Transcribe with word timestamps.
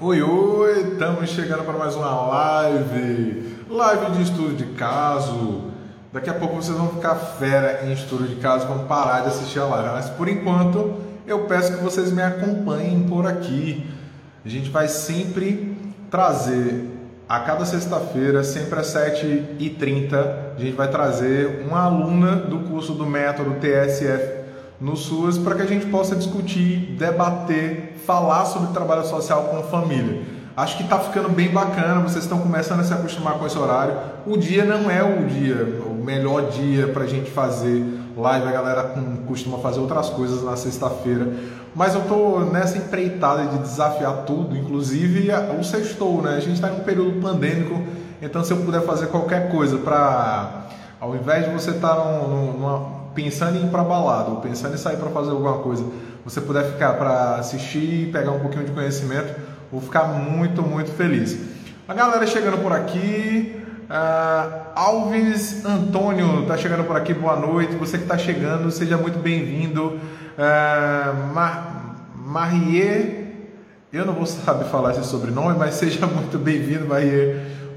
Oi, 0.00 0.22
oi, 0.22 0.92
estamos 0.92 1.28
chegando 1.30 1.64
para 1.64 1.76
mais 1.76 1.96
uma 1.96 2.08
live, 2.28 3.56
live 3.68 4.12
de 4.12 4.22
estudo 4.22 4.54
de 4.54 4.66
caso. 4.74 5.72
Daqui 6.12 6.30
a 6.30 6.34
pouco 6.34 6.54
vocês 6.54 6.78
vão 6.78 6.88
ficar 6.90 7.16
fera 7.16 7.84
em 7.84 7.92
estudo 7.92 8.28
de 8.28 8.36
caso, 8.36 8.68
vão 8.68 8.86
parar 8.86 9.22
de 9.22 9.28
assistir 9.30 9.58
a 9.58 9.64
live. 9.64 9.88
Mas 9.88 10.08
por 10.08 10.28
enquanto, 10.28 10.94
eu 11.26 11.46
peço 11.46 11.76
que 11.76 11.82
vocês 11.82 12.12
me 12.12 12.22
acompanhem 12.22 13.08
por 13.08 13.26
aqui. 13.26 13.90
A 14.44 14.48
gente 14.48 14.70
vai 14.70 14.86
sempre 14.86 15.76
trazer, 16.08 16.86
a 17.28 17.40
cada 17.40 17.64
sexta-feira, 17.64 18.44
sempre 18.44 18.78
às 18.78 18.94
7h30, 18.94 20.14
a 20.56 20.60
gente 20.60 20.76
vai 20.76 20.86
trazer 20.86 21.66
uma 21.66 21.82
aluna 21.82 22.36
do 22.36 22.60
curso 22.60 22.92
do 22.92 23.04
método 23.04 23.56
TSF 23.56 24.37
no 24.80 24.96
SUAS 24.96 25.38
para 25.38 25.56
que 25.56 25.62
a 25.62 25.66
gente 25.66 25.86
possa 25.86 26.14
discutir, 26.14 26.94
debater, 26.98 27.96
falar 28.06 28.44
sobre 28.44 28.72
trabalho 28.72 29.04
social 29.04 29.44
com 29.44 29.58
a 29.58 29.62
família. 29.62 30.22
Acho 30.56 30.76
que 30.76 30.82
está 30.82 30.98
ficando 30.98 31.28
bem 31.28 31.50
bacana, 31.50 32.00
vocês 32.00 32.24
estão 32.24 32.40
começando 32.40 32.80
a 32.80 32.84
se 32.84 32.92
acostumar 32.92 33.34
com 33.34 33.46
esse 33.46 33.56
horário. 33.56 33.94
O 34.26 34.36
dia 34.36 34.64
não 34.64 34.90
é 34.90 35.02
o 35.02 35.24
dia, 35.26 35.82
o 35.86 35.94
melhor 35.94 36.50
dia 36.50 36.88
para 36.88 37.04
a 37.04 37.06
gente 37.06 37.30
fazer 37.30 37.84
live, 38.16 38.48
a 38.48 38.50
galera 38.50 38.94
costuma 39.26 39.58
fazer 39.58 39.78
outras 39.78 40.10
coisas 40.10 40.42
na 40.42 40.56
sexta-feira. 40.56 41.32
Mas 41.76 41.94
eu 41.94 42.00
estou 42.00 42.44
nessa 42.44 42.76
empreitada 42.76 43.46
de 43.46 43.58
desafiar 43.58 44.24
tudo, 44.26 44.56
inclusive 44.56 45.28
o 45.58 45.62
sextou, 45.62 46.22
né? 46.22 46.34
A 46.36 46.40
gente 46.40 46.54
está 46.54 46.68
em 46.70 46.80
um 46.80 46.80
período 46.80 47.20
pandêmico, 47.20 47.80
então 48.20 48.42
se 48.42 48.52
eu 48.52 48.56
puder 48.56 48.82
fazer 48.82 49.06
qualquer 49.06 49.52
coisa 49.52 49.78
para, 49.78 50.66
ao 51.00 51.14
invés 51.14 51.44
de 51.44 51.52
você 51.52 51.70
estar 51.70 51.94
tá 51.94 52.04
numa 52.04 52.97
pensando 53.18 53.58
em 53.58 53.64
ir 53.64 53.68
para 53.68 53.82
balada 53.82 54.30
ou 54.30 54.36
pensando 54.36 54.74
em 54.74 54.78
sair 54.78 54.96
para 54.96 55.10
fazer 55.10 55.30
alguma 55.30 55.58
coisa, 55.58 55.84
você 56.24 56.40
puder 56.40 56.70
ficar 56.70 56.92
para 56.92 57.34
assistir 57.34 58.08
e 58.08 58.12
pegar 58.12 58.30
um 58.30 58.38
pouquinho 58.38 58.64
de 58.64 58.70
conhecimento, 58.70 59.34
vou 59.72 59.80
ficar 59.80 60.04
muito, 60.04 60.62
muito 60.62 60.92
feliz. 60.92 61.36
A 61.88 61.94
galera 61.94 62.24
chegando 62.28 62.62
por 62.62 62.72
aqui, 62.72 63.60
uh, 63.90 64.68
Alves 64.72 65.64
Antônio 65.64 66.42
está 66.42 66.56
chegando 66.56 66.84
por 66.84 66.94
aqui, 66.94 67.12
boa 67.12 67.34
noite. 67.34 67.74
Você 67.74 67.96
que 67.98 68.04
está 68.04 68.16
chegando, 68.16 68.70
seja 68.70 68.96
muito 68.96 69.18
bem-vindo. 69.18 69.98
Uh, 70.38 71.34
Mar 71.34 71.96
Marie, 72.14 73.26
eu 73.92 74.06
não 74.06 74.12
vou 74.12 74.26
saber 74.26 74.66
falar 74.66 74.92
esse 74.92 75.02
sobrenome, 75.02 75.58
mas 75.58 75.74
seja 75.74 76.06
muito 76.06 76.38
bem-vindo, 76.38 76.86
Marie. 76.86 77.34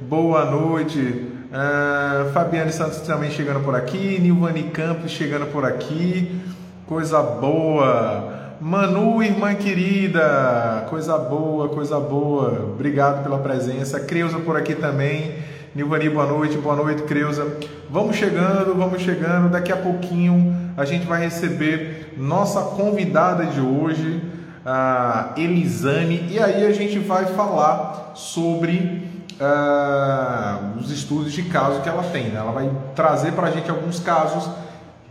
Boa 0.07 0.45
noite. 0.45 1.30
Uh, 1.51 2.31
Fabiane 2.31 2.71
Santos 2.71 3.01
também 3.01 3.29
chegando 3.29 3.59
por 3.59 3.75
aqui, 3.75 4.17
Nilvani 4.21 4.63
Campos 4.69 5.11
chegando 5.11 5.47
por 5.51 5.65
aqui, 5.65 6.41
coisa 6.87 7.21
boa. 7.21 8.55
Manu, 8.61 9.21
irmã 9.21 9.53
querida, 9.55 10.85
coisa 10.89 11.17
boa, 11.17 11.67
coisa 11.67 11.99
boa. 11.99 12.71
Obrigado 12.71 13.21
pela 13.21 13.37
presença. 13.37 13.99
Creuza 13.99 14.39
por 14.39 14.55
aqui 14.55 14.75
também. 14.75 15.35
Nilvani, 15.75 16.09
boa 16.09 16.25
noite, 16.25 16.57
boa 16.57 16.75
noite, 16.77 17.01
Creuza. 17.03 17.45
Vamos 17.89 18.15
chegando, 18.15 18.73
vamos 18.73 19.01
chegando. 19.01 19.49
Daqui 19.49 19.73
a 19.73 19.77
pouquinho 19.77 20.55
a 20.77 20.85
gente 20.85 21.05
vai 21.05 21.21
receber 21.21 22.13
nossa 22.17 22.61
convidada 22.61 23.45
de 23.47 23.59
hoje, 23.59 24.21
a 24.65 25.33
Elisane, 25.35 26.29
e 26.29 26.39
aí 26.39 26.65
a 26.65 26.71
gente 26.71 26.97
vai 26.99 27.25
falar 27.25 28.13
sobre 28.15 29.00
uh, 29.41 30.79
os 30.79 30.91
estudos 30.91 31.33
de 31.33 31.43
caso 31.43 31.81
que 31.81 31.89
ela 31.89 32.03
tem. 32.03 32.29
Né? 32.29 32.39
Ela 32.39 32.51
vai 32.51 32.69
trazer 32.95 33.33
para 33.33 33.47
a 33.47 33.51
gente 33.51 33.69
alguns 33.69 33.99
casos 33.99 34.47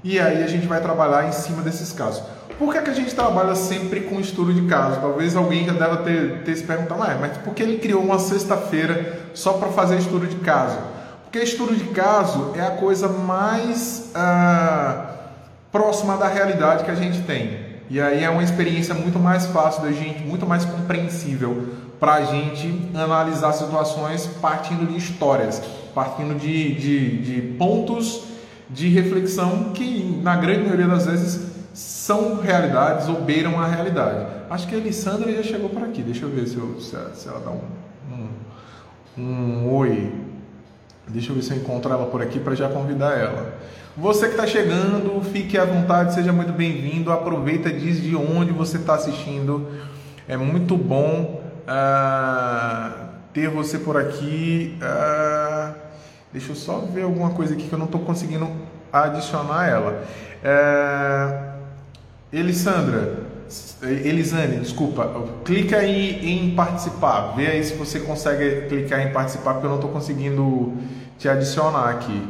e 0.05 0.19
aí 0.19 0.43
a 0.43 0.47
gente 0.47 0.67
vai 0.67 0.81
trabalhar 0.81 1.29
em 1.29 1.33
cima 1.33 1.63
desses 1.63 1.93
casos. 1.93 2.23
Por 2.59 2.73
que, 2.73 2.79
é 2.79 2.83
que 2.83 2.91
a 2.91 2.95
gente 2.95 3.15
trabalha 3.15 3.55
sempre 3.55 4.03
com 4.03 4.21
estudo 4.21 4.53
de 4.53 4.63
caso? 4.63 5.01
Talvez 5.01 5.35
alguém 5.35 5.65
já 5.65 5.73
deva 5.73 5.99
ter, 5.99 6.43
ter 6.45 6.57
se 6.57 6.63
perguntado, 6.63 7.03
ah, 7.03 7.17
mas 7.19 7.37
por 7.39 7.55
que 7.55 7.63
ele 7.63 7.79
criou 7.79 8.03
uma 8.03 8.19
sexta-feira 8.19 9.19
só 9.33 9.55
para 9.55 9.69
fazer 9.69 9.97
estudo 9.97 10.27
de 10.27 10.37
caso? 10.37 10.79
Porque 11.25 11.39
estudo 11.39 11.75
de 11.75 11.85
caso 11.85 12.53
é 12.55 12.61
a 12.61 12.73
coisa 12.73 13.09
mais 13.09 14.11
uh, 14.15 15.09
próxima 15.73 16.19
da 16.19 16.29
realidade 16.29 16.85
que 16.85 16.91
a 16.91 16.95
gente 16.95 17.23
tem. 17.23 17.71
E 17.89 18.01
aí 18.01 18.23
é 18.23 18.29
uma 18.29 18.43
experiência 18.43 18.95
muito 18.95 19.19
mais 19.19 19.47
fácil 19.47 19.83
da 19.83 19.93
gente, 19.93 20.23
muito 20.23 20.47
mais 20.47 20.65
compreensível 20.65 21.67
para 22.01 22.15
a 22.15 22.25
gente 22.25 22.91
analisar 22.95 23.53
situações 23.53 24.27
partindo 24.41 24.91
de 24.91 24.97
histórias, 24.97 25.63
partindo 25.95 26.35
de, 26.35 26.75
de, 26.75 27.19
de, 27.19 27.43
pontos 27.59 28.25
de 28.71 28.89
reflexão 28.89 29.73
que, 29.75 30.19
na 30.23 30.35
grande 30.37 30.63
maioria 30.63 30.87
das 30.87 31.05
vezes, 31.05 31.51
são 31.75 32.41
realidades 32.41 33.07
ou 33.07 33.21
beiram 33.21 33.61
a 33.61 33.67
realidade. 33.67 34.27
Acho 34.49 34.67
que 34.67 34.75
a 34.75 34.79
Alessandra 34.79 35.31
já 35.31 35.43
chegou 35.43 35.69
por 35.69 35.85
aqui, 35.85 36.03
deixa 36.03 36.25
eu 36.25 36.31
ver 36.31 36.49
se, 36.49 36.57
eu, 36.57 36.81
se, 36.81 36.97
ela, 36.97 37.15
se 37.15 37.29
ela 37.29 37.41
dá 37.41 37.51
um, 37.51 37.61
um, 39.19 39.23
um 39.23 39.75
oi. 39.75 40.13
Deixa 41.07 41.33
eu 41.33 41.37
ver 41.37 41.43
se 41.43 41.53
eu 41.53 41.59
encontro 41.59 41.93
ela 41.93 42.07
por 42.07 42.23
aqui 42.23 42.41
para 42.41 42.55
já 42.55 42.69
convidar 42.69 43.19
ela. 43.19 43.55
Você 43.97 44.27
que 44.27 44.33
está 44.33 44.47
chegando, 44.47 45.21
fique 45.33 45.59
à 45.59 45.65
vontade, 45.65 46.15
seja 46.15 46.33
muito 46.33 46.53
bem-vindo. 46.53 47.13
Aproveita, 47.13 47.71
diz 47.71 48.01
de 48.01 48.17
onde 48.17 48.53
você 48.53 48.79
está 48.79 48.95
assistindo. 48.95 49.69
É 50.27 50.37
muito 50.37 50.77
bom 50.77 51.40
ah, 51.73 53.11
ter 53.33 53.49
você 53.49 53.79
por 53.79 53.97
aqui. 53.97 54.77
Ah, 54.83 55.73
deixa 56.33 56.51
eu 56.51 56.57
só 56.57 56.81
ver 56.81 57.03
alguma 57.03 57.31
coisa 57.31 57.55
aqui 57.55 57.69
que 57.69 57.73
eu 57.73 57.79
não 57.79 57.87
estou 57.87 58.01
conseguindo 58.01 58.51
adicionar 58.93 59.69
ela. 59.69 60.05
É, 60.43 61.53
Elisandra, 62.33 63.21
Elisane, 63.83 64.59
desculpa, 64.59 65.09
clica 65.45 65.77
aí 65.79 66.29
em 66.29 66.57
participar. 66.57 67.37
Vê 67.37 67.47
aí 67.47 67.65
se 67.65 67.75
você 67.75 68.01
consegue 68.01 68.69
clicar 68.69 69.01
em 69.07 69.13
participar, 69.13 69.53
porque 69.53 69.67
eu 69.67 69.71
não 69.71 69.77
estou 69.77 69.93
conseguindo 69.93 70.73
te 71.19 71.29
adicionar 71.29 71.89
aqui. 71.91 72.29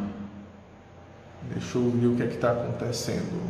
Deixa 1.51 1.79
eu 1.79 1.89
ver 1.89 2.07
o 2.07 2.15
que 2.15 2.23
é 2.23 2.27
que 2.27 2.35
está 2.35 2.51
acontecendo. 2.51 3.41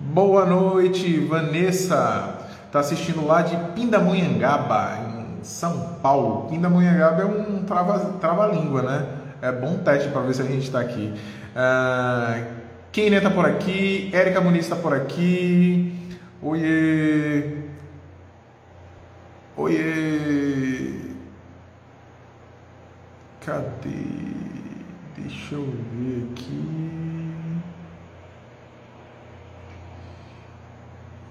Boa 0.00 0.46
noite, 0.46 1.20
Vanessa. 1.20 2.35
Está 2.76 2.88
assistindo 2.88 3.26
lá 3.26 3.40
de 3.40 3.56
Pindamonhangaba, 3.72 4.98
em 4.98 5.42
São 5.42 5.94
Paulo. 6.02 6.46
Pindamonhangaba 6.50 7.22
é 7.22 7.24
um 7.24 7.64
trava-língua, 8.20 8.82
né? 8.82 9.06
É 9.40 9.50
bom 9.50 9.78
teste 9.78 10.10
para 10.10 10.20
ver 10.20 10.34
se 10.34 10.42
a 10.42 10.44
gente 10.44 10.64
está 10.64 10.80
aqui. 10.80 11.14
Uh, 11.56 12.44
Kenia 12.92 13.16
está 13.16 13.30
por 13.30 13.46
aqui, 13.46 14.10
Érica 14.12 14.42
Muniz 14.42 14.64
está 14.64 14.76
por 14.76 14.92
aqui. 14.92 16.18
Oiê! 16.42 17.60
Oiê! 19.56 20.92
Cadê? 23.40 23.88
Deixa 25.16 25.54
eu 25.54 25.64
ver 25.64 26.28
aqui. 26.30 26.95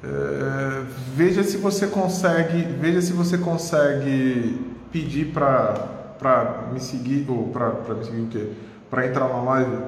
É, 0.07 0.85
veja 1.15 1.43
se 1.43 1.57
você 1.57 1.87
consegue, 1.87 2.61
veja 2.79 3.01
se 3.01 3.11
você 3.11 3.39
consegue 3.39 4.59
pedir 4.91 5.33
para 5.33 6.69
me 6.71 6.79
seguir 6.79 7.25
ou 7.27 7.47
para 7.47 7.95
me 7.95 8.05
seguir 8.05 8.21
o 8.21 8.27
quê? 8.27 8.51
Para 8.89 9.07
entrar 9.07 9.27
na 9.27 9.41
live 9.41 9.83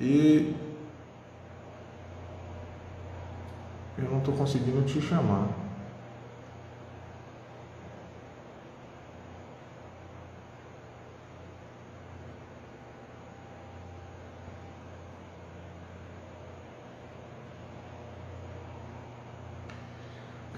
e 0.00 0.54
eu 3.98 4.10
não 4.10 4.18
estou 4.18 4.34
conseguindo 4.34 4.82
te 4.82 5.00
chamar. 5.00 5.67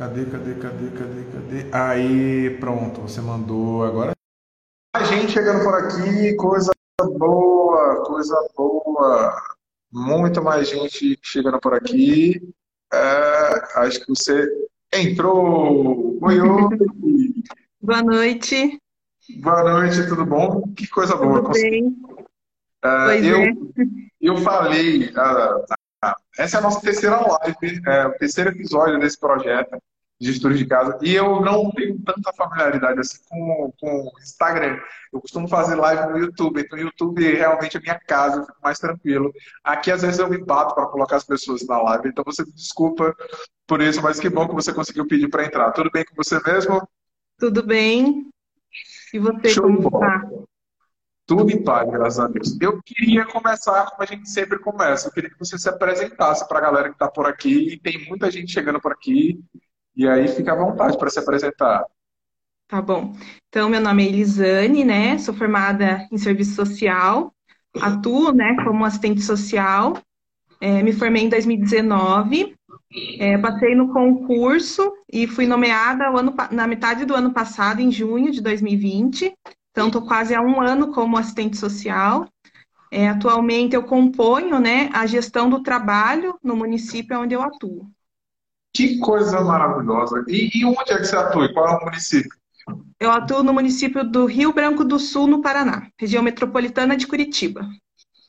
Cadê, 0.00 0.24
cadê, 0.24 0.54
cadê, 0.54 0.90
cadê, 0.92 1.24
cadê? 1.24 1.76
Aí, 1.76 2.56
pronto, 2.58 3.02
você 3.02 3.20
mandou 3.20 3.84
agora. 3.84 4.12
A 4.94 5.04
gente 5.04 5.30
chegando 5.30 5.62
por 5.62 5.74
aqui, 5.74 6.34
coisa 6.36 6.72
boa, 7.18 8.02
coisa 8.06 8.48
boa. 8.56 9.42
Muito 9.92 10.42
mais 10.42 10.70
gente 10.70 11.18
chegando 11.22 11.60
por 11.60 11.74
aqui. 11.74 12.40
É, 12.90 13.80
acho 13.80 14.00
que 14.00 14.08
você 14.08 14.48
entrou. 14.90 16.18
Oi, 16.22 16.40
oi. 16.40 16.78
Boa 17.82 18.02
noite. 18.02 18.80
Boa 19.42 19.62
noite, 19.64 20.08
tudo 20.08 20.24
bom? 20.24 20.62
Que 20.74 20.88
coisa 20.88 21.14
boa. 21.14 21.42
Tudo 21.42 21.52
bem. 21.52 21.94
É, 22.82 23.20
eu, 23.20 23.42
é. 23.42 23.52
eu 24.18 24.38
falei, 24.38 25.12
ah, 25.14 25.62
ah, 26.02 26.16
essa 26.38 26.56
é 26.56 26.58
a 26.58 26.62
nossa 26.62 26.80
terceira 26.80 27.20
live, 27.20 27.82
é, 27.86 28.06
o 28.06 28.12
terceiro 28.12 28.48
episódio 28.48 28.98
desse 28.98 29.20
projeto 29.20 29.78
de 30.20 30.30
estudo 30.30 30.54
de 30.54 30.66
casa. 30.66 30.98
E 31.02 31.14
eu 31.14 31.40
não 31.40 31.70
tenho 31.70 31.98
tanta 32.00 32.30
familiaridade 32.34 33.00
assim 33.00 33.18
com, 33.28 33.72
com 33.80 34.12
Instagram. 34.20 34.78
Eu 35.10 35.20
costumo 35.20 35.48
fazer 35.48 35.76
live 35.76 36.12
no 36.12 36.18
YouTube. 36.18 36.60
Então, 36.60 36.78
o 36.78 36.82
YouTube 36.82 37.26
é 37.26 37.38
realmente 37.38 37.78
a 37.78 37.80
minha 37.80 37.98
casa, 37.98 38.40
eu 38.40 38.44
fico 38.44 38.58
mais 38.62 38.78
tranquilo. 38.78 39.32
Aqui, 39.64 39.90
às 39.90 40.02
vezes, 40.02 40.18
eu 40.18 40.28
me 40.28 40.36
bato 40.38 40.74
para 40.74 40.86
colocar 40.86 41.16
as 41.16 41.24
pessoas 41.24 41.66
na 41.66 41.80
live. 41.80 42.08
Então, 42.08 42.22
você 42.24 42.44
me 42.44 42.52
desculpa 42.52 43.16
por 43.66 43.80
isso, 43.80 44.02
mas 44.02 44.20
que 44.20 44.28
bom 44.28 44.46
que 44.46 44.54
você 44.54 44.74
conseguiu 44.74 45.06
pedir 45.06 45.28
para 45.28 45.46
entrar. 45.46 45.72
Tudo 45.72 45.90
bem 45.90 46.04
com 46.04 46.14
você 46.14 46.38
mesmo? 46.44 46.86
Tudo 47.38 47.62
bem? 47.62 48.28
E 49.14 49.18
você, 49.18 49.48
Show 49.48 49.64
como 49.64 49.88
está? 49.88 50.28
Tudo 51.24 51.50
em 51.50 51.62
paz, 51.62 51.88
graças 51.88 52.18
a 52.18 52.26
Deus. 52.26 52.60
Eu 52.60 52.82
queria 52.82 53.24
começar 53.24 53.86
como 53.86 54.02
a 54.02 54.06
gente 54.06 54.28
sempre 54.28 54.58
começa. 54.58 55.08
Eu 55.08 55.12
queria 55.12 55.30
que 55.30 55.38
você 55.38 55.56
se 55.56 55.68
apresentasse 55.68 56.46
para 56.46 56.58
a 56.58 56.62
galera 56.62 56.88
que 56.88 56.96
está 56.96 57.08
por 57.08 57.26
aqui. 57.26 57.72
E 57.72 57.78
tem 57.78 58.06
muita 58.08 58.30
gente 58.30 58.52
chegando 58.52 58.80
por 58.80 58.92
aqui. 58.92 59.40
E 60.00 60.08
aí 60.08 60.28
fica 60.28 60.54
à 60.54 60.56
vontade 60.56 60.96
para 60.96 61.10
se 61.10 61.18
apresentar. 61.18 61.84
Tá 62.66 62.80
bom. 62.80 63.12
Então, 63.50 63.68
meu 63.68 63.82
nome 63.82 64.02
é 64.02 64.08
Elisane, 64.08 64.82
né? 64.82 65.18
Sou 65.18 65.34
formada 65.34 66.08
em 66.10 66.16
serviço 66.16 66.54
social, 66.54 67.34
atuo, 67.78 68.32
né, 68.32 68.56
como 68.64 68.86
assistente 68.86 69.20
social. 69.20 69.98
É, 70.58 70.82
me 70.82 70.94
formei 70.94 71.24
em 71.24 71.28
2019, 71.28 72.56
é, 73.18 73.36
passei 73.36 73.74
no 73.74 73.92
concurso 73.92 74.90
e 75.12 75.26
fui 75.26 75.46
nomeada 75.46 76.08
ano 76.08 76.34
na 76.50 76.66
metade 76.66 77.04
do 77.04 77.14
ano 77.14 77.34
passado, 77.34 77.82
em 77.82 77.92
junho 77.92 78.32
de 78.32 78.40
2020. 78.40 79.34
Então, 79.70 79.88
estou 79.88 80.06
quase 80.06 80.34
há 80.34 80.40
um 80.40 80.62
ano 80.62 80.94
como 80.94 81.18
assistente 81.18 81.58
social. 81.58 82.26
É, 82.90 83.06
atualmente, 83.06 83.76
eu 83.76 83.82
componho, 83.82 84.58
né, 84.58 84.88
a 84.94 85.04
gestão 85.04 85.50
do 85.50 85.62
trabalho 85.62 86.38
no 86.42 86.56
município 86.56 87.20
onde 87.20 87.34
eu 87.34 87.42
atuo. 87.42 87.86
Que 88.72 88.98
coisa 88.98 89.40
maravilhosa. 89.40 90.24
E, 90.28 90.50
e 90.60 90.64
onde 90.64 90.92
é 90.92 90.98
que 90.98 91.04
você 91.04 91.16
atua? 91.16 91.52
Qual 91.52 91.68
é 91.68 91.76
o 91.76 91.84
município? 91.84 92.30
Eu 92.98 93.10
atuo 93.10 93.42
no 93.42 93.52
município 93.52 94.04
do 94.04 94.26
Rio 94.26 94.52
Branco 94.52 94.84
do 94.84 94.98
Sul, 94.98 95.26
no 95.26 95.40
Paraná, 95.40 95.88
região 95.98 96.22
metropolitana 96.22 96.96
de 96.96 97.06
Curitiba. 97.06 97.66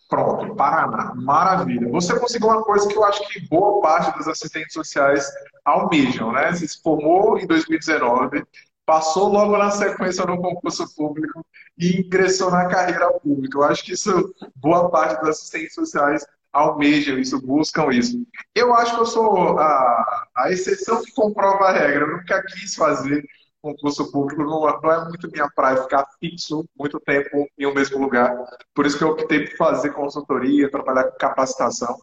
Pronto, 0.10 0.56
Paraná. 0.56 1.14
Maravilha. 1.16 1.90
Você 1.90 2.20
conseguiu 2.20 2.50
uma 2.50 2.64
coisa 2.64 2.88
que 2.88 2.98
eu 2.98 3.04
acho 3.04 3.28
que 3.30 3.48
boa 3.48 3.82
parte 3.82 4.18
dos 4.18 4.28
assistentes 4.28 4.74
sociais 4.74 5.26
almejam, 5.64 6.32
né? 6.32 6.52
Você 6.52 6.68
se 6.68 6.82
formou 6.82 7.38
em 7.38 7.46
2019, 7.46 8.44
passou 8.86 9.30
logo 9.30 9.58
na 9.58 9.70
sequência 9.70 10.26
no 10.26 10.42
concurso 10.42 10.94
público 10.96 11.46
e 11.78 12.02
ingressou 12.02 12.52
na 12.52 12.68
carreira 12.68 13.12
pública. 13.20 13.58
Eu 13.58 13.64
acho 13.64 13.86
que 13.86 13.94
isso, 13.94 14.34
boa 14.56 14.90
parte 14.90 15.20
dos 15.22 15.30
assistentes 15.30 15.76
sociais 15.76 16.26
almejam 16.51 17.18
isso, 17.18 17.42
buscam 17.42 17.92
isso. 17.92 18.25
Eu 18.56 18.74
acho 18.74 18.95
que 18.95 19.01
eu 19.01 19.06
sou 19.06 19.59
a, 19.59 20.25
a 20.36 20.51
exceção 20.51 21.01
que 21.01 21.12
comprova 21.13 21.65
a 21.65 21.71
regra. 21.71 22.06
Eu 22.06 22.18
nunca 22.18 22.44
quis 22.44 22.75
fazer 22.75 23.24
concurso 23.62 24.12
público, 24.12 24.44
não, 24.44 24.62
não 24.62 24.92
é 24.92 25.06
muito 25.07 25.30
minha 25.31 25.50
praia 25.51 25.83
ficar 25.83 26.06
fixo 26.19 26.65
muito 26.77 27.00
tempo 27.00 27.48
em 27.57 27.65
um 27.68 27.74
mesmo 27.74 28.00
lugar. 28.00 28.36
Por 28.74 28.86
isso 28.86 28.98
que 28.98 29.03
eu 29.03 29.09
optei 29.09 29.48
por 29.48 29.57
fazer 29.57 29.92
consultoria, 29.92 30.71
trabalhar 30.71 31.06
com 31.06 31.18
capacitação 31.18 31.95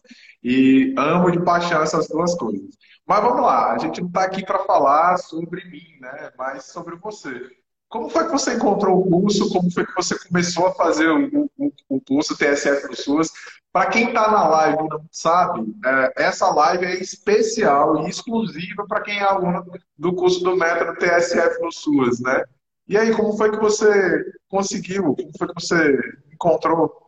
e 0.42 0.94
amo 0.96 1.30
de 1.30 1.42
paixão 1.42 1.82
essas 1.82 2.08
duas 2.08 2.34
coisas. 2.36 2.76
Mas 3.06 3.22
vamos 3.22 3.42
lá, 3.42 3.72
a 3.72 3.78
gente 3.78 4.00
não 4.00 4.08
está 4.08 4.24
aqui 4.24 4.44
para 4.44 4.64
falar 4.64 5.16
sobre 5.16 5.64
mim, 5.64 5.98
né? 6.00 6.30
Mas 6.38 6.66
sobre 6.66 6.94
você. 6.96 7.50
Como 7.88 8.10
foi 8.10 8.26
que 8.26 8.32
você 8.32 8.54
encontrou 8.54 9.00
o 9.00 9.10
curso? 9.10 9.48
Como 9.50 9.70
foi 9.70 9.86
que 9.86 9.94
você 9.94 10.18
começou 10.18 10.66
a 10.66 10.74
fazer 10.74 11.08
o, 11.08 12.00
curso 12.06 12.36
TSF 12.36 12.86
no 12.86 12.96
SUAS? 12.96 13.32
Para 13.72 13.90
quem 13.90 14.08
está 14.08 14.30
na 14.30 14.46
live 14.46 14.84
e 14.84 14.88
não 14.88 15.04
sabe, 15.10 15.74
é, 15.84 16.12
essa 16.16 16.48
live 16.50 16.84
é 16.84 16.96
especial 16.96 18.06
e 18.06 18.10
exclusiva 18.10 18.86
para 18.86 19.00
quem 19.02 19.18
é 19.18 19.22
aluno 19.22 19.64
do 19.96 20.14
curso 20.14 20.42
do 20.42 20.56
Método 20.56 20.98
TSF 20.98 21.62
no 21.62 21.72
SUAS, 21.72 22.20
né? 22.20 22.44
E 22.86 22.96
aí, 22.96 23.14
como 23.14 23.36
foi 23.36 23.50
que 23.50 23.58
você 23.58 24.24
conseguiu? 24.48 25.14
Como 25.14 25.30
foi 25.38 25.48
que 25.48 25.54
você 25.54 25.98
encontrou? 26.32 27.07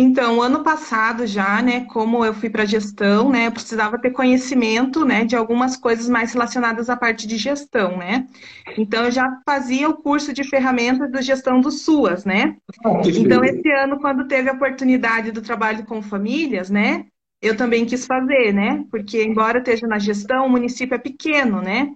Então, 0.00 0.40
ano 0.40 0.62
passado 0.62 1.26
já, 1.26 1.60
né, 1.60 1.84
como 1.86 2.24
eu 2.24 2.32
fui 2.32 2.48
para 2.48 2.64
gestão, 2.64 3.30
né, 3.30 3.48
eu 3.48 3.52
precisava 3.52 3.98
ter 4.00 4.12
conhecimento, 4.12 5.04
né, 5.04 5.24
de 5.24 5.34
algumas 5.34 5.76
coisas 5.76 6.08
mais 6.08 6.32
relacionadas 6.32 6.88
à 6.88 6.96
parte 6.96 7.26
de 7.26 7.36
gestão, 7.36 7.96
né? 7.96 8.28
Então, 8.76 9.06
eu 9.06 9.10
já 9.10 9.28
fazia 9.44 9.88
o 9.88 9.96
curso 9.96 10.32
de 10.32 10.44
ferramentas 10.44 11.10
de 11.10 11.20
gestão 11.20 11.60
do 11.60 11.72
SUAS, 11.72 12.24
né? 12.24 12.56
Ah, 12.84 13.00
Então, 13.04 13.42
esse 13.44 13.68
ano, 13.72 13.98
quando 13.98 14.28
teve 14.28 14.48
a 14.48 14.52
oportunidade 14.52 15.32
do 15.32 15.42
trabalho 15.42 15.84
com 15.84 16.00
famílias, 16.00 16.70
né, 16.70 17.06
eu 17.42 17.56
também 17.56 17.84
quis 17.84 18.06
fazer, 18.06 18.52
né? 18.52 18.84
Porque, 18.92 19.22
embora 19.24 19.58
eu 19.58 19.62
esteja 19.62 19.88
na 19.88 19.98
gestão, 19.98 20.46
o 20.46 20.50
município 20.50 20.94
é 20.94 20.98
pequeno, 20.98 21.60
né? 21.60 21.92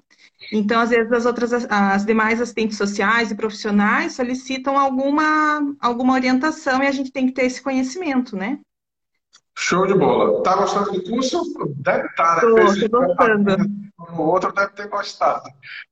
Então, 0.50 0.81
às 0.81 0.91
vezes, 0.91 1.12
as 1.12 1.27
outras, 1.27 1.53
as 1.53 2.05
demais 2.05 2.41
assistentes 2.41 2.77
sociais 2.77 3.31
e 3.31 3.35
profissionais 3.35 4.15
solicitam 4.15 4.79
alguma, 4.79 5.75
alguma 5.81 6.15
orientação 6.15 6.83
e 6.83 6.87
a 6.87 6.93
gente 6.93 7.12
tem 7.12 7.27
que 7.27 7.33
ter 7.33 7.44
esse 7.44 7.62
conhecimento, 7.62 8.37
né? 8.37 8.59
Show 9.56 9.87
de 9.87 9.94
bola. 9.94 10.43
Tá 10.43 10.56
gostando 10.56 10.93
do 10.93 11.03
curso? 11.03 11.43
Deve 11.77 12.06
estar, 12.09 12.37
né? 12.37 12.41
Tô, 12.41 12.56
Fez 12.56 12.91
tô 12.91 13.00
gostando. 13.00 13.56
o 14.17 14.23
outro 14.23 14.53
deve 14.53 14.73
ter 14.73 14.89
gostado. 14.89 15.49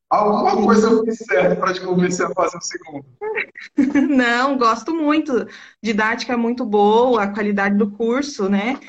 Alguma 0.08 0.56
coisa 0.56 0.88
eu 0.88 1.04
fiz 1.04 1.18
certo 1.18 1.60
para 1.60 1.72
te 1.72 1.80
convencer 1.82 2.26
a 2.26 2.30
fazer 2.30 2.56
o 2.56 2.60
segundo. 2.60 3.06
Não, 4.10 4.58
gosto 4.58 4.92
muito. 4.92 5.46
Didática 5.80 6.32
é 6.32 6.36
muito 6.36 6.64
boa, 6.64 7.22
a 7.22 7.32
qualidade 7.32 7.76
do 7.76 7.90
curso, 7.92 8.48
né? 8.48 8.80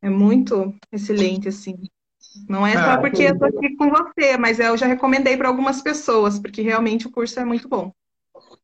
É 0.00 0.08
muito 0.08 0.72
excelente, 0.92 1.48
assim. 1.48 1.76
Não 2.48 2.66
é 2.66 2.74
só 2.74 2.92
É, 2.92 2.96
porque 2.98 3.22
eu 3.22 3.38
tô 3.38 3.44
aqui 3.44 3.76
com 3.76 3.90
você, 3.90 4.36
mas 4.36 4.60
eu 4.60 4.76
já 4.76 4.86
recomendei 4.86 5.36
para 5.36 5.48
algumas 5.48 5.82
pessoas, 5.82 6.38
porque 6.38 6.62
realmente 6.62 7.06
o 7.06 7.10
curso 7.10 7.38
é 7.40 7.44
muito 7.44 7.68
bom. 7.68 7.92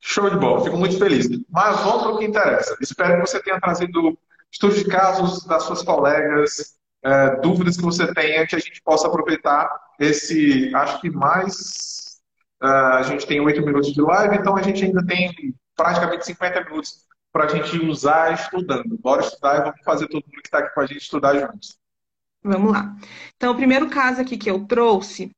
Show 0.00 0.30
de 0.30 0.36
bola, 0.36 0.64
fico 0.64 0.76
muito 0.76 0.98
feliz. 0.98 1.28
Mas 1.50 1.80
vamos 1.80 2.02
para 2.02 2.12
o 2.12 2.18
que 2.18 2.24
interessa. 2.24 2.76
Espero 2.80 3.14
que 3.14 3.28
você 3.28 3.42
tenha 3.42 3.60
trazido 3.60 4.18
estudos 4.50 4.78
de 4.78 4.84
casos 4.86 5.44
das 5.44 5.64
suas 5.64 5.82
colegas, 5.82 6.76
eh, 7.04 7.40
dúvidas 7.40 7.76
que 7.76 7.82
você 7.82 8.12
tenha, 8.14 8.46
que 8.46 8.56
a 8.56 8.58
gente 8.58 8.80
possa 8.82 9.06
aproveitar 9.08 9.68
esse, 9.98 10.74
acho 10.74 11.00
que 11.00 11.10
mais. 11.10 12.20
ah, 12.60 12.98
a 12.98 13.02
gente 13.02 13.26
tem 13.26 13.40
oito 13.40 13.64
minutos 13.64 13.92
de 13.92 14.00
live, 14.00 14.36
então 14.36 14.56
a 14.56 14.62
gente 14.62 14.84
ainda 14.84 15.04
tem 15.04 15.30
praticamente 15.76 16.24
50 16.26 16.64
minutos 16.64 17.06
para 17.32 17.44
a 17.44 17.48
gente 17.48 17.78
usar 17.84 18.32
estudando. 18.32 18.98
Bora 18.98 19.22
estudar 19.22 19.56
e 19.56 19.60
vamos 19.64 19.80
fazer 19.84 20.08
todo 20.08 20.24
mundo 20.24 20.42
que 20.42 20.48
está 20.48 20.58
aqui 20.60 20.74
com 20.74 20.80
a 20.80 20.86
gente 20.86 21.02
estudar 21.02 21.38
juntos. 21.38 21.78
Vamos 22.46 22.72
lá. 22.72 22.96
Então, 23.36 23.52
o 23.52 23.56
primeiro 23.56 23.90
caso 23.90 24.20
aqui 24.20 24.36
que 24.38 24.48
eu 24.48 24.64
trouxe 24.66 25.32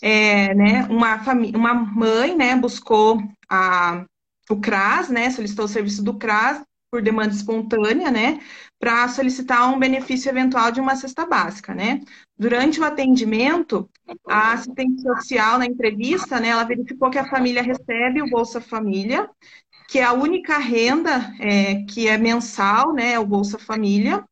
é, 0.00 0.54
né, 0.54 0.86
uma 0.88 1.18
família, 1.18 1.58
uma 1.58 1.74
mãe, 1.74 2.36
né, 2.36 2.56
buscou 2.56 3.20
a, 3.48 4.04
o 4.48 4.56
CRAS, 4.60 5.08
né, 5.08 5.30
solicitou 5.30 5.64
o 5.64 5.68
serviço 5.68 6.02
do 6.04 6.14
CRAS 6.14 6.62
por 6.90 7.02
demanda 7.02 7.34
espontânea, 7.34 8.10
né, 8.10 8.40
para 8.78 9.08
solicitar 9.08 9.68
um 9.72 9.78
benefício 9.78 10.28
eventual 10.28 10.70
de 10.70 10.80
uma 10.80 10.94
cesta 10.94 11.26
básica, 11.26 11.74
né. 11.74 12.00
Durante 12.38 12.80
o 12.80 12.84
atendimento, 12.84 13.88
a 14.28 14.52
assistente 14.52 15.02
social, 15.02 15.58
na 15.58 15.66
entrevista, 15.66 16.38
né, 16.38 16.48
ela 16.48 16.64
verificou 16.64 17.10
que 17.10 17.18
a 17.18 17.28
família 17.28 17.62
recebe 17.62 18.22
o 18.22 18.30
Bolsa 18.30 18.60
Família, 18.60 19.28
que 19.88 19.98
é 19.98 20.04
a 20.04 20.12
única 20.12 20.58
renda 20.58 21.34
é, 21.40 21.82
que 21.84 22.06
é 22.06 22.16
mensal, 22.16 22.92
né, 22.92 23.18
o 23.18 23.26
Bolsa 23.26 23.58
Família, 23.58 24.24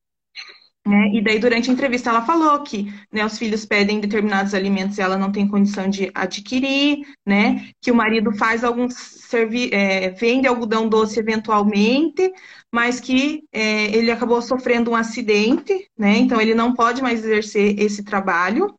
né? 0.87 1.11
E 1.13 1.23
daí, 1.23 1.39
durante 1.39 1.71
a 1.71 1.73
entrevista, 1.73 2.09
ela 2.09 2.23
falou 2.23 2.63
que 2.63 2.93
né, 3.13 3.25
os 3.25 3.39
filhos 3.39 3.67
pedem 3.67 4.01
determinados 4.01 4.55
alimentos 4.55 4.97
e 4.97 5.03
ela 5.03 5.19
não 5.19 5.31
tem 5.31 5.47
condição 5.47 5.89
de 5.89 6.11
adquirir, 6.15 7.07
né? 7.27 7.69
Que 7.81 7.91
o 7.91 7.95
marido 7.95 8.33
faz 8.33 8.63
servi 8.91 9.71
é, 9.73 10.11
vende 10.11 10.49
algodão 10.49 10.89
doce 10.89 11.21
eventualmente, 11.21 12.33
mas 12.73 12.99
que 12.99 13.43
é, 13.53 13.95
ele 13.95 14.11
acabou 14.11 14.41
sofrendo 14.41 14.91
um 14.91 14.97
acidente, 14.97 15.87
né? 15.99 16.17
Então 16.17 16.41
ele 16.41 16.55
não 16.55 16.73
pode 16.73 17.03
mais 17.03 17.25
exercer 17.25 17.79
esse 17.79 18.03
trabalho. 18.03 18.75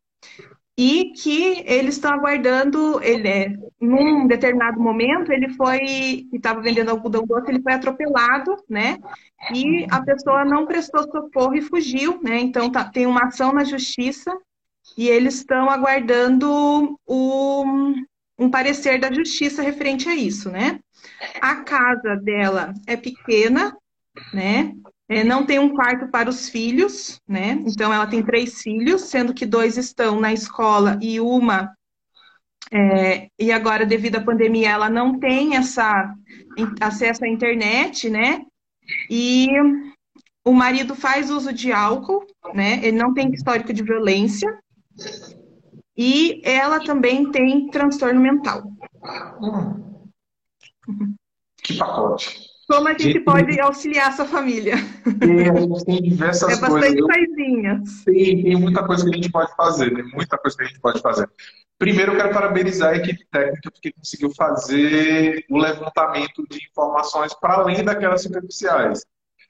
E 0.76 1.12
que 1.12 1.62
eles 1.66 1.96
estão 1.96 2.12
aguardando, 2.12 3.02
ele, 3.02 3.28
é, 3.28 3.48
num 3.78 4.26
determinado 4.26 4.80
momento, 4.80 5.30
ele 5.30 5.50
foi, 5.50 6.26
estava 6.32 6.62
vendendo 6.62 6.90
algodão 6.90 7.26
doce, 7.26 7.50
ele 7.50 7.62
foi 7.62 7.74
atropelado, 7.74 8.56
né? 8.68 8.96
e 9.50 9.86
a 9.90 10.00
pessoa 10.02 10.44
não 10.44 10.66
prestou 10.66 11.02
socorro 11.02 11.54
e 11.54 11.62
fugiu, 11.62 12.20
né? 12.22 12.38
Então 12.38 12.70
tá, 12.70 12.84
tem 12.84 13.06
uma 13.06 13.24
ação 13.24 13.52
na 13.52 13.64
justiça 13.64 14.30
e 14.96 15.08
eles 15.08 15.36
estão 15.36 15.68
aguardando 15.68 16.98
o, 17.06 17.64
um 18.38 18.50
parecer 18.50 19.00
da 19.00 19.12
justiça 19.12 19.62
referente 19.62 20.08
a 20.08 20.14
isso, 20.14 20.50
né? 20.50 20.78
A 21.40 21.56
casa 21.56 22.16
dela 22.22 22.72
é 22.86 22.96
pequena, 22.96 23.76
né? 24.32 24.72
É, 25.08 25.22
não 25.24 25.44
tem 25.44 25.58
um 25.58 25.74
quarto 25.74 26.08
para 26.08 26.30
os 26.30 26.48
filhos, 26.48 27.20
né? 27.28 27.58
Então 27.66 27.92
ela 27.92 28.06
tem 28.06 28.22
três 28.22 28.62
filhos, 28.62 29.02
sendo 29.02 29.34
que 29.34 29.44
dois 29.44 29.76
estão 29.76 30.20
na 30.20 30.32
escola 30.32 30.98
e 31.02 31.20
uma 31.20 31.74
é, 32.72 33.28
e 33.38 33.52
agora, 33.52 33.84
devido 33.84 34.16
à 34.16 34.20
pandemia, 34.22 34.70
ela 34.70 34.88
não 34.88 35.18
tem 35.18 35.56
essa 35.56 36.14
acesso 36.80 37.22
à 37.22 37.28
internet, 37.28 38.08
né? 38.08 38.40
E 39.10 39.46
o 40.42 40.52
marido 40.52 40.94
faz 40.94 41.30
uso 41.30 41.52
de 41.52 41.70
álcool, 41.70 42.26
né? 42.54 42.80
Ele 42.82 42.96
não 42.96 43.12
tem 43.12 43.30
histórico 43.30 43.74
de 43.74 43.82
violência. 43.82 44.58
E 45.94 46.40
ela 46.42 46.82
também 46.82 47.30
tem 47.30 47.68
transtorno 47.68 48.18
mental. 48.18 48.62
Hum, 49.42 51.14
que 51.62 51.76
pacote. 51.76 52.51
Como 52.72 52.88
a 52.88 52.96
gente 52.96 53.20
pode 53.20 53.60
auxiliar 53.60 54.08
essa 54.08 54.24
família? 54.24 54.76
E 55.06 55.50
a 55.50 55.60
gente 55.60 55.84
tem 55.84 56.02
diversas 56.02 56.56
É 56.56 56.60
bastante 56.60 57.02
coisas. 57.02 57.26
coisinhas. 57.26 58.04
Tem, 58.04 58.42
tem 58.42 58.56
muita 58.56 58.82
coisa 58.86 59.04
que 59.04 59.10
a 59.10 59.14
gente 59.14 59.30
pode 59.30 59.54
fazer, 59.54 59.94
tem 59.94 60.04
muita 60.04 60.38
coisa 60.38 60.56
que 60.56 60.62
a 60.62 60.66
gente 60.66 60.80
pode 60.80 61.00
fazer. 61.02 61.28
Primeiro, 61.78 62.12
eu 62.12 62.16
quero 62.16 62.32
parabenizar 62.32 62.94
a 62.94 62.96
equipe 62.96 63.26
técnica, 63.30 63.70
porque 63.70 63.92
conseguiu 63.92 64.30
fazer 64.34 65.44
o 65.50 65.58
levantamento 65.58 66.46
de 66.48 66.64
informações 66.70 67.34
para 67.34 67.54
além 67.54 67.84
daquelas 67.84 68.22
superficiais. 68.22 69.02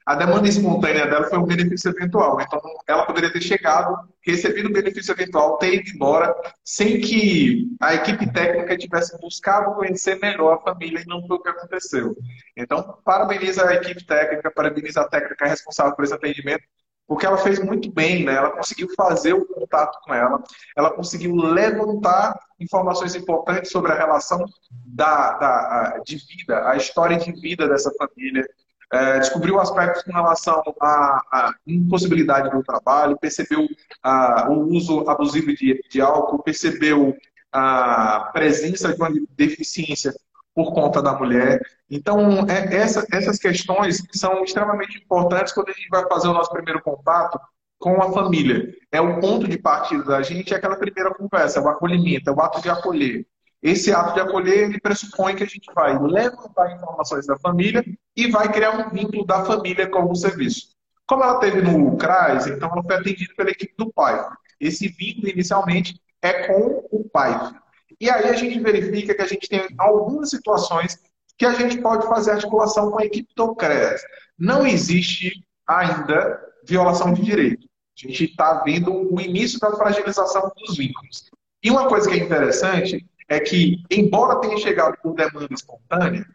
A 0.04 0.14
demanda 0.14 0.48
espontânea 0.48 1.06
dela 1.06 1.28
foi 1.28 1.38
um 1.38 1.44
benefício 1.44 1.90
eventual. 1.90 2.40
Então, 2.40 2.60
ela 2.86 3.06
poderia 3.06 3.32
ter 3.32 3.40
chegado, 3.40 4.08
recebido 4.20 4.68
o 4.68 4.72
benefício 4.72 5.12
eventual, 5.12 5.58
ter 5.58 5.74
ido 5.74 5.90
embora, 5.90 6.34
sem 6.64 7.00
que 7.00 7.68
a 7.80 7.94
equipe 7.94 8.30
técnica 8.32 8.76
tivesse 8.76 9.18
buscado 9.20 9.74
conhecer 9.74 10.18
melhor 10.20 10.54
a 10.54 10.60
família, 10.60 11.00
e 11.00 11.06
não 11.06 11.26
foi 11.26 11.36
o 11.36 11.42
que 11.42 11.48
aconteceu. 11.48 12.16
Então, 12.56 12.98
parabeniza 13.04 13.68
a 13.68 13.74
equipe 13.74 14.04
técnica, 14.04 14.50
parabeniza 14.50 15.02
a 15.02 15.08
técnica 15.08 15.46
responsável 15.46 15.94
por 15.94 16.04
esse 16.04 16.14
atendimento, 16.14 16.64
porque 17.06 17.26
ela 17.26 17.36
fez 17.36 17.58
muito 17.58 17.92
bem, 17.92 18.24
né? 18.24 18.34
Ela 18.34 18.50
conseguiu 18.50 18.88
fazer 18.96 19.34
o 19.34 19.44
contato 19.44 19.98
com 20.02 20.14
ela, 20.14 20.42
ela 20.76 20.90
conseguiu 20.90 21.34
levantar 21.34 22.38
informações 22.58 23.14
importantes 23.14 23.70
sobre 23.70 23.92
a 23.92 23.96
relação 23.96 24.44
da, 24.86 25.32
da, 25.32 26.00
de 26.04 26.16
vida, 26.16 26.68
a 26.68 26.76
história 26.76 27.18
de 27.18 27.32
vida 27.32 27.68
dessa 27.68 27.92
família, 27.98 28.48
é, 28.92 29.18
descobriu 29.18 29.58
aspectos 29.58 30.02
com 30.02 30.12
relação 30.12 30.62
à, 30.80 31.22
à, 31.32 31.54
impossibilidade 31.66 32.50
do 32.50 32.62
trabalho, 32.62 33.18
percebeu 33.18 33.66
ah, 34.02 34.48
o 34.50 34.68
uso 34.68 35.08
abusivo 35.08 35.54
de, 35.54 35.82
de 35.90 36.00
álcool, 36.00 36.42
percebeu 36.42 37.16
a 37.50 38.30
presença 38.32 38.92
de 38.92 39.00
uma 39.00 39.10
deficiência 39.30 40.12
por 40.54 40.74
conta 40.74 41.00
da 41.02 41.14
mulher. 41.14 41.60
Então, 41.90 42.46
é, 42.46 42.76
essa, 42.76 43.06
essas 43.10 43.38
questões 43.38 44.02
são 44.12 44.44
extremamente 44.44 44.98
importantes 44.98 45.54
quando 45.54 45.70
a 45.70 45.72
gente 45.72 45.88
vai 45.88 46.06
fazer 46.06 46.28
o 46.28 46.34
nosso 46.34 46.50
primeiro 46.50 46.82
contato 46.82 47.40
com 47.78 48.00
a 48.00 48.12
família. 48.12 48.74
É 48.92 49.00
o 49.00 49.18
ponto 49.20 49.48
de 49.48 49.58
partida 49.58 50.04
da 50.04 50.22
gente, 50.22 50.52
é 50.52 50.56
aquela 50.56 50.76
primeira 50.76 51.14
conversa, 51.14 51.58
é 51.58 51.62
o 51.62 51.68
acolhimento, 51.68 52.28
é 52.28 52.32
o 52.32 52.40
ato 52.40 52.60
de 52.60 52.68
acolher. 52.68 53.26
Esse 53.62 53.92
ato 53.92 54.14
de 54.14 54.20
acolher, 54.20 54.64
ele 54.64 54.80
pressupõe 54.80 55.36
que 55.36 55.44
a 55.44 55.46
gente 55.46 55.72
vai 55.72 55.96
levantar 55.96 56.74
informações 56.74 57.26
da 57.26 57.38
família 57.38 57.84
e 58.16 58.28
vai 58.28 58.50
criar 58.50 58.72
um 58.72 58.90
vínculo 58.90 59.24
da 59.24 59.44
família 59.44 59.88
com 59.88 60.10
o 60.10 60.16
serviço. 60.16 60.72
Como 61.06 61.22
ela 61.22 61.38
teve 61.38 61.62
no 61.62 61.96
CRAS, 61.96 62.46
então 62.48 62.70
ela 62.72 62.82
foi 62.82 62.96
atendida 62.96 63.32
pela 63.36 63.50
equipe 63.50 63.74
do 63.78 63.92
pai. 63.92 64.20
Esse 64.58 64.88
vínculo, 64.88 65.28
inicialmente, 65.28 66.00
é 66.20 66.46
com 66.48 66.88
o 66.90 67.08
pai. 67.08 67.52
E 68.00 68.10
aí 68.10 68.30
a 68.30 68.34
gente 68.34 68.58
verifica 68.58 69.14
que 69.14 69.22
a 69.22 69.26
gente 69.26 69.48
tem 69.48 69.64
algumas 69.78 70.30
situações 70.30 70.98
que 71.38 71.46
a 71.46 71.52
gente 71.52 71.78
pode 71.78 72.06
fazer 72.08 72.32
articulação 72.32 72.90
com 72.90 73.00
a 73.00 73.04
equipe 73.04 73.32
do 73.36 73.54
CRES. 73.54 74.02
Não 74.38 74.66
existe 74.66 75.32
ainda 75.66 76.40
violação 76.66 77.12
de 77.12 77.22
direito. 77.22 77.66
A 77.96 78.08
gente 78.08 78.24
está 78.24 78.62
vendo 78.62 78.92
o 78.92 79.20
início 79.20 79.58
da 79.60 79.72
fragilização 79.76 80.50
dos 80.56 80.76
vínculos. 80.76 81.30
E 81.62 81.70
uma 81.70 81.88
coisa 81.88 82.08
que 82.08 82.18
é 82.18 82.24
interessante 82.24 83.06
é 83.32 83.40
que, 83.40 83.82
embora 83.90 84.40
tenha 84.40 84.58
chegado 84.58 84.96
por 85.02 85.14
demanda 85.14 85.48
espontânea, 85.50 86.26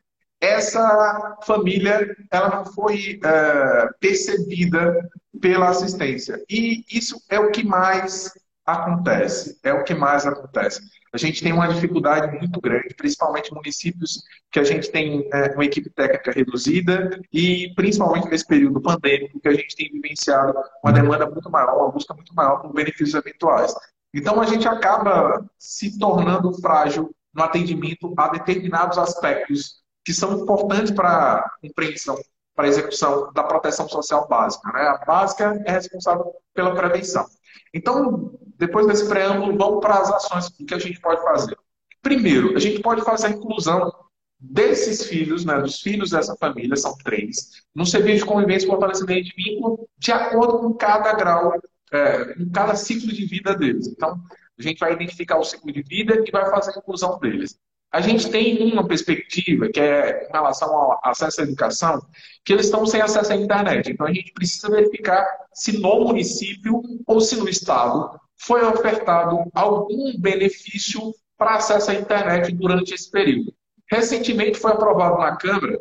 essa 0.42 1.38
família 1.46 2.16
ela 2.32 2.50
não 2.50 2.66
foi 2.66 3.20
é, 3.24 3.90
percebida 4.00 5.08
pela 5.40 5.70
assistência. 5.70 6.44
E 6.50 6.84
isso 6.92 7.22
é 7.30 7.40
o 7.40 7.52
que 7.52 7.64
mais 7.64 8.32
acontece. 8.66 9.60
É 9.64 9.74
o 9.74 9.84
que 9.84 9.94
mais 9.94 10.26
acontece. 10.26 10.82
A 11.14 11.18
gente 11.18 11.42
tem 11.42 11.54
uma 11.54 11.68
dificuldade 11.68 12.36
muito 12.38 12.60
grande, 12.60 12.94
principalmente 12.96 13.54
municípios 13.54 14.22
que 14.52 14.60
a 14.60 14.64
gente 14.64 14.92
tem 14.92 15.28
é, 15.32 15.54
uma 15.54 15.66
equipe 15.66 15.90
técnica 15.92 16.32
reduzida 16.32 17.20
e 17.32 17.74
principalmente 17.76 18.28
nesse 18.28 18.46
período 18.46 18.82
pandêmico 18.82 19.40
que 19.40 19.48
a 19.48 19.54
gente 19.54 19.76
tem 19.76 19.92
vivenciado 19.92 20.54
uma 20.84 20.92
demanda 20.92 21.30
muito 21.30 21.50
maior, 21.50 21.78
uma 21.78 21.92
busca 21.92 22.14
muito 22.14 22.34
maior 22.36 22.62
por 22.62 22.74
benefícios 22.74 23.14
eventuais. 23.14 23.74
Então 24.18 24.42
a 24.42 24.46
gente 24.48 24.68
acaba 24.68 25.48
se 25.60 26.00
tornando 26.00 26.52
frágil 26.60 27.16
no 27.32 27.44
atendimento 27.44 28.12
a 28.18 28.30
determinados 28.30 28.98
aspectos 28.98 29.84
que 30.04 30.12
são 30.12 30.40
importantes 30.40 30.92
para 30.92 31.36
a 31.36 31.52
compreensão, 31.62 32.18
para 32.56 32.66
a 32.66 32.68
execução 32.68 33.32
da 33.32 33.44
proteção 33.44 33.88
social 33.88 34.28
básica. 34.28 34.72
Né? 34.72 34.82
A 34.82 35.06
básica 35.06 35.62
é 35.68 35.72
responsável 35.72 36.34
pela 36.52 36.74
prevenção. 36.74 37.28
Então, 37.72 38.34
depois 38.58 38.88
desse 38.88 39.08
preâmbulo, 39.08 39.56
vamos 39.56 39.82
para 39.82 40.00
as 40.00 40.10
ações 40.10 40.50
que 40.50 40.74
a 40.74 40.80
gente 40.80 41.00
pode 41.00 41.22
fazer. 41.22 41.56
Primeiro, 42.02 42.58
a 42.58 42.60
gente 42.60 42.82
pode 42.82 43.04
fazer 43.04 43.28
a 43.28 43.30
inclusão 43.30 43.94
desses 44.40 45.06
filhos, 45.06 45.46
né, 45.46 45.62
dos 45.62 45.80
filhos 45.80 46.10
dessa 46.10 46.36
família, 46.38 46.76
são 46.76 46.98
três, 47.04 47.52
no 47.76 47.86
serviço 47.86 48.20
de 48.20 48.26
convivência 48.26 48.66
e 48.66 48.70
fortalecimento 48.70 49.26
de 49.26 49.34
vínculo, 49.36 49.88
de 49.98 50.12
acordo 50.12 50.60
com 50.60 50.74
cada 50.74 51.14
grau, 51.14 51.54
é, 51.92 52.34
com 52.34 52.50
cada 52.52 52.76
ciclo 52.76 53.12
de 53.12 53.26
vida 53.26 53.56
deles. 53.56 53.88
Então, 53.88 54.20
a 54.58 54.62
gente 54.62 54.80
vai 54.80 54.94
identificar 54.94 55.38
o 55.38 55.44
ciclo 55.44 55.72
de 55.72 55.82
vida 55.84 56.24
e 56.26 56.32
vai 56.32 56.50
fazer 56.50 56.72
a 56.72 56.80
inclusão 56.80 57.20
deles. 57.20 57.60
A 57.92 58.02
gente 58.02 58.30
tem 58.30 58.74
uma 58.74 58.86
perspectiva 58.86 59.70
que 59.70 59.80
é 59.80 60.28
em 60.28 60.32
relação 60.32 60.70
ao 60.76 61.00
acesso 61.04 61.42
à 61.42 61.44
educação, 61.44 62.06
que 62.44 62.52
eles 62.52 62.66
estão 62.66 62.86
sem 62.86 63.02
acesso 63.02 63.32
à 63.32 63.36
internet. 63.36 63.92
Então 63.92 64.06
a 64.06 64.14
gente 64.14 64.34
precisa 64.34 64.70
verificar 64.70 65.26
se 65.54 65.80
no 65.80 66.02
município 66.02 66.82
ou 67.06 67.22
se 67.22 67.38
no 67.38 67.48
estado 67.48 68.20
foi 68.36 68.64
ofertado 68.64 69.50
algum 69.54 70.20
benefício 70.20 71.14
para 71.38 71.56
acesso 71.56 71.92
à 71.92 71.96
internet 71.96 72.52
durante 72.54 72.94
esse 72.94 73.10
período. 73.10 73.54
Recentemente 73.90 74.60
foi 74.60 74.72
aprovado 74.72 75.18
na 75.18 75.38
Câmara 75.38 75.80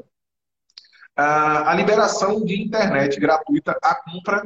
a 1.17 1.75
liberação 1.75 2.45
de 2.45 2.63
internet 2.63 3.19
gratuita, 3.19 3.77
a 3.83 3.95
compra 3.95 4.43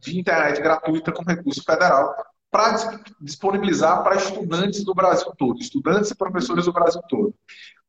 de 0.00 0.18
internet 0.18 0.60
gratuita 0.60 1.12
com 1.12 1.22
recurso 1.22 1.62
federal 1.62 2.14
para 2.50 3.00
disponibilizar 3.20 4.02
para 4.04 4.16
estudantes 4.16 4.84
do 4.84 4.94
Brasil 4.94 5.32
todo, 5.36 5.58
estudantes 5.60 6.10
e 6.10 6.14
professores 6.14 6.66
do 6.66 6.72
Brasil 6.72 7.02
todo. 7.08 7.34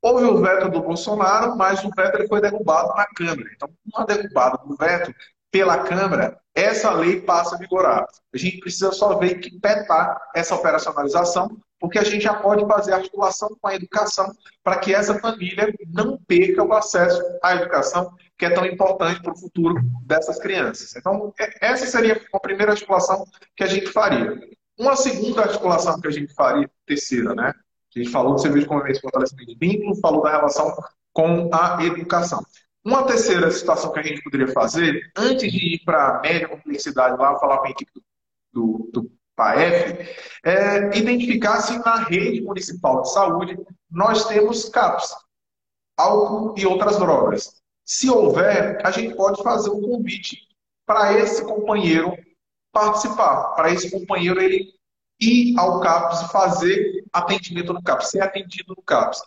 Houve 0.01 0.25
o 0.25 0.37
veto 0.37 0.69
do 0.69 0.81
Bolsonaro, 0.81 1.55
mas 1.55 1.83
o 1.83 1.89
veto 1.95 2.27
foi 2.27 2.41
derrubado 2.41 2.89
na 2.95 3.05
Câmara. 3.15 3.49
Então, 3.55 3.69
com 3.91 4.01
a 4.01 4.05
derrubada 4.05 4.59
do 4.65 4.75
veto 4.75 5.13
pela 5.51 5.79
Câmara, 5.83 6.37
essa 6.53 6.91
lei 6.91 7.21
passa 7.21 7.55
a 7.55 7.59
vigorar. 7.59 8.05
A 8.33 8.37
gente 8.37 8.59
precisa 8.59 8.91
só 8.91 9.17
ver 9.17 9.35
que 9.35 9.59
petar 9.59 10.19
essa 10.35 10.55
operacionalização, 10.55 11.57
porque 11.79 11.99
a 11.99 12.03
gente 12.03 12.23
já 12.23 12.33
pode 12.33 12.65
fazer 12.65 12.93
articulação 12.93 13.49
com 13.59 13.67
a 13.67 13.75
educação 13.75 14.33
para 14.63 14.79
que 14.79 14.93
essa 14.93 15.19
família 15.19 15.73
não 15.87 16.17
perca 16.17 16.63
o 16.63 16.73
acesso 16.73 17.21
à 17.43 17.55
educação, 17.55 18.13
que 18.37 18.45
é 18.45 18.49
tão 18.49 18.65
importante 18.65 19.21
para 19.21 19.33
o 19.33 19.37
futuro 19.37 19.75
dessas 20.05 20.39
crianças. 20.39 20.95
Então, 20.95 21.33
é, 21.39 21.67
essa 21.67 21.85
seria 21.85 22.21
a 22.33 22.39
primeira 22.39 22.71
articulação 22.71 23.25
que 23.55 23.63
a 23.63 23.67
gente 23.67 23.87
faria. 23.87 24.39
Uma 24.77 24.95
segunda 24.95 25.43
articulação 25.43 25.99
que 25.99 26.07
a 26.07 26.11
gente 26.11 26.33
faria, 26.33 26.69
terceira, 26.85 27.33
né? 27.33 27.53
A 27.95 27.99
gente 27.99 28.11
falou 28.11 28.33
do 28.33 28.41
serviço 28.41 28.63
de 28.63 28.69
convivência 28.69 28.99
e 28.99 29.01
fortalecimento 29.01 29.47
de 29.47 29.57
vínculo, 29.57 29.95
falou 30.01 30.21
da 30.21 30.31
relação 30.31 30.75
com 31.13 31.49
a 31.53 31.81
educação. 31.83 32.43
Uma 32.83 33.03
terceira 33.03 33.49
situação 33.51 33.91
que 33.91 33.99
a 33.99 34.03
gente 34.03 34.21
poderia 34.21 34.49
fazer, 34.49 35.11
antes 35.15 35.51
de 35.51 35.75
ir 35.75 35.81
para 35.85 36.17
a 36.17 36.21
média 36.21 36.47
complexidade 36.47 37.17
lá, 37.17 37.39
falar 37.39 37.59
com 37.59 37.67
a 37.67 37.69
equipe 37.71 37.91
do, 38.53 38.89
do, 38.91 39.01
do 39.01 39.11
PAEF, 39.35 40.15
é 40.43 40.97
identificar 40.97 41.61
se 41.61 41.77
na 41.79 41.95
rede 41.95 42.41
municipal 42.41 43.01
de 43.01 43.11
saúde 43.11 43.57
nós 43.89 44.25
temos 44.25 44.69
CAPS, 44.69 45.15
álcool 45.97 46.55
e 46.57 46.65
outras 46.65 46.97
drogas. 46.97 47.61
Se 47.83 48.09
houver, 48.09 48.79
a 48.85 48.91
gente 48.91 49.15
pode 49.15 49.43
fazer 49.43 49.69
um 49.69 49.81
convite 49.81 50.39
para 50.85 51.13
esse 51.19 51.43
companheiro 51.43 52.15
participar, 52.71 53.53
para 53.55 53.71
esse 53.71 53.89
companheiro 53.91 54.41
ele 54.41 54.73
ir 55.19 55.57
ao 55.57 55.79
CAPS 55.79 56.21
e 56.21 56.31
fazer 56.31 57.05
atendimento 57.13 57.73
no 57.73 57.81
CAPS, 57.81 58.11
ser 58.11 58.21
atendido 58.21 58.73
no 58.75 58.83
CAPS. 58.83 59.21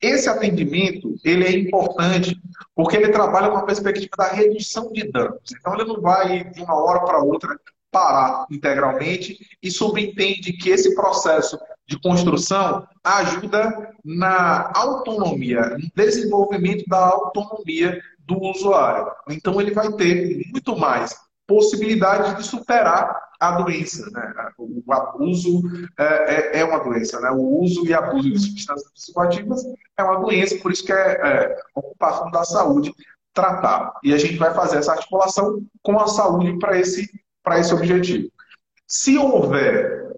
Esse 0.00 0.28
atendimento 0.28 1.14
ele 1.24 1.44
é 1.44 1.58
importante 1.58 2.36
porque 2.74 2.96
ele 2.96 3.10
trabalha 3.10 3.50
com 3.50 3.58
a 3.58 3.64
perspectiva 3.64 4.10
da 4.18 4.28
redução 4.28 4.92
de 4.92 5.10
danos. 5.10 5.40
Então 5.58 5.74
ele 5.74 5.84
não 5.84 6.00
vai 6.00 6.44
de 6.44 6.62
uma 6.62 6.74
hora 6.74 7.00
para 7.04 7.22
outra 7.22 7.58
parar 7.94 8.44
integralmente 8.50 9.38
e 9.62 9.70
subentende 9.70 10.52
que 10.54 10.70
esse 10.70 10.96
processo 10.96 11.56
de 11.86 11.96
construção 12.00 12.84
ajuda 13.04 13.92
na 14.04 14.72
autonomia, 14.74 15.60
no 15.78 15.88
desenvolvimento 15.94 16.84
da 16.88 16.98
autonomia 16.98 18.02
do 18.18 18.36
usuário. 18.40 19.12
Então 19.30 19.60
ele 19.60 19.70
vai 19.70 19.92
ter 19.92 20.42
muito 20.50 20.76
mais 20.76 21.14
possibilidade 21.46 22.36
de 22.36 22.42
superar 22.42 23.16
a 23.38 23.52
doença. 23.52 24.10
Né? 24.10 24.32
O 24.58 24.92
abuso 24.92 25.62
é, 25.96 26.04
é, 26.04 26.60
é, 26.60 26.64
uma 26.64 26.82
doença. 26.82 27.20
Né? 27.20 27.30
O 27.30 27.60
uso 27.60 27.86
e 27.86 27.94
abuso 27.94 28.28
de 28.28 28.38
substâncias 28.40 28.90
psicoativas 28.92 29.62
é 29.96 30.02
uma 30.02 30.20
doença, 30.20 30.56
por 30.56 30.72
isso 30.72 30.84
que 30.84 30.92
é, 30.92 30.96
é 30.96 31.56
ocupação 31.76 32.30
da 32.32 32.44
saúde 32.44 32.92
tratar. 33.34 33.92
E 34.02 34.14
a 34.14 34.18
gente 34.18 34.36
vai 34.36 34.54
fazer 34.54 34.78
essa 34.78 34.92
articulação 34.92 35.60
com 35.82 35.98
a 36.00 36.06
saúde 36.06 36.58
para 36.58 36.78
esse, 36.78 37.10
esse 37.60 37.72
objetivo. 37.74 38.30
Se 38.86 39.18
houver 39.18 40.14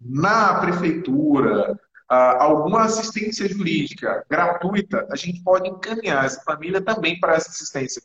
na 0.00 0.60
prefeitura 0.60 1.78
alguma 2.08 2.84
assistência 2.84 3.48
jurídica 3.48 4.24
gratuita, 4.28 5.06
a 5.10 5.16
gente 5.16 5.42
pode 5.42 5.68
encaminhar 5.68 6.24
essa 6.24 6.40
família 6.42 6.80
também 6.80 7.18
para 7.18 7.34
essa 7.34 7.50
assistência 7.50 8.02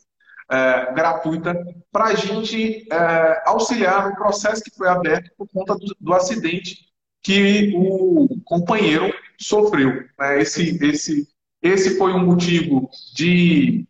é, 0.50 0.92
gratuita 0.92 1.56
para 1.92 2.06
a 2.06 2.14
gente 2.14 2.86
é, 2.92 3.42
auxiliar 3.46 4.08
no 4.08 4.16
processo 4.16 4.64
que 4.64 4.74
foi 4.74 4.88
aberto 4.88 5.30
por 5.38 5.48
conta 5.48 5.76
do, 6.00 6.12
acidente 6.12 6.88
que 7.22 7.72
o 7.76 8.28
companheiro 8.44 9.14
sofreu. 9.38 10.04
Né? 10.18 10.40
Esse, 10.40 10.76
esse, 10.84 11.28
esse 11.62 11.96
foi 11.96 12.12
um 12.12 12.26
motivo 12.26 12.90
de 13.14 13.86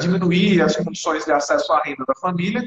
diminuir 0.00 0.62
as 0.62 0.74
condições 0.74 1.26
de 1.26 1.32
acesso 1.32 1.70
à 1.72 1.82
renda 1.82 2.02
da 2.06 2.14
família. 2.14 2.62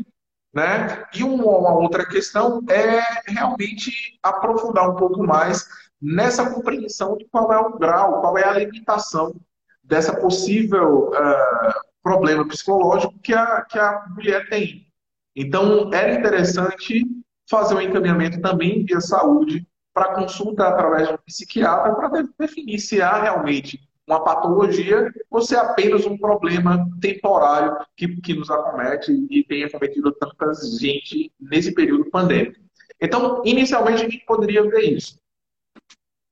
Né? 0.58 1.06
E 1.14 1.24
uma 1.24 1.76
outra 1.76 2.04
questão 2.04 2.64
é 2.68 3.32
realmente 3.32 4.18
aprofundar 4.24 4.90
um 4.90 4.96
pouco 4.96 5.24
mais 5.24 5.68
nessa 6.02 6.50
compreensão 6.50 7.16
de 7.16 7.26
qual 7.26 7.54
é 7.54 7.60
o 7.60 7.78
grau, 7.78 8.22
qual 8.22 8.36
é 8.40 8.44
a 8.44 8.54
limitação 8.54 9.36
dessa 9.84 10.20
possível 10.20 11.10
uh, 11.10 11.74
problema 12.02 12.48
psicológico 12.48 13.14
que 13.20 13.36
a, 13.36 13.62
que 13.66 13.78
a 13.78 14.04
mulher 14.10 14.50
tem. 14.50 14.88
Então, 15.36 15.94
era 15.94 16.16
interessante 16.16 17.06
fazer 17.48 17.76
um 17.76 17.82
encaminhamento 17.82 18.42
também 18.42 18.84
via 18.84 19.00
saúde 19.00 19.64
para 19.94 20.16
consulta 20.16 20.70
através 20.70 21.08
de 21.08 21.14
um 21.14 21.20
psiquiatra 21.20 21.94
para 21.94 22.24
definir 22.40 22.80
se 22.80 23.00
há 23.00 23.22
realmente 23.22 23.87
uma 24.08 24.24
patologia 24.24 25.12
ou 25.30 25.42
se 25.42 25.54
é 25.54 25.60
apenas 25.60 26.06
um 26.06 26.18
problema 26.18 26.90
temporário 27.02 27.78
que, 27.96 28.08
que 28.22 28.34
nos 28.34 28.50
acomete 28.50 29.12
e 29.30 29.44
tem 29.44 29.66
acometido 29.66 30.12
tanta 30.14 30.54
gente 30.80 31.32
nesse 31.40 31.74
período 31.74 32.10
pandêmico. 32.10 32.58
Então, 33.02 33.42
inicialmente, 33.46 34.02
a 34.02 34.10
gente 34.10 34.26
poderia 34.26 34.64
ver 34.64 34.94
isso. 34.94 35.20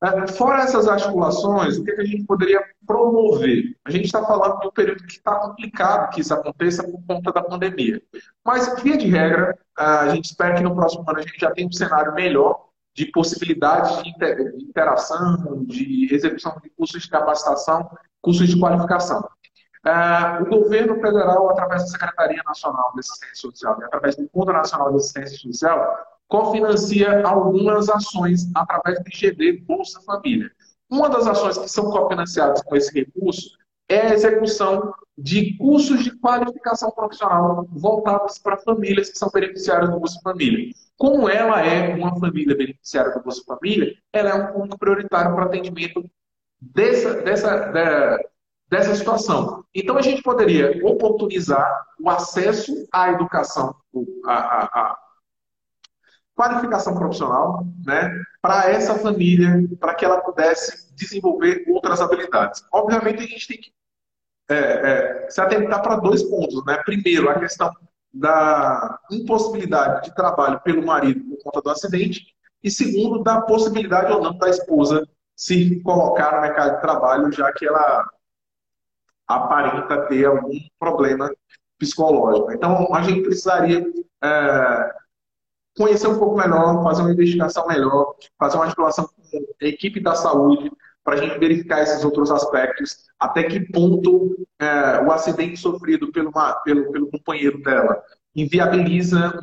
É, 0.04 0.28
fora 0.28 0.64
essas 0.64 0.88
articulações, 0.88 1.78
o 1.78 1.84
que, 1.84 1.92
a 1.92 2.06
gente 2.06 2.24
poderia 2.26 2.64
promover? 2.86 3.76
A 3.84 3.92
gente 3.92 4.06
está 4.06 4.24
falando 4.26 4.60
de 4.60 4.68
um 4.68 4.72
período 4.72 5.04
que 5.04 5.14
está 5.14 5.36
complicado 5.36 6.14
que 6.14 6.22
isso 6.22 6.34
aconteça 6.34 6.84
por 6.84 7.02
conta 7.06 7.32
da 7.32 7.42
pandemia. 7.42 8.02
Mas, 8.44 8.82
via 8.82 8.98
de 8.98 9.08
regra, 9.08 9.58
a 9.78 10.10
gente 10.10 10.26
espera 10.26 10.56
que 10.56 10.64
no 10.64 10.76
próximo 10.76 11.04
ano 11.08 11.20
a 11.20 11.22
gente 11.22 11.40
já 11.40 11.52
tenha 11.52 11.68
um 11.68 11.72
cenário 11.72 12.14
melhor 12.14 12.65
de 12.96 13.06
possibilidades 13.12 14.02
de 14.02 14.10
interação, 14.64 15.66
de 15.66 16.14
execução 16.14 16.58
de 16.64 16.70
cursos 16.70 17.04
de 17.04 17.10
capacitação, 17.10 17.90
cursos 18.22 18.48
de 18.48 18.58
qualificação. 18.58 19.20
Uh, 19.86 20.42
o 20.44 20.46
governo 20.64 20.96
federal, 20.96 21.50
através 21.52 21.84
da 21.84 21.88
Secretaria 21.90 22.42
Nacional 22.44 22.92
de 22.94 23.02
Assistência 23.02 23.36
Social 23.36 23.78
e 23.80 23.84
através 23.84 24.16
do 24.16 24.28
Fundo 24.30 24.52
Nacional 24.52 24.90
de 24.92 24.98
Assistência 24.98 25.38
Social, 25.38 25.98
cofinancia 26.28 27.22
algumas 27.28 27.90
ações 27.90 28.50
através 28.56 29.04
do 29.04 29.10
IGD 29.10 29.64
Bolsa 29.68 30.02
Família. 30.02 30.50
Uma 30.90 31.10
das 31.10 31.28
ações 31.28 31.58
que 31.58 31.68
são 31.68 31.92
cofinanciadas 31.92 32.64
com 32.64 32.76
esse 32.76 32.92
recurso 32.94 33.50
é 33.88 34.02
a 34.02 34.14
execução 34.14 34.94
de 35.18 35.58
cursos 35.58 36.04
de 36.04 36.12
qualificação 36.18 36.92
profissional 36.92 37.66
voltados 37.72 38.38
para 38.40 38.58
famílias 38.58 39.10
que 39.10 39.18
são 39.18 39.30
beneficiárias 39.30 39.90
do 39.90 40.00
Bolsa 40.00 40.20
Família. 40.22 40.74
Como 40.98 41.30
ela 41.30 41.62
é 41.62 41.94
uma 41.96 42.18
família 42.20 42.56
beneficiária 42.56 43.12
do 43.14 43.22
Bolsa 43.22 43.44
Família, 43.46 43.94
ela 44.12 44.30
é 44.30 44.34
um 44.36 44.54
ponto 44.54 44.78
prioritário 44.78 45.34
para 45.34 45.46
atendimento 45.46 46.04
dessa, 46.60 47.22
dessa, 47.22 48.20
dessa 48.70 48.96
situação. 48.96 49.64
Então, 49.74 49.98
a 49.98 50.02
gente 50.02 50.22
poderia 50.22 50.86
oportunizar 50.86 51.86
o 52.00 52.10
acesso 52.10 52.88
à 52.92 53.12
educação, 53.12 53.76
à, 54.26 54.34
à, 54.34 54.64
à 54.66 54.98
qualificação 56.36 56.94
profissional, 56.96 57.66
né, 57.86 58.12
para 58.42 58.70
essa 58.70 58.96
família, 58.96 59.64
para 59.80 59.96
que 59.96 60.04
ela 60.04 60.22
pudesse 60.22 60.94
desenvolver 60.94 61.64
outras 61.68 62.02
habilidades. 62.02 62.64
Obviamente, 62.72 63.24
a 63.24 63.28
gente 63.28 63.48
tem 63.48 63.58
que 63.58 63.75
é, 64.50 64.56
é, 64.56 65.30
se 65.30 65.42
atentar 65.42 65.82
para 65.82 65.98
dois 65.98 66.24
pontos. 66.24 66.64
Né? 66.66 66.78
Primeiro, 66.84 67.30
a 67.30 67.40
questão 67.40 67.72
da 68.14 69.00
impossibilidade 69.12 70.06
de 70.06 70.16
trabalho 70.16 70.60
pelo 70.62 70.86
marido 70.86 71.24
por 71.26 71.44
conta 71.44 71.62
do 71.62 71.70
acidente, 71.70 72.34
e 72.64 72.72
segundo, 72.72 73.22
da 73.22 73.42
possibilidade 73.42 74.12
ou 74.12 74.22
não 74.22 74.38
da 74.38 74.50
esposa 74.50 75.08
se 75.36 75.82
colocar 75.82 76.36
no 76.36 76.42
mercado 76.42 76.76
de 76.76 76.82
trabalho, 76.82 77.32
já 77.32 77.52
que 77.52 77.68
ela 77.68 78.10
aparenta 79.28 80.08
ter 80.08 80.26
algum 80.26 80.58
problema 80.80 81.30
psicológico. 81.78 82.52
Então, 82.52 82.94
a 82.94 83.02
gente 83.02 83.22
precisaria 83.22 83.86
é, 84.24 84.96
conhecer 85.78 86.08
um 86.08 86.18
pouco 86.18 86.38
melhor, 86.38 86.82
fazer 86.84 87.02
uma 87.02 87.12
investigação 87.12 87.68
melhor, 87.68 88.16
fazer 88.40 88.58
uma 88.58 88.66
articulação 88.66 89.08
com 89.08 89.38
a 89.62 89.66
equipe 89.68 90.00
da 90.00 90.16
saúde, 90.16 90.72
para 91.06 91.14
a 91.14 91.18
gente 91.18 91.38
verificar 91.38 91.84
esses 91.84 92.04
outros 92.04 92.32
aspectos, 92.32 93.06
até 93.20 93.44
que 93.44 93.60
ponto 93.60 94.36
é, 94.60 95.00
o 95.06 95.12
acidente 95.12 95.56
sofrido 95.56 96.12
pelo, 96.12 96.32
pelo, 96.64 96.92
pelo 96.92 97.12
companheiro 97.12 97.62
dela 97.62 98.02
inviabiliza 98.36 99.40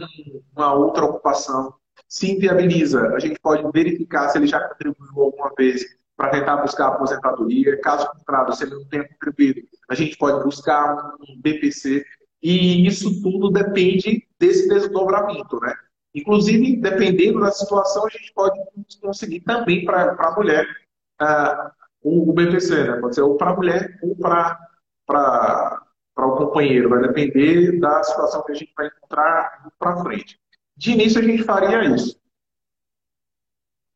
uma 0.55 0.75
outra 0.75 1.05
ocupação. 1.05 1.73
Se 2.09 2.33
inviabiliza, 2.33 3.15
a 3.15 3.21
gente 3.21 3.39
pode 3.41 3.63
verificar 3.73 4.29
se 4.29 4.39
ele 4.39 4.49
já 4.49 4.61
contribuiu 4.61 5.23
alguma 5.23 5.53
vez 5.57 5.85
para 6.17 6.31
tentar 6.31 6.57
buscar 6.57 6.87
a 6.87 6.89
aposentadoria. 6.89 7.81
Caso 7.81 8.11
contrário, 8.11 8.53
se 8.53 8.65
ele 8.65 8.75
não 8.75 8.85
tenha 8.87 9.09
contribuído, 9.09 9.63
a 9.89 9.95
gente 9.95 10.19
pode 10.19 10.45
buscar 10.45 11.15
um 11.21 11.41
BPC. 11.41 12.05
E 12.43 12.87
isso 12.87 13.23
tudo 13.23 13.51
depende 13.51 14.27
desse 14.39 14.69
desdobramento, 14.69 15.61
né? 15.61 15.73
Inclusive, 16.13 16.77
dependendo 16.77 17.41
da 17.41 17.53
situação, 17.53 18.05
a 18.05 18.11
gente 18.11 18.33
pode 18.35 18.59
conseguir 19.01 19.41
também 19.41 19.85
para 19.85 20.13
a 20.19 20.35
mulher 20.35 20.67
uh, 21.21 21.71
o, 22.03 22.33
BPC, 22.33 22.85
né? 22.85 23.01
Pode 23.01 23.15
ser 23.15 23.23
ou 23.23 23.37
para 23.37 23.51
a 23.51 23.57
mulher 23.57 23.99
ou 24.03 24.17
para 24.17 25.81
o 26.17 26.37
companheiro. 26.37 26.89
Vai 26.89 27.01
depender 27.01 27.79
da 27.79 28.03
situação 28.03 28.45
que 28.45 28.53
a 28.53 28.55
gente 28.55 28.73
vai 28.77 28.87
encontrar 28.87 29.71
para 29.79 30.03
frente. 30.03 30.39
De 30.77 30.93
início, 30.93 31.21
a 31.21 31.25
gente 31.25 31.43
faria 31.43 31.85
isso. 31.85 32.21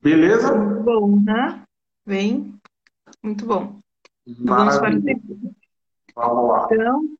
Beleza? 0.00 0.54
Bom, 0.54 1.20
né? 1.20 1.62
Bem, 2.06 2.54
muito 3.22 3.44
bom. 3.44 3.80
Vamos, 4.26 4.76
Vamos 6.14 6.48
lá. 6.48 6.68
Então, 6.70 7.16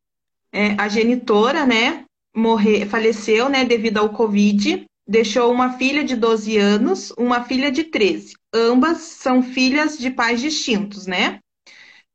é, 0.52 0.72
a 0.80 0.88
genitora, 0.88 1.66
né, 1.66 2.04
morrer, 2.34 2.86
faleceu, 2.86 3.48
né, 3.48 3.64
devido 3.64 3.98
ao 3.98 4.10
Covid, 4.10 4.86
deixou 5.06 5.52
uma 5.52 5.72
filha 5.74 6.04
de 6.04 6.16
12 6.16 6.56
anos, 6.56 7.12
uma 7.12 7.44
filha 7.44 7.70
de 7.70 7.84
13. 7.84 8.34
Ambas 8.56 8.98
são 8.98 9.42
filhas 9.42 9.98
de 9.98 10.10
pais 10.10 10.40
distintos, 10.40 11.06
né? 11.06 11.40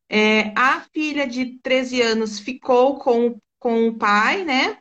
É, 0.10 0.52
a 0.58 0.82
filha 0.94 1.28
de 1.28 1.60
13 1.62 2.02
anos 2.02 2.40
ficou 2.40 2.98
com, 2.98 3.38
com 3.60 3.88
o 3.88 3.98
pai, 3.98 4.44
né? 4.44 4.78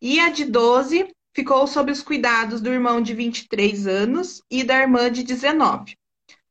E 0.00 0.20
a 0.20 0.30
de 0.30 0.44
12 0.44 1.08
ficou 1.34 1.66
sob 1.66 1.90
os 1.90 2.02
cuidados 2.02 2.60
do 2.60 2.72
irmão 2.72 3.02
de 3.02 3.12
23 3.12 3.86
anos 3.86 4.40
e 4.50 4.62
da 4.62 4.80
irmã 4.80 5.10
de 5.10 5.24
19. 5.24 5.96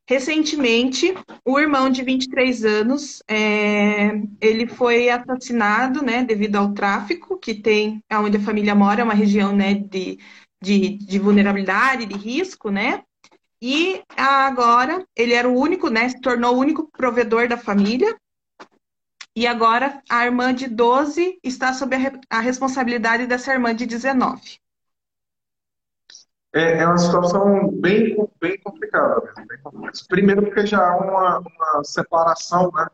Recentemente, 0.08 1.14
o 1.46 1.60
irmão 1.60 1.90
de 1.90 2.04
23 2.04 2.66
anos, 2.66 3.22
é, 3.30 4.12
ele 4.42 4.68
foi 4.68 5.10
assassinado, 5.10 6.04
né, 6.04 6.24
devido 6.24 6.56
ao 6.56 6.74
tráfico 6.74 7.38
que 7.38 7.54
tem, 7.54 8.04
onde 8.12 8.38
a 8.38 8.42
família 8.42 8.74
mora, 8.74 9.02
é 9.02 9.04
uma 9.04 9.14
região, 9.14 9.56
né, 9.56 9.76
de 9.76 10.18
de, 10.62 10.98
de 10.98 11.20
vulnerabilidade, 11.20 12.06
de 12.06 12.18
risco, 12.18 12.70
né? 12.70 13.04
E 13.62 14.02
agora 14.16 15.06
ele 15.16 15.34
era 15.34 15.48
o 15.48 15.58
único, 15.58 15.90
né? 15.90 16.08
Se 16.08 16.22
tornou 16.22 16.56
o 16.56 16.60
único 16.60 16.90
provedor 16.92 17.48
da 17.48 17.58
família. 17.58 18.16
E 19.36 19.46
agora 19.46 20.02
a 20.10 20.26
irmã 20.26 20.54
de 20.54 20.68
12 20.68 21.40
está 21.44 21.74
sob 21.74 21.96
a, 22.30 22.40
responsabilidade 22.40 23.28
dessa 23.28 23.54
irmã 23.54 23.76
de 23.76 23.86
19. 23.86 24.60
É, 26.54 26.80
é 26.80 26.86
uma 26.86 26.98
situação 26.98 27.70
bem, 27.74 28.18
bem 28.42 28.60
complicada. 28.60 29.22
Bem 29.48 29.62
complicada. 29.62 30.08
Primeiro 30.08 30.44
porque 30.44 30.66
já 30.66 30.86
há 30.86 30.98
uma, 30.98 31.40
uma 31.40 31.84
separação 31.84 32.72
né, 32.74 32.88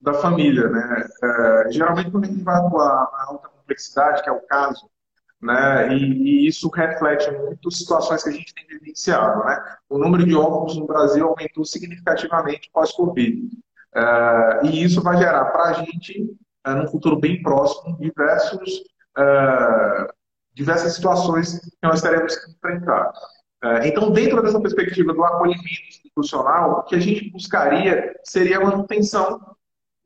da 0.00 0.14
família. 0.14 0.68
Né? 0.68 1.08
É, 1.22 1.72
geralmente 1.72 2.10
quando 2.10 2.24
a 2.24 2.28
gente 2.28 2.42
vai 2.42 2.56
atuar 2.56 3.10
na 3.12 3.24
alta 3.24 3.48
complexidade, 3.48 4.22
que 4.22 4.28
é 4.28 4.32
o 4.32 4.40
caso, 4.42 4.90
né? 5.40 5.94
E, 5.94 5.96
e, 5.96 6.48
isso 6.48 6.68
reflete 6.68 7.30
muito 7.30 7.70
situações 7.70 8.22
que 8.22 8.28
a 8.28 8.32
gente 8.32 8.52
tem 8.54 8.66
vivenciado, 8.66 9.44
né? 9.44 9.76
O 9.88 9.98
número 9.98 10.24
de 10.24 10.34
órfãos 10.34 10.76
no 10.76 10.86
Brasil 10.86 11.26
aumentou 11.26 11.64
significativamente 11.64 12.70
pós-Covid. 12.72 13.48
Uh, 13.94 14.66
e 14.66 14.82
isso 14.82 15.02
vai 15.02 15.16
gerar 15.16 15.46
para 15.46 15.70
a 15.70 15.72
gente, 15.72 16.22
uh, 16.66 16.74
num 16.74 16.88
futuro 16.88 17.18
bem 17.18 17.42
próximo, 17.42 17.96
diversos, 17.98 18.80
uh, 19.16 20.12
diversas 20.54 20.94
situações 20.94 21.60
que 21.60 21.70
nós 21.82 22.02
teremos 22.02 22.36
que 22.36 22.50
enfrentar. 22.50 23.12
então, 23.84 24.10
dentro 24.10 24.42
dessa 24.42 24.60
perspectiva 24.60 25.14
do 25.14 25.24
acolhimento 25.24 25.88
institucional, 25.88 26.80
o 26.80 26.82
que 26.82 26.96
a 26.96 27.00
gente 27.00 27.30
buscaria 27.30 28.12
seria 28.24 28.58
a 28.58 28.64
manutenção 28.64 29.56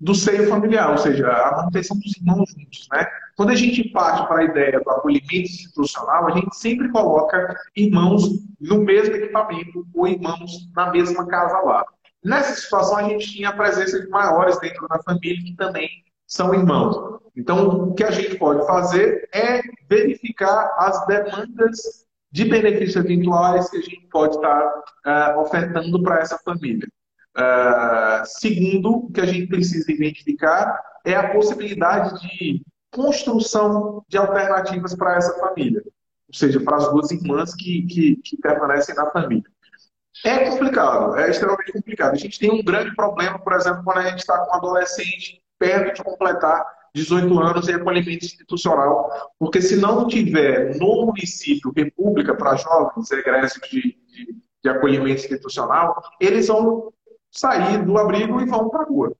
do 0.03 0.17
seio 0.17 0.49
familiar, 0.49 0.91
ou 0.91 0.99
seja, 0.99 1.31
a 1.31 1.57
manutenção 1.59 1.97
dos 1.97 2.17
irmãos 2.17 2.51
juntos, 2.51 2.89
né? 2.93 3.07
Quando 3.37 3.51
a 3.51 3.55
gente 3.55 3.89
parte 3.91 4.27
para 4.27 4.41
a 4.41 4.45
ideia 4.45 4.81
do 4.81 4.91
acolhimento 4.91 5.33
institucional, 5.33 6.27
a 6.27 6.33
gente 6.33 6.57
sempre 6.57 6.91
coloca 6.91 7.57
irmãos 7.77 8.29
no 8.61 8.79
mesmo 8.79 9.15
equipamento 9.15 9.87
ou 9.95 10.09
irmãos 10.09 10.69
na 10.75 10.91
mesma 10.91 11.27
casa 11.29 11.57
lá. 11.61 11.85
Nessa 12.25 12.61
situação, 12.61 12.97
a 12.97 13.05
gente 13.05 13.31
tinha 13.31 13.51
a 13.51 13.57
presença 13.57 14.01
de 14.01 14.09
maiores 14.09 14.59
dentro 14.59 14.89
da 14.89 15.01
família 15.05 15.43
que 15.45 15.55
também 15.55 15.89
são 16.27 16.53
irmãos. 16.53 17.21
Então, 17.37 17.69
o 17.69 17.95
que 17.95 18.03
a 18.03 18.11
gente 18.11 18.37
pode 18.37 18.67
fazer 18.67 19.29
é 19.33 19.61
verificar 19.89 20.75
as 20.79 21.07
demandas 21.07 22.07
de 22.33 22.45
benefícios 22.45 22.97
eventuais 22.97 23.71
que 23.71 23.77
a 23.77 23.83
gente 23.83 24.09
pode 24.11 24.35
estar 24.35 24.67
uh, 24.67 25.41
ofertando 25.41 26.03
para 26.03 26.21
essa 26.21 26.39
família. 26.39 26.89
Uh, 27.37 28.25
segundo, 28.25 28.91
o 28.91 29.11
que 29.11 29.21
a 29.21 29.27
gente 29.27 29.47
precisa 29.47 29.91
identificar 29.91 30.79
é 31.05 31.15
a 31.15 31.33
possibilidade 31.33 32.21
de 32.21 32.63
construção 32.91 34.05
de 34.07 34.19
alternativas 34.19 34.95
para 34.95 35.17
essa 35.17 35.39
família, 35.39 35.83
ou 36.29 36.35
seja, 36.35 36.61
para 36.61 36.77
as 36.77 36.91
duas 36.91 37.11
irmãs 37.11 37.55
que, 37.55 37.87
que, 37.87 38.17
que 38.17 38.37
permanecem 38.37 38.95
na 38.95 39.11
família. 39.11 39.51
É 40.25 40.51
complicado, 40.51 41.17
é 41.17 41.31
extremamente 41.31 41.73
complicado. 41.73 42.13
A 42.13 42.19
gente 42.19 42.39
tem 42.39 42.51
um 42.51 42.63
grande 42.63 42.95
problema, 42.95 43.39
por 43.39 43.55
exemplo, 43.55 43.83
quando 43.83 43.99
a 43.99 44.11
gente 44.11 44.19
está 44.19 44.39
com 44.39 44.53
um 44.53 44.55
adolescente 44.55 45.43
perto 45.59 45.97
de 45.97 46.05
completar 46.05 46.65
18 46.95 47.41
anos 47.41 47.69
em 47.69 47.75
acolhimento 47.75 48.25
institucional, 48.25 49.33
porque 49.39 49.63
se 49.63 49.77
não 49.77 50.07
tiver 50.07 50.77
no 50.77 51.07
município 51.07 51.73
república 51.75 52.35
para 52.35 52.57
jovens 52.57 53.11
egressos 53.11 53.61
de, 53.71 53.81
de, 53.81 54.37
de 54.63 54.69
acolhimento 54.69 55.23
institucional, 55.23 56.03
eles 56.21 56.49
vão 56.49 56.93
sair 57.33 57.85
do 57.85 57.99
abrigo 57.99 58.41
e 58.41 58.47
vão 58.47 58.69
para 58.69 58.83
a 58.83 58.87
rua. 58.87 59.17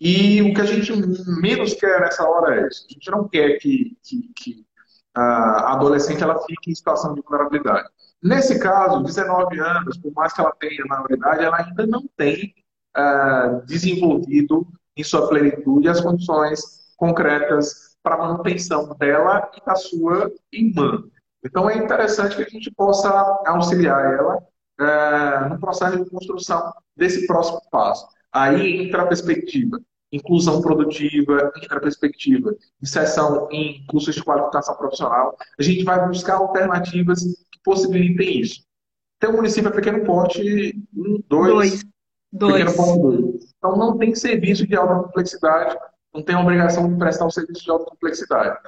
E 0.00 0.42
o 0.42 0.52
que 0.52 0.60
a 0.60 0.64
gente 0.64 0.92
menos 1.40 1.74
quer 1.74 2.00
nessa 2.00 2.28
hora 2.28 2.60
é 2.60 2.66
isso. 2.66 2.86
A 2.88 2.92
gente 2.92 3.10
não 3.10 3.28
quer 3.28 3.58
que, 3.58 3.96
que, 4.02 4.30
que 4.34 4.66
a 5.14 5.74
adolescente 5.74 6.22
ela 6.22 6.38
fique 6.44 6.70
em 6.70 6.74
situação 6.74 7.14
de 7.14 7.22
vulnerabilidade. 7.22 7.88
Nesse 8.22 8.58
caso, 8.58 9.02
19 9.02 9.58
anos, 9.60 9.96
por 9.98 10.12
mais 10.12 10.32
que 10.32 10.40
ela 10.40 10.52
tenha 10.58 10.84
maioridade, 10.86 11.44
ela 11.44 11.58
ainda 11.58 11.86
não 11.86 12.06
tem 12.16 12.54
uh, 12.96 13.64
desenvolvido 13.66 14.66
em 14.96 15.04
sua 15.04 15.28
plenitude 15.28 15.88
as 15.88 16.00
condições 16.00 16.60
concretas 16.96 17.96
para 18.02 18.16
a 18.16 18.18
manutenção 18.18 18.94
dela 18.98 19.50
e 19.56 19.64
da 19.64 19.74
sua 19.74 20.32
irmã. 20.52 21.04
Então 21.44 21.68
é 21.68 21.76
interessante 21.76 22.36
que 22.36 22.42
a 22.42 22.48
gente 22.48 22.70
possa 22.72 23.10
auxiliar 23.46 24.14
ela 24.14 24.42
uh, 24.80 25.48
no 25.48 25.58
processo 25.58 26.02
de 26.02 26.10
construção 26.10 26.72
desse 26.96 27.26
próximo 27.26 27.60
passo. 27.70 28.06
Aí 28.32 28.86
entra 28.86 29.02
a 29.02 29.06
perspectiva 29.06 29.80
inclusão 30.12 30.60
produtiva, 30.60 31.52
entra 31.56 31.78
a 31.78 31.80
perspectiva 31.80 32.54
inserção 32.82 33.48
em 33.50 33.84
cursos 33.86 34.14
de 34.14 34.22
qualificação 34.22 34.76
profissional. 34.76 35.36
A 35.58 35.62
gente 35.62 35.84
vai 35.84 36.06
buscar 36.06 36.36
alternativas 36.36 37.22
que 37.22 37.60
possibilitem 37.64 38.40
isso. 38.40 38.64
Tem 39.18 39.30
um 39.30 39.36
município 39.36 39.72
pequeno 39.72 40.04
porte, 40.04 40.74
um, 40.94 41.22
dois, 41.28 41.84
dois. 42.32 42.64
Pequeno 42.64 42.76
porte, 42.76 43.00
dois. 43.00 43.54
Então 43.56 43.76
não 43.76 43.96
tem 43.98 44.14
serviço 44.14 44.66
de 44.66 44.76
alta 44.76 44.94
complexidade, 44.94 45.76
não 46.14 46.22
tem 46.22 46.36
obrigação 46.36 46.90
de 46.90 46.98
prestar 46.98 47.26
um 47.26 47.30
serviço 47.30 47.64
de 47.64 47.70
alta 47.70 47.86
complexidade. 47.86 48.58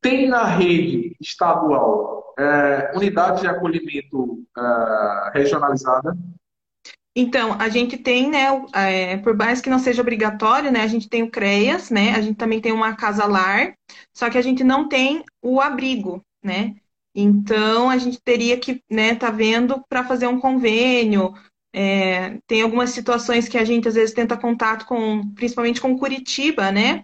Tem 0.00 0.28
na 0.28 0.44
rede 0.44 1.16
estadual 1.20 2.21
é, 2.38 2.92
unidade 2.94 3.40
de 3.40 3.46
acolhimento 3.46 4.44
é, 4.56 5.30
regionalizada, 5.34 6.16
então, 7.14 7.52
a 7.60 7.68
gente 7.68 7.98
tem, 7.98 8.30
né, 8.30 8.46
é, 8.74 9.18
por 9.18 9.36
mais 9.36 9.60
que 9.60 9.68
não 9.68 9.78
seja 9.78 10.00
obrigatório, 10.00 10.72
né, 10.72 10.80
a 10.80 10.86
gente 10.86 11.08
tem 11.10 11.22
o 11.22 11.30
CREAS, 11.30 11.90
né, 11.90 12.14
a 12.14 12.22
gente 12.22 12.36
também 12.36 12.58
tem 12.58 12.72
uma 12.72 12.96
casa-lar, 12.96 13.74
só 14.14 14.30
que 14.30 14.38
a 14.38 14.42
gente 14.42 14.64
não 14.64 14.88
tem 14.88 15.22
o 15.42 15.60
abrigo, 15.60 16.22
né? 16.42 16.74
Então, 17.14 17.90
a 17.90 17.98
gente 17.98 18.18
teria 18.22 18.58
que, 18.58 18.80
né, 18.90 19.14
tá 19.14 19.30
vendo 19.30 19.84
para 19.88 20.04
fazer 20.04 20.26
um 20.26 20.40
convênio. 20.40 21.34
É, 21.74 22.38
tem 22.46 22.62
algumas 22.62 22.90
situações 22.90 23.46
que 23.48 23.58
a 23.58 23.64
gente 23.64 23.86
às 23.86 23.94
vezes 23.94 24.14
tenta 24.14 24.36
contato 24.36 24.86
com, 24.86 25.22
principalmente 25.34 25.80
com 25.80 25.98
Curitiba, 25.98 26.72
né? 26.72 27.02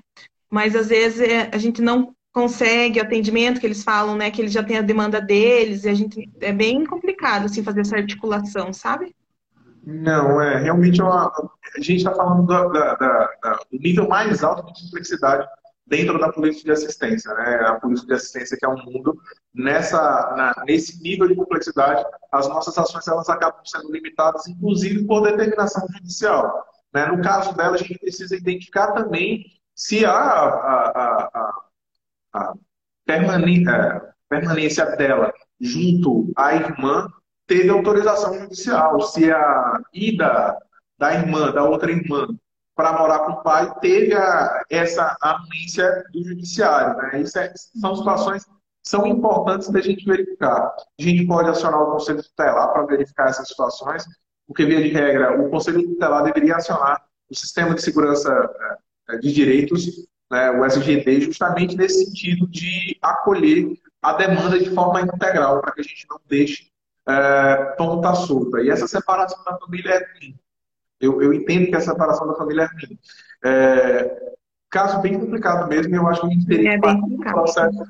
Mas 0.50 0.74
às 0.74 0.88
vezes 0.88 1.20
é, 1.20 1.50
a 1.52 1.58
gente 1.58 1.82
não 1.82 2.14
consegue 2.32 3.00
atendimento, 3.00 3.60
que 3.60 3.66
eles 3.66 3.82
falam, 3.82 4.16
né, 4.16 4.30
que 4.30 4.40
eles 4.40 4.52
já 4.52 4.62
têm 4.62 4.78
a 4.78 4.82
demanda 4.82 5.20
deles, 5.20 5.84
e 5.84 5.88
a 5.88 5.94
gente 5.94 6.30
é 6.40 6.52
bem 6.52 6.84
complicado 6.84 7.46
assim 7.46 7.62
fazer 7.62 7.80
essa 7.80 7.96
articulação, 7.96 8.72
sabe? 8.72 9.14
Não, 9.84 10.40
é 10.40 10.58
realmente 10.58 11.00
é 11.00 11.04
uma, 11.04 11.26
a 11.26 11.80
gente 11.80 11.98
está 11.98 12.14
falando 12.14 12.46
da, 12.46 12.66
da, 12.66 12.94
da, 12.94 13.60
do 13.70 13.78
nível 13.78 14.08
mais 14.08 14.44
alto 14.44 14.72
de 14.72 14.84
complexidade 14.84 15.46
dentro 15.86 16.18
da 16.18 16.30
política 16.30 16.64
de 16.64 16.72
assistência, 16.72 17.32
né? 17.34 17.62
A 17.66 17.74
política 17.74 18.08
de 18.08 18.14
assistência 18.14 18.56
que 18.58 18.66
é 18.66 18.68
um 18.68 18.76
mundo 18.84 19.18
nessa 19.54 19.98
na, 20.36 20.64
nesse 20.66 21.02
nível 21.02 21.26
de 21.26 21.34
complexidade, 21.34 22.04
as 22.30 22.46
nossas 22.48 22.76
ações 22.76 23.08
elas 23.08 23.28
acabam 23.28 23.64
sendo 23.64 23.90
limitadas, 23.90 24.46
inclusive 24.46 25.04
por 25.04 25.22
determinação 25.22 25.86
judicial. 25.94 26.66
Né? 26.92 27.06
No 27.06 27.22
caso 27.22 27.54
dela, 27.56 27.74
a 27.74 27.78
gente 27.78 27.98
precisa 27.98 28.36
identificar 28.36 28.92
também 28.92 29.44
se 29.74 30.04
a, 30.04 30.12
a, 30.12 31.30
a, 31.34 31.60
a 32.38 32.54
permanência, 33.06 34.14
permanência 34.28 34.96
dela 34.96 35.32
junto 35.60 36.32
à 36.36 36.54
irmã 36.54 37.08
teve 37.46 37.70
autorização 37.70 38.38
judicial. 38.38 39.00
Se 39.00 39.30
a 39.30 39.80
ida 39.92 40.56
da 40.98 41.14
irmã, 41.14 41.50
da 41.52 41.64
outra 41.64 41.90
irmã, 41.90 42.28
para 42.74 42.98
morar 42.98 43.20
com 43.20 43.32
o 43.32 43.42
pai, 43.42 43.72
teve 43.80 44.14
a, 44.14 44.62
essa 44.70 45.16
anuência 45.20 46.04
do 46.12 46.22
judiciário. 46.22 46.96
Né? 46.96 47.22
Isso 47.22 47.38
é, 47.38 47.52
são 47.56 47.96
situações 47.96 48.46
são 48.88 49.06
importantes 49.06 49.68
da 49.68 49.82
gente 49.82 50.04
verificar. 50.06 50.74
A 50.98 51.02
gente 51.02 51.26
pode 51.26 51.50
acionar 51.50 51.82
o 51.82 51.92
Conselho 51.92 52.22
Tutelar 52.22 52.72
para 52.72 52.86
verificar 52.86 53.28
essas 53.28 53.48
situações, 53.48 54.04
porque, 54.46 54.64
via 54.64 54.82
de 54.82 54.88
regra, 54.88 55.38
o 55.38 55.50
Conselho 55.50 55.82
Tutelar 55.82 56.24
deveria 56.24 56.56
acionar 56.56 57.04
o 57.30 57.34
Sistema 57.34 57.74
de 57.74 57.82
Segurança 57.82 58.30
eh, 59.10 59.18
de 59.18 59.30
Direitos, 59.30 60.06
né, 60.30 60.50
o 60.50 60.64
SGD, 60.64 61.22
justamente 61.22 61.76
nesse 61.76 62.04
sentido 62.04 62.46
de 62.48 62.96
acolher 63.02 63.72
a 64.02 64.12
demanda 64.12 64.58
de 64.58 64.70
forma 64.70 65.00
integral, 65.00 65.60
para 65.60 65.72
que 65.72 65.80
a 65.80 65.84
gente 65.84 66.06
não 66.08 66.20
deixe 66.28 66.70
é, 67.08 67.56
ponta 67.76 68.14
solta. 68.14 68.60
E 68.60 68.70
essa 68.70 68.86
separação 68.86 69.42
da 69.44 69.58
família 69.58 69.90
é 69.90 69.98
ruim. 70.12 70.38
Eu, 71.00 71.22
eu 71.22 71.32
entendo 71.32 71.68
que 71.68 71.76
a 71.76 71.80
separação 71.80 72.26
da 72.26 72.34
família 72.34 72.62
é 72.62 72.66
ruim. 72.66 72.98
É, 73.44 74.34
caso 74.70 75.00
bem 75.00 75.18
complicado 75.18 75.68
mesmo, 75.68 75.94
eu 75.94 76.06
acho 76.06 76.20
que 76.20 76.26
a 76.26 76.30
gente 76.30 76.46
teria 76.46 76.72
é 76.72 76.74
que 76.74 76.80
partir 76.80 77.16
para 77.16 77.30
o 77.30 77.34
processo, 77.34 77.84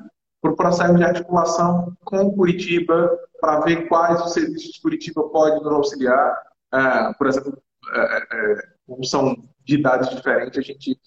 processo 0.57 0.95
de 0.95 1.05
articulação 1.05 1.97
com 2.05 2.33
Curitiba 2.33 3.19
para 3.41 3.61
ver 3.61 3.89
quais 3.89 4.21
os 4.25 4.33
serviços 4.33 4.73
de 4.73 4.81
Curitiba 4.81 5.23
podem 5.29 5.63
nos 5.63 5.73
auxiliar. 5.73 6.43
É, 6.73 7.13
por 7.15 7.27
exemplo, 7.27 7.63
é, 7.93 8.27
é, 8.33 8.69
como 8.87 9.05
são 9.05 9.37
de 9.65 9.75
idades 9.75 10.11
diferentes, 10.11 10.59
a 10.59 10.63
gente 10.63 10.99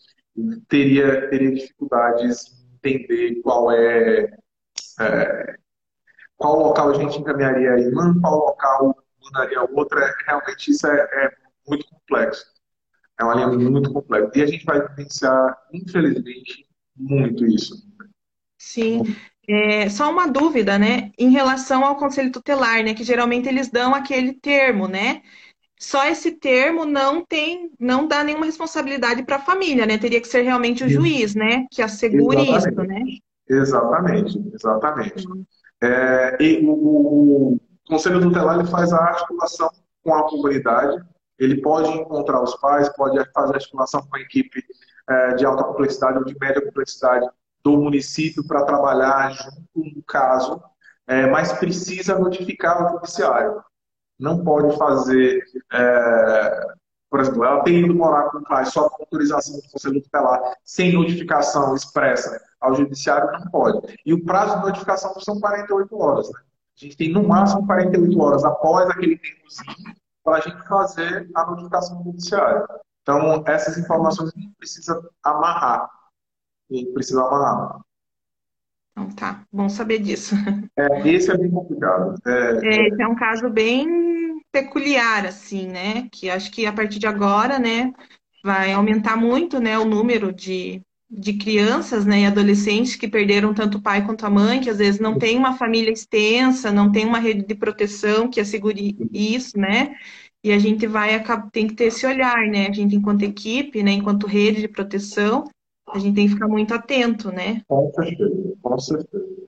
teria, 0.68 1.30
teria 1.30 1.54
dificuldades 1.54 2.46
em 2.84 2.96
entender 2.96 3.42
qual 3.42 3.72
é, 3.72 4.38
é 5.00 5.56
qual 6.42 6.60
local 6.60 6.90
a 6.90 6.94
gente 6.96 7.20
encaminharia 7.20 7.74
a 7.74 7.80
irmã, 7.80 8.20
qual 8.20 8.40
local 8.40 8.96
mandaria 9.24 9.62
outra, 9.62 10.04
é, 10.04 10.14
realmente 10.26 10.72
isso 10.72 10.88
é, 10.88 11.00
é, 11.00 11.32
muito 11.68 11.86
complexo. 11.88 12.44
É 13.20 13.24
uma 13.24 13.36
linha 13.36 13.48
muito 13.48 13.94
complexa. 13.94 14.32
E 14.36 14.42
a 14.42 14.46
gente 14.48 14.66
vai 14.66 14.88
vivenciar, 14.88 15.58
infelizmente, 15.72 16.68
muito 16.96 17.46
isso. 17.46 17.76
Sim. 18.58 19.04
É, 19.48 19.90
só 19.90 20.12
uma 20.12 20.28
dúvida, 20.28 20.80
né? 20.80 21.12
Em 21.18 21.30
relação 21.30 21.86
ao 21.86 21.96
conselho 21.96 22.32
tutelar, 22.32 22.84
né? 22.84 22.96
Que 22.96 23.04
geralmente 23.04 23.48
eles 23.48 23.70
dão 23.70 23.94
aquele 23.94 24.34
termo, 24.34 24.88
né? 24.88 25.22
Só 25.82 26.06
esse 26.06 26.34
termo 26.34 26.86
não 26.86 27.26
tem, 27.26 27.72
não 27.80 28.08
dá 28.08 28.24
nenhuma 28.24 28.46
responsabilidade 28.46 29.24
para 29.24 29.38
a 29.38 29.42
família, 29.42 29.84
né? 29.84 29.98
Teria 29.98 30.22
que 30.22 30.28
ser 30.28 30.44
realmente 30.44 30.84
o 30.84 30.88
juiz, 30.88 31.34
né? 31.34 31.66
Que 31.72 31.82
assegure 31.82 32.40
exatamente. 32.40 32.70
isso, 32.70 32.88
né? 32.88 33.04
Exatamente, 33.50 34.52
exatamente. 34.54 35.28
Uhum. 35.28 35.44
É, 35.82 36.38
e 36.40 36.64
o, 36.64 37.56
o 37.56 37.60
Conselho 37.88 38.22
Tutelar 38.22 38.60
ele 38.60 38.68
faz 38.68 38.94
a 38.94 38.98
articulação 38.98 39.72
com 40.04 40.14
a 40.14 40.30
comunidade, 40.30 41.04
ele 41.40 41.60
pode 41.60 41.90
encontrar 41.90 42.44
os 42.44 42.56
pais, 42.58 42.88
pode 42.96 43.18
fazer 43.34 43.56
articulação 43.56 44.06
com 44.08 44.18
a 44.18 44.22
equipe 44.22 44.64
é, 45.10 45.34
de 45.34 45.48
alta 45.48 45.64
complexidade 45.64 46.20
ou 46.20 46.26
de 46.26 46.38
média 46.40 46.64
complexidade 46.64 47.28
do 47.64 47.72
município 47.72 48.46
para 48.46 48.66
trabalhar 48.66 49.32
junto 49.32 49.96
no 49.96 50.04
caso, 50.04 50.62
é, 51.08 51.26
mas 51.26 51.52
precisa 51.54 52.20
notificar 52.20 52.86
o 52.86 52.98
judiciário. 52.98 53.64
Não 54.22 54.44
pode 54.44 54.78
fazer, 54.78 55.44
é, 55.74 56.68
por 57.10 57.20
exemplo, 57.20 57.44
ela 57.44 57.64
tem 57.64 57.84
ido 57.84 57.96
morar 57.96 58.30
com 58.30 58.38
o 58.38 58.44
pai 58.44 58.66
só 58.66 58.88
com 58.88 59.02
autorização 59.02 59.56
do 59.56 59.70
Conselho 59.72 60.02
Tutelar, 60.02 60.40
sem 60.64 60.94
notificação 60.94 61.74
expressa 61.74 62.40
ao 62.62 62.76
judiciário 62.76 63.32
não 63.32 63.50
pode. 63.50 63.98
E 64.06 64.14
o 64.14 64.24
prazo 64.24 64.60
de 64.60 64.68
notificação 64.68 65.20
são 65.20 65.40
48 65.40 65.98
horas. 65.98 66.28
Né? 66.32 66.40
A 66.40 66.86
gente 66.86 66.96
tem 66.96 67.12
no 67.12 67.28
máximo 67.28 67.66
48 67.66 68.22
horas 68.22 68.46
após 68.46 68.88
aquele 68.92 69.18
tempozinho 69.18 69.96
para 70.24 70.38
a 70.38 70.40
gente 70.40 70.68
fazer 70.68 71.30
a 71.34 71.46
notificação 71.48 71.98
do 71.98 72.12
judiciário. 72.12 72.68
Então, 73.02 73.44
essas 73.48 73.78
informações 73.80 74.32
a 74.36 74.40
gente 74.40 74.54
precisa 74.56 75.02
amarrar. 75.24 75.90
A 76.70 76.74
gente 76.74 76.94
precisa 76.94 77.22
amarrar. 77.24 77.82
Então 78.92 79.10
tá, 79.12 79.44
bom 79.52 79.70
saber 79.70 80.00
disso. 80.00 80.36
É, 80.78 81.08
esse 81.08 81.32
é 81.32 81.38
bem 81.38 81.50
complicado. 81.50 82.16
É, 82.26 82.60
é, 82.64 82.88
esse 82.88 83.02
é 83.02 83.08
um 83.08 83.16
caso 83.16 83.50
bem 83.50 84.42
peculiar, 84.52 85.26
assim, 85.26 85.68
né? 85.68 86.08
Que 86.12 86.30
acho 86.30 86.52
que 86.52 86.66
a 86.66 86.74
partir 86.74 87.00
de 87.00 87.08
agora, 87.08 87.58
né, 87.58 87.94
vai 88.44 88.74
aumentar 88.74 89.16
muito, 89.16 89.60
né, 89.60 89.78
o 89.78 89.86
número 89.86 90.34
de 90.34 90.82
de 91.12 91.34
crianças 91.34 92.06
né, 92.06 92.22
e 92.22 92.26
adolescentes 92.26 92.96
que 92.96 93.06
perderam 93.06 93.54
tanto 93.54 93.78
o 93.78 93.82
pai 93.82 94.06
quanto 94.06 94.26
a 94.26 94.30
mãe, 94.30 94.62
que 94.62 94.70
às 94.70 94.78
vezes 94.78 95.02
não 95.02 95.20
tem 95.20 95.38
uma 95.38 95.58
família 95.58 95.92
extensa, 95.92 96.72
não 96.72 96.90
tem 96.90 97.06
uma 97.06 97.20
rede 97.20 97.46
de 97.46 97.54
proteção 97.54 98.30
que 98.30 98.40
assegure 98.40 98.96
isso, 99.12 99.60
né? 99.60 99.94
E 100.42 100.54
a 100.54 100.58
gente 100.58 100.88
vai 100.88 101.22
tem 101.52 101.68
que 101.68 101.76
ter 101.76 101.86
esse 101.86 102.06
olhar, 102.06 102.48
né? 102.48 102.68
A 102.68 102.72
gente, 102.72 102.96
enquanto 102.96 103.24
equipe, 103.24 103.84
né, 103.84 103.92
enquanto 103.92 104.26
rede 104.26 104.62
de 104.62 104.70
proteção, 104.70 105.44
a 105.94 106.00
gente 106.00 106.16
tem 106.16 106.28
que 106.28 106.34
ficar 106.34 106.48
muito 106.48 106.74
atento, 106.74 107.32
né? 107.32 107.62
Com 107.68 107.92
certeza, 107.94 108.54
com 108.62 108.80
certeza. 108.80 109.42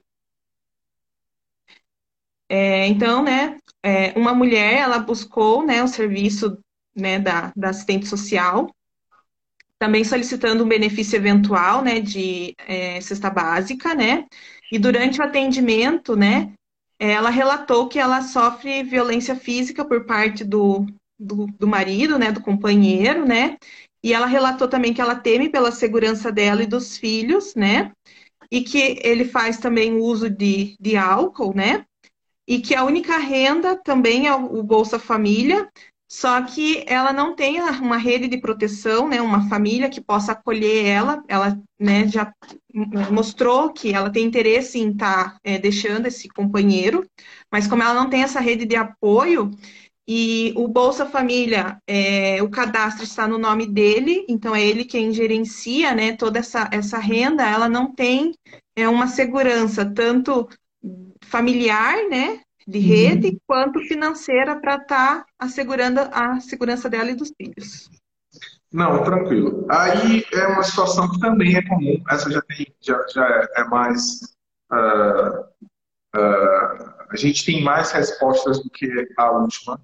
É, 2.49 2.87
então, 2.87 3.23
né, 3.23 3.57
é, 3.81 4.17
uma 4.17 4.33
mulher, 4.33 4.79
ela 4.79 4.99
buscou, 4.99 5.65
né, 5.65 5.81
o 5.81 5.87
serviço, 5.87 6.57
né, 6.95 7.17
da, 7.17 7.51
da 7.55 7.69
assistente 7.69 8.05
social, 8.05 8.69
também 9.79 10.03
solicitando 10.03 10.63
um 10.63 10.67
benefício 10.67 11.15
eventual, 11.15 11.83
né, 11.83 11.99
de 11.99 12.53
é, 12.59 13.01
cesta 13.01 13.29
básica, 13.29 13.95
né, 13.95 14.25
e 14.71 14.77
durante 14.77 15.19
o 15.19 15.23
atendimento, 15.23 16.15
né, 16.15 16.53
ela 16.99 17.29
relatou 17.29 17.87
que 17.87 17.97
ela 17.97 18.21
sofre 18.21 18.83
violência 18.83 19.35
física 19.35 19.83
por 19.83 20.05
parte 20.05 20.43
do, 20.43 20.85
do, 21.17 21.47
do 21.59 21.67
marido, 21.67 22.19
né, 22.19 22.31
do 22.31 22.41
companheiro, 22.41 23.25
né, 23.25 23.57
e 24.03 24.13
ela 24.13 24.25
relatou 24.25 24.67
também 24.67 24.93
que 24.93 25.01
ela 25.01 25.15
teme 25.15 25.49
pela 25.49 25.71
segurança 25.71 26.31
dela 26.31 26.63
e 26.63 26.67
dos 26.67 26.97
filhos, 26.97 27.55
né, 27.55 27.91
e 28.51 28.61
que 28.61 28.99
ele 29.01 29.25
faz 29.25 29.57
também 29.57 29.95
uso 29.95 30.29
de, 30.29 30.75
de 30.79 30.97
álcool, 30.97 31.55
né, 31.55 31.85
e 32.47 32.59
que 32.59 32.75
a 32.75 32.83
única 32.83 33.17
renda 33.17 33.75
também 33.75 34.27
é 34.27 34.35
o 34.35 34.61
Bolsa 34.61 34.99
Família, 34.99 35.69
só 36.13 36.39
que 36.43 36.83
ela 36.85 37.11
não 37.11 37.35
tem 37.35 37.59
uma 37.59 37.97
rede 37.97 38.27
de 38.27 38.37
proteção, 38.37 39.07
né, 39.07 39.19
uma 39.19 39.49
família 39.49 39.89
que 39.89 39.99
possa 39.99 40.33
acolher 40.33 40.85
ela. 40.85 41.23
Ela 41.27 41.59
né, 41.79 42.07
já 42.07 42.31
mostrou 43.11 43.73
que 43.73 43.91
ela 43.91 44.11
tem 44.11 44.23
interesse 44.23 44.77
em 44.77 44.91
estar 44.91 45.31
tá, 45.31 45.37
é, 45.43 45.57
deixando 45.57 46.05
esse 46.05 46.29
companheiro, 46.29 47.03
mas 47.51 47.67
como 47.67 47.81
ela 47.81 47.95
não 47.95 48.11
tem 48.11 48.21
essa 48.21 48.39
rede 48.39 48.63
de 48.63 48.75
apoio, 48.75 49.49
e 50.07 50.53
o 50.57 50.67
Bolsa 50.67 51.05
Família, 51.05 51.77
é, 51.87 52.41
o 52.43 52.49
cadastro 52.49 53.03
está 53.05 53.27
no 53.27 53.37
nome 53.37 53.65
dele, 53.65 54.25
então 54.27 54.53
é 54.53 54.61
ele 54.61 54.83
quem 54.83 55.13
gerencia 55.13 55.95
né, 55.95 56.15
toda 56.15 56.39
essa, 56.39 56.69
essa 56.73 56.97
renda, 56.97 57.47
ela 57.47 57.69
não 57.69 57.93
tem 57.93 58.33
é, 58.75 58.87
uma 58.87 59.07
segurança, 59.07 59.85
tanto 59.85 60.49
familiar, 61.23 61.95
né, 62.09 62.41
de 62.67 62.79
uhum. 62.79 62.85
rede 62.85 63.27
uhum. 63.27 63.37
quanto 63.47 63.79
financeira 63.87 64.59
para 64.59 64.75
estar 64.75 65.19
tá 65.19 65.25
assegurando 65.39 66.01
a 66.11 66.39
segurança 66.41 66.89
dela 66.89 67.11
e 67.11 67.15
dos 67.15 67.31
filhos. 67.37 67.89
Não, 68.73 69.03
tranquilo. 69.03 69.65
Aí 69.69 70.25
é 70.33 70.47
uma 70.47 70.63
situação 70.63 71.09
que 71.11 71.19
também 71.19 71.55
é 71.55 71.61
comum. 71.61 72.01
Essa 72.09 72.31
já 72.31 72.41
tem, 72.41 72.65
já, 72.81 72.99
já 73.13 73.47
é 73.55 73.63
mais. 73.65 74.35
Uh, 74.71 75.41
uh, 76.15 76.93
a 77.09 77.15
gente 77.15 77.45
tem 77.45 77.63
mais 77.63 77.91
respostas 77.91 78.63
do 78.63 78.69
que 78.71 78.89
a 79.15 79.31
última, 79.31 79.79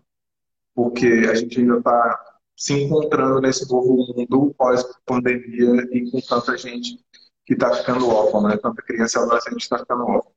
porque 0.80 1.28
a 1.30 1.36
gente 1.36 1.60
ainda 1.60 1.80
está 1.80 2.26
se 2.56 2.74
encontrando 2.74 3.42
nesse 3.42 3.70
novo 3.70 3.98
mundo 3.98 4.56
pós-pandemia 4.58 5.89
e 5.92 6.10
com 6.10 6.22
tanta 6.22 6.58
gente 6.58 6.98
que 7.46 7.52
está 7.52 7.74
ficando 7.74 8.08
órfã, 8.08 8.48
né? 8.48 8.56
Tanta 8.56 8.82
criança 8.82 9.20
e 9.20 9.22
adolescente 9.22 9.60
está 9.60 9.78
ficando 9.78 10.06
órfã. 10.06 10.30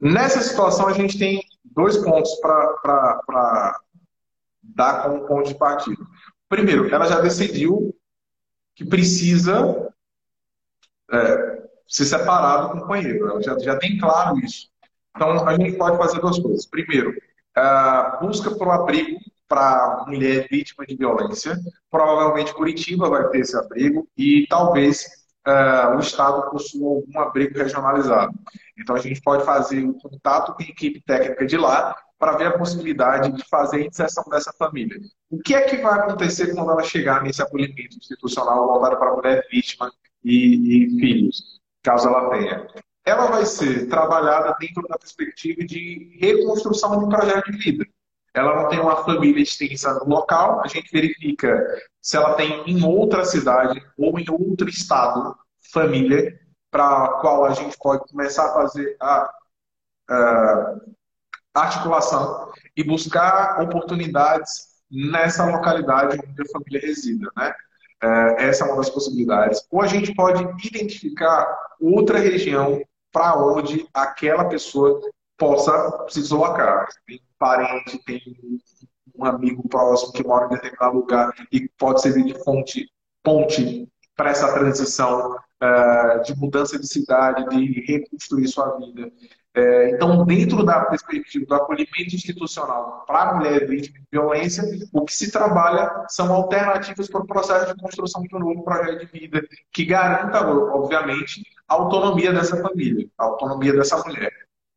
Nessa 0.00 0.40
situação, 0.40 0.88
a 0.88 0.94
gente 0.94 1.18
tem 1.18 1.42
dois 1.62 1.98
pontos 1.98 2.34
para 2.36 3.78
dar 4.62 5.02
como 5.02 5.26
ponto 5.26 5.48
de 5.48 5.56
partida. 5.56 6.02
Primeiro, 6.48 6.88
ela 6.88 7.06
já 7.06 7.20
decidiu 7.20 7.94
que 8.74 8.86
precisa 8.86 9.92
é, 11.12 11.68
se 11.86 12.06
separar 12.06 12.62
do 12.62 12.80
companheiro. 12.80 13.28
Ela 13.28 13.42
já, 13.42 13.58
já 13.58 13.78
tem 13.78 13.98
claro 13.98 14.38
isso. 14.38 14.70
Então, 15.14 15.46
a 15.46 15.54
gente 15.54 15.76
pode 15.76 15.98
fazer 15.98 16.18
duas 16.18 16.38
coisas. 16.38 16.64
Primeiro, 16.64 17.14
busca 18.22 18.50
por 18.52 18.68
um 18.68 18.72
abrigo 18.72 19.20
para 19.52 20.06
mulher 20.06 20.48
vítima 20.50 20.86
de 20.86 20.96
violência. 20.96 21.58
Provavelmente 21.90 22.54
Curitiba 22.54 23.10
vai 23.10 23.28
ter 23.28 23.40
esse 23.40 23.54
abrigo 23.54 24.08
e 24.16 24.46
talvez 24.48 25.04
uh, 25.46 25.94
o 25.94 26.00
Estado 26.00 26.50
possua 26.50 26.88
algum 26.88 27.20
abrigo 27.20 27.58
regionalizado. 27.58 28.32
Então, 28.78 28.96
a 28.96 28.98
gente 28.98 29.20
pode 29.20 29.44
fazer 29.44 29.84
um 29.84 29.92
contato 29.92 30.54
com 30.54 30.62
a 30.62 30.66
equipe 30.66 31.02
técnica 31.02 31.44
de 31.44 31.58
lá 31.58 31.94
para 32.18 32.38
ver 32.38 32.46
a 32.46 32.58
possibilidade 32.58 33.30
de 33.30 33.46
fazer 33.46 33.82
a 33.82 33.86
inserção 33.86 34.24
dessa 34.30 34.54
família. 34.54 34.98
O 35.30 35.38
que 35.38 35.54
é 35.54 35.60
que 35.68 35.76
vai 35.76 35.98
acontecer 35.98 36.54
quando 36.54 36.70
ela 36.70 36.82
chegar 36.82 37.22
nesse 37.22 37.42
acolhimento 37.42 37.98
institucional 37.98 38.66
voltado 38.66 38.96
para 38.96 39.14
mulher 39.14 39.46
vítima 39.50 39.92
e, 40.24 40.86
e 40.86 40.98
filhos, 40.98 41.60
caso 41.82 42.08
ela 42.08 42.30
tenha? 42.30 42.66
Ela 43.04 43.26
vai 43.26 43.44
ser 43.44 43.86
trabalhada 43.86 44.56
dentro 44.58 44.88
da 44.88 44.96
perspectiva 44.96 45.62
de 45.66 46.16
reconstrução 46.22 46.98
de 46.98 47.04
um 47.04 47.08
projeto 47.10 47.52
de 47.52 47.58
vida 47.58 47.84
ela 48.34 48.62
não 48.62 48.68
tem 48.68 48.80
uma 48.80 49.04
família 49.04 49.42
extensa 49.42 49.92
no 49.94 50.08
local, 50.08 50.62
a 50.64 50.68
gente 50.68 50.90
verifica 50.90 51.64
se 52.00 52.16
ela 52.16 52.34
tem 52.34 52.62
em 52.66 52.82
outra 52.84 53.24
cidade 53.24 53.82
ou 53.98 54.18
em 54.18 54.24
outro 54.30 54.68
estado 54.68 55.36
família 55.72 56.38
para 56.70 57.08
qual 57.20 57.44
a 57.44 57.52
gente 57.52 57.76
pode 57.78 58.08
começar 58.08 58.46
a 58.46 58.54
fazer 58.54 58.96
a, 59.00 59.30
a 60.08 60.76
articulação 61.54 62.50
e 62.74 62.82
buscar 62.82 63.60
oportunidades 63.60 64.72
nessa 64.90 65.44
localidade 65.44 66.18
onde 66.18 66.42
a 66.42 66.52
família 66.52 66.80
resida, 66.80 67.30
né? 67.36 67.54
É, 68.02 68.46
essa 68.48 68.64
é 68.64 68.66
uma 68.66 68.78
das 68.78 68.90
possibilidades. 68.90 69.64
Ou 69.70 69.80
a 69.80 69.86
gente 69.86 70.12
pode 70.14 70.42
identificar 70.66 71.46
outra 71.80 72.18
região 72.18 72.82
para 73.12 73.36
onde 73.38 73.86
aquela 73.94 74.46
pessoa 74.46 75.00
possa 75.36 76.06
se 76.08 76.20
deslocar. 76.20 76.86
Tem 77.06 77.20
parente, 77.38 78.02
tem 78.04 78.20
um 79.14 79.24
amigo 79.24 79.68
próximo 79.68 80.12
que 80.12 80.24
mora 80.24 80.46
em 80.46 80.50
determinado 80.50 80.96
lugar 80.96 81.32
e 81.50 81.68
pode 81.78 82.00
servir 82.00 82.24
de 82.24 82.44
fonte, 82.44 82.88
ponte 83.22 83.88
para 84.16 84.30
essa 84.30 84.52
transição 84.52 85.32
uh, 85.34 86.22
de 86.24 86.36
mudança 86.36 86.78
de 86.78 86.86
cidade, 86.86 87.48
de 87.48 87.80
reconstruir 87.86 88.48
sua 88.48 88.76
vida. 88.78 89.10
É, 89.54 89.90
então, 89.90 90.24
dentro 90.24 90.64
da 90.64 90.86
perspectiva 90.86 91.44
do 91.44 91.54
acolhimento 91.54 92.14
institucional 92.14 93.04
para 93.06 93.30
a 93.30 93.34
mulher 93.34 93.68
vítima 93.68 93.98
de 93.98 94.06
violência, 94.10 94.64
o 94.90 95.04
que 95.04 95.14
se 95.14 95.30
trabalha 95.30 96.06
são 96.08 96.32
alternativas 96.32 97.06
para 97.10 97.20
o 97.20 97.26
processo 97.26 97.74
de 97.74 97.82
construção 97.82 98.22
de 98.22 98.34
um 98.34 98.38
novo 98.38 98.64
projeto 98.64 99.00
de 99.00 99.20
vida 99.20 99.46
que 99.70 99.84
garanta, 99.84 100.40
obviamente, 100.48 101.42
a 101.68 101.74
autonomia 101.74 102.32
dessa 102.32 102.56
família, 102.62 103.06
a 103.18 103.24
autonomia 103.24 103.74
dessa 103.74 103.98
mulher. 103.98 104.32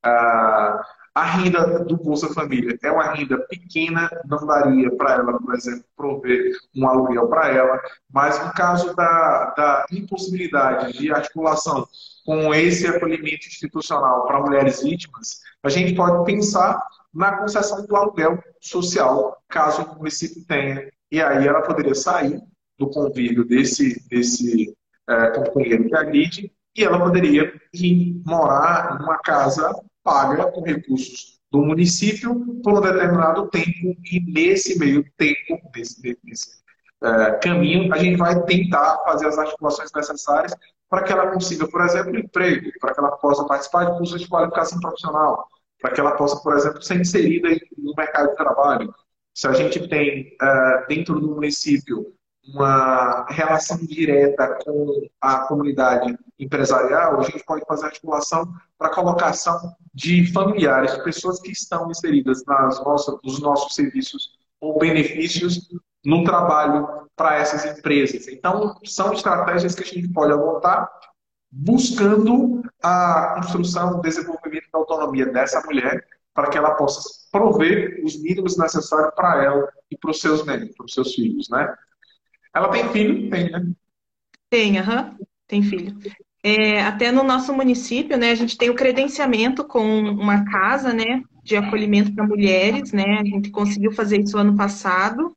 A 0.06 1.24
renda 1.24 1.80
do 1.80 1.96
Bolsa 1.96 2.34
Família 2.34 2.78
é 2.84 2.92
uma 2.92 3.14
renda 3.14 3.40
pequena, 3.48 4.10
não 4.26 4.46
daria 4.46 4.94
para 4.98 5.14
ela, 5.14 5.40
por 5.40 5.56
exemplo, 5.56 5.86
prover 5.96 6.52
um 6.76 6.88
aluguel 6.88 7.30
para 7.30 7.50
ela, 7.50 7.82
mas 8.12 8.38
no 8.46 8.52
caso 8.54 8.94
da, 8.96 9.54
da 9.56 9.86
impossibilidade 9.92 10.92
de 10.92 11.14
articulação 11.14 11.88
com 12.26 12.54
esse 12.54 12.86
acolhimento 12.86 13.48
institucional 13.48 14.26
para 14.26 14.42
mulheres 14.42 14.84
vítimas, 14.84 15.40
a 15.64 15.70
gente 15.70 15.96
pode 15.96 16.26
pensar 16.26 16.86
na 17.14 17.38
concessão 17.38 17.86
do 17.86 17.96
aluguel 17.96 18.38
social, 18.60 19.42
caso 19.48 19.84
o 19.84 19.96
município 19.96 20.46
tenha. 20.46 20.92
E 21.10 21.22
aí 21.22 21.48
ela 21.48 21.62
poderia 21.62 21.96
sair 21.96 22.42
do 22.78 22.90
convívio 22.90 23.46
desse, 23.46 24.06
desse 24.10 24.76
é, 25.10 25.28
companheiro 25.28 25.88
que 25.88 25.96
agride 25.96 26.52
e 26.76 26.84
ela 26.84 27.00
poderia 27.00 27.54
ir 27.74 28.22
morar 28.26 29.00
numa 29.00 29.18
casa 29.20 29.74
paga 30.06 30.52
com 30.52 30.62
recursos 30.62 31.40
do 31.52 31.62
município 31.62 32.62
por 32.64 32.74
um 32.78 32.82
determinado 32.82 33.50
tempo 33.50 33.98
e 34.12 34.20
nesse 34.32 34.78
meio 34.78 35.04
tempo, 35.18 35.60
nesse, 35.76 36.18
nesse 36.24 36.50
uh, 37.04 37.40
caminho, 37.42 37.92
a 37.92 37.98
gente 37.98 38.18
vai 38.18 38.40
tentar 38.44 39.00
fazer 39.04 39.28
as 39.28 39.38
articulações 39.38 39.92
necessárias 39.94 40.54
para 40.88 41.04
que 41.04 41.12
ela 41.12 41.32
consiga, 41.32 41.68
por 41.68 41.82
exemplo, 41.82 42.18
emprego, 42.18 42.72
para 42.80 42.94
que 42.94 43.00
ela 43.00 43.12
possa 43.18 43.44
participar 43.46 43.86
de 43.86 43.98
cursos 43.98 44.22
de 44.22 44.28
qualificação 44.28 44.80
profissional, 44.80 45.48
para 45.82 45.92
que 45.92 46.00
ela 46.00 46.12
possa, 46.12 46.38
por 46.42 46.56
exemplo, 46.56 46.82
ser 46.84 47.02
inserida 47.02 47.50
no 47.78 47.94
mercado 47.98 48.30
de 48.30 48.36
trabalho. 48.36 48.94
Se 49.34 49.48
a 49.48 49.54
gente 49.54 49.88
tem 49.88 50.38
uh, 50.42 50.88
dentro 50.88 51.20
do 51.20 51.34
município 51.34 52.14
uma 52.48 53.26
relação 53.30 53.78
direta 53.78 54.60
com 54.64 55.08
a 55.20 55.40
comunidade 55.40 56.18
empresarial, 56.40 57.20
a 57.20 57.24
gente 57.24 57.44
pode 57.44 57.66
fazer 57.66 57.86
articulação 57.86 58.52
para 58.78 58.90
colocação 58.90 59.76
de 59.94 60.32
familiares, 60.32 60.94
de 60.94 61.04
pessoas 61.04 61.40
que 61.40 61.52
estão 61.52 61.90
inseridas 61.90 62.44
nas 62.46 62.84
nossas, 62.84 63.16
nos 63.24 63.40
nossos 63.40 63.74
serviços 63.74 64.38
ou 64.60 64.78
benefícios 64.78 65.70
no 66.06 66.24
trabalho 66.24 67.10
para 67.16 67.38
essas 67.38 67.66
empresas. 67.66 68.28
Então, 68.28 68.76
são 68.84 69.14
estratégias 69.14 69.74
que 69.74 69.84
a 69.84 69.88
gente 69.88 70.08
pode 70.10 70.34
adotar 70.34 70.90
buscando 71.52 72.62
a 72.84 73.36
construção, 73.36 73.98
o 73.98 74.02
desenvolvimento 74.02 74.66
da 74.72 74.80
autonomia 74.80 75.26
dessa 75.28 75.62
mulher 75.62 76.06
para 76.34 76.50
que 76.50 76.58
ela 76.58 76.76
possa 76.76 77.02
prover 77.32 78.02
os 78.04 78.22
mínimos 78.22 78.58
necessários 78.58 79.14
para 79.16 79.44
ela 79.44 79.70
e 79.90 79.98
para 79.98 80.12
os 80.12 80.20
seus 80.20 80.46
netos, 80.46 80.76
para 80.76 80.86
os 80.86 80.94
seus 80.94 81.16
filhos, 81.16 81.50
né? 81.50 81.74
Ela 82.56 82.70
tem 82.70 82.90
filho? 82.90 83.30
Tem, 83.30 83.52
né? 83.52 83.66
Tem, 84.50 84.80
aham. 84.80 85.10
Uhum. 85.20 85.26
tem 85.48 85.62
filho. 85.62 85.98
É, 86.42 86.82
até 86.84 87.12
no 87.12 87.24
nosso 87.24 87.52
município, 87.54 88.18
né, 88.18 88.32
a 88.32 88.36
gente 88.36 88.58
tem 88.58 88.70
o 88.70 88.76
credenciamento 88.76 89.66
com 89.66 89.84
uma 89.84 90.46
casa, 90.46 90.94
né, 90.94 91.22
de 91.44 91.58
acolhimento 91.58 92.14
para 92.14 92.26
mulheres, 92.26 92.92
né, 92.92 93.18
a 93.20 93.26
gente 93.26 93.50
conseguiu 93.50 93.92
fazer 93.92 94.22
isso 94.22 94.38
ano 94.38 94.56
passado. 94.56 95.36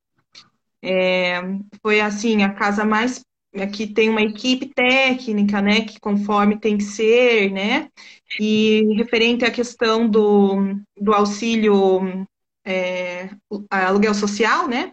É, 0.83 1.41
foi, 1.83 2.01
assim, 2.01 2.43
a 2.43 2.53
casa 2.53 2.85
mais 2.85 3.23
aqui 3.57 3.87
tem 3.87 4.11
uma 4.11 4.23
equipe 4.23 4.67
técnica, 4.75 5.63
né, 5.63 5.81
que 5.81 5.99
conforme 5.99 6.61
tem 6.61 6.77
que 6.77 6.85
ser, 6.85 7.51
né, 7.51 7.89
e 8.39 8.95
referente 8.97 9.45
à 9.47 9.51
questão 9.51 10.07
do, 10.09 10.77
do 11.01 11.15
auxílio 11.15 12.27
é, 12.67 13.31
aluguel 13.71 14.15
social, 14.15 14.69
né, 14.69 14.93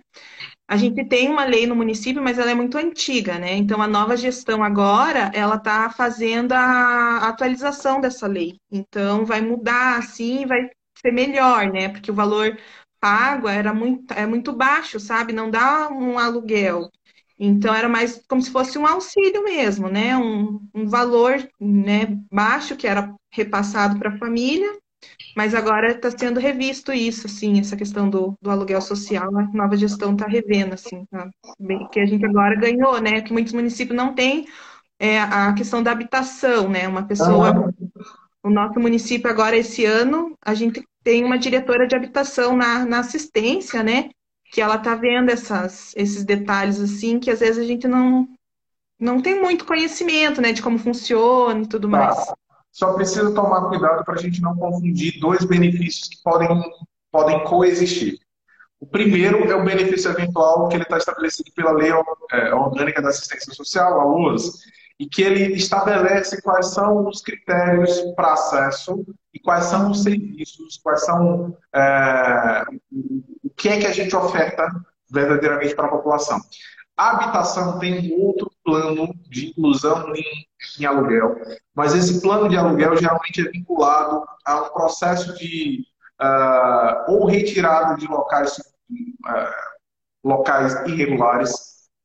a 0.67 0.77
gente 0.77 1.05
tem 1.05 1.29
uma 1.29 1.45
lei 1.45 1.67
no 1.67 1.75
município, 1.75 2.21
mas 2.21 2.39
ela 2.39 2.51
é 2.51 2.55
muito 2.55 2.77
antiga, 2.77 3.37
né? 3.37 3.55
Então 3.55 3.81
a 3.81 3.87
nova 3.87 4.17
gestão 4.17 4.63
agora, 4.63 5.31
ela 5.33 5.55
está 5.55 5.89
fazendo 5.91 6.53
a 6.53 7.27
atualização 7.27 8.01
dessa 8.01 8.27
lei. 8.27 8.57
Então 8.71 9.25
vai 9.25 9.41
mudar 9.41 9.97
assim, 9.99 10.45
vai 10.45 10.69
ser 10.99 11.11
melhor, 11.11 11.71
né? 11.71 11.89
Porque 11.89 12.09
o 12.09 12.15
valor 12.15 12.57
pago 12.99 13.47
era 13.47 13.73
muito, 13.73 14.11
é 14.13 14.25
muito 14.25 14.51
baixo, 14.53 14.99
sabe? 14.99 15.33
Não 15.33 15.51
dá 15.51 15.89
um 15.89 16.17
aluguel. 16.17 16.89
Então 17.37 17.73
era 17.73 17.87
mais 17.89 18.21
como 18.27 18.41
se 18.41 18.49
fosse 18.51 18.77
um 18.77 18.87
auxílio 18.87 19.43
mesmo, 19.43 19.89
né? 19.89 20.17
Um, 20.17 20.67
um 20.73 20.87
valor 20.87 21.47
né, 21.59 22.17
baixo 22.31 22.75
que 22.75 22.87
era 22.87 23.13
repassado 23.31 23.99
para 23.99 24.09
a 24.11 24.17
família 24.17 24.71
mas 25.35 25.53
agora 25.53 25.91
está 25.91 26.09
sendo 26.09 26.39
revisto 26.39 26.93
isso, 26.93 27.27
assim, 27.27 27.59
essa 27.59 27.75
questão 27.75 28.09
do, 28.09 28.37
do 28.41 28.49
aluguel 28.49 28.79
social, 28.79 29.35
a 29.37 29.43
nova 29.53 29.75
gestão 29.75 30.13
está 30.13 30.25
revendo, 30.25 30.73
assim, 30.73 31.05
tá? 31.11 31.29
Bem, 31.59 31.85
que 31.89 31.99
a 31.99 32.05
gente 32.05 32.25
agora 32.25 32.55
ganhou, 32.55 33.01
né? 33.01 33.21
Que 33.21 33.33
muitos 33.33 33.51
municípios 33.51 33.97
não 33.97 34.15
têm 34.15 34.47
é, 34.97 35.19
a 35.19 35.53
questão 35.53 35.83
da 35.83 35.91
habitação, 35.91 36.69
né? 36.69 36.87
Uma 36.87 37.03
pessoa. 37.03 37.51
Uhum. 37.53 37.71
O 38.43 38.49
nosso 38.49 38.79
município 38.79 39.29
agora, 39.29 39.57
esse 39.57 39.83
ano, 39.83 40.37
a 40.41 40.53
gente 40.53 40.81
tem 41.03 41.25
uma 41.25 41.37
diretora 41.37 41.85
de 41.85 41.95
habitação 41.95 42.55
na, 42.55 42.85
na 42.85 42.99
assistência, 42.99 43.83
né? 43.83 44.09
Que 44.53 44.61
ela 44.61 44.75
está 44.75 44.95
vendo 44.95 45.31
essas, 45.31 45.93
esses 45.97 46.23
detalhes, 46.23 46.79
assim, 46.79 47.19
que 47.19 47.29
às 47.29 47.41
vezes 47.41 47.57
a 47.57 47.67
gente 47.67 47.89
não, 47.89 48.25
não 48.97 49.21
tem 49.21 49.41
muito 49.41 49.65
conhecimento, 49.65 50.41
né? 50.41 50.53
De 50.53 50.61
como 50.61 50.79
funciona 50.79 51.61
e 51.61 51.67
tudo 51.67 51.89
mais. 51.89 52.15
Só 52.75 52.91
precisa 52.91 53.33
tomar 53.33 53.69
cuidado 53.69 54.03
para 54.03 54.15
a 54.15 54.17
gente 54.17 54.41
não 54.41 54.53
confundir 54.53 55.17
dois 55.21 55.45
benefícios 55.45 56.09
que 56.09 56.21
podem, 56.21 56.61
podem 57.09 57.41
coexistir. 57.45 58.19
O 58.81 58.85
primeiro 58.85 59.49
é 59.49 59.55
o 59.55 59.63
benefício 59.63 60.11
eventual 60.11 60.67
que 60.67 60.75
ele 60.75 60.83
está 60.83 60.97
estabelecido 60.97 61.49
pela 61.55 61.71
Lei 61.71 61.89
é, 62.33 62.53
Orgânica 62.53 63.01
da 63.01 63.07
Assistência 63.07 63.53
Social, 63.53 64.01
a 64.01 64.03
LUAS, 64.03 64.51
e 64.99 65.07
que 65.07 65.21
ele 65.21 65.53
estabelece 65.53 66.41
quais 66.41 66.73
são 66.73 67.07
os 67.07 67.21
critérios 67.21 67.97
para 68.13 68.33
acesso 68.33 69.05
e 69.33 69.39
quais 69.39 69.67
são 69.67 69.91
os 69.91 70.03
serviços, 70.03 70.77
quais 70.83 71.05
são 71.05 71.57
é, 71.73 72.65
o 73.41 73.49
que 73.55 73.69
é 73.69 73.79
que 73.79 73.87
a 73.87 73.93
gente 73.93 74.13
oferta 74.13 74.69
verdadeiramente 75.09 75.73
para 75.73 75.85
a 75.85 75.91
população. 75.91 76.41
A 76.97 77.11
habitação 77.11 77.79
tem 77.79 78.13
um 78.13 78.21
outro 78.21 78.51
plano 78.65 79.13
de 79.29 79.49
inclusão 79.49 80.13
em, 80.15 80.23
em, 80.79 80.85
aluguel, 80.85 81.35
mas 81.75 81.93
esse 81.93 82.19
plano 82.19 82.49
de 82.49 82.57
aluguel 82.57 82.97
geralmente 82.97 83.47
é 83.47 83.51
vinculado 83.51 84.25
a 84.43 84.63
um 84.63 84.69
processo 84.69 85.33
de 85.35 85.85
uh, 86.19 87.11
ou 87.11 87.27
retirada 87.27 87.95
de 87.95 88.07
locais, 88.07 88.57
uh, 88.57 90.27
locais 90.27 90.73
irregulares, 90.87 91.53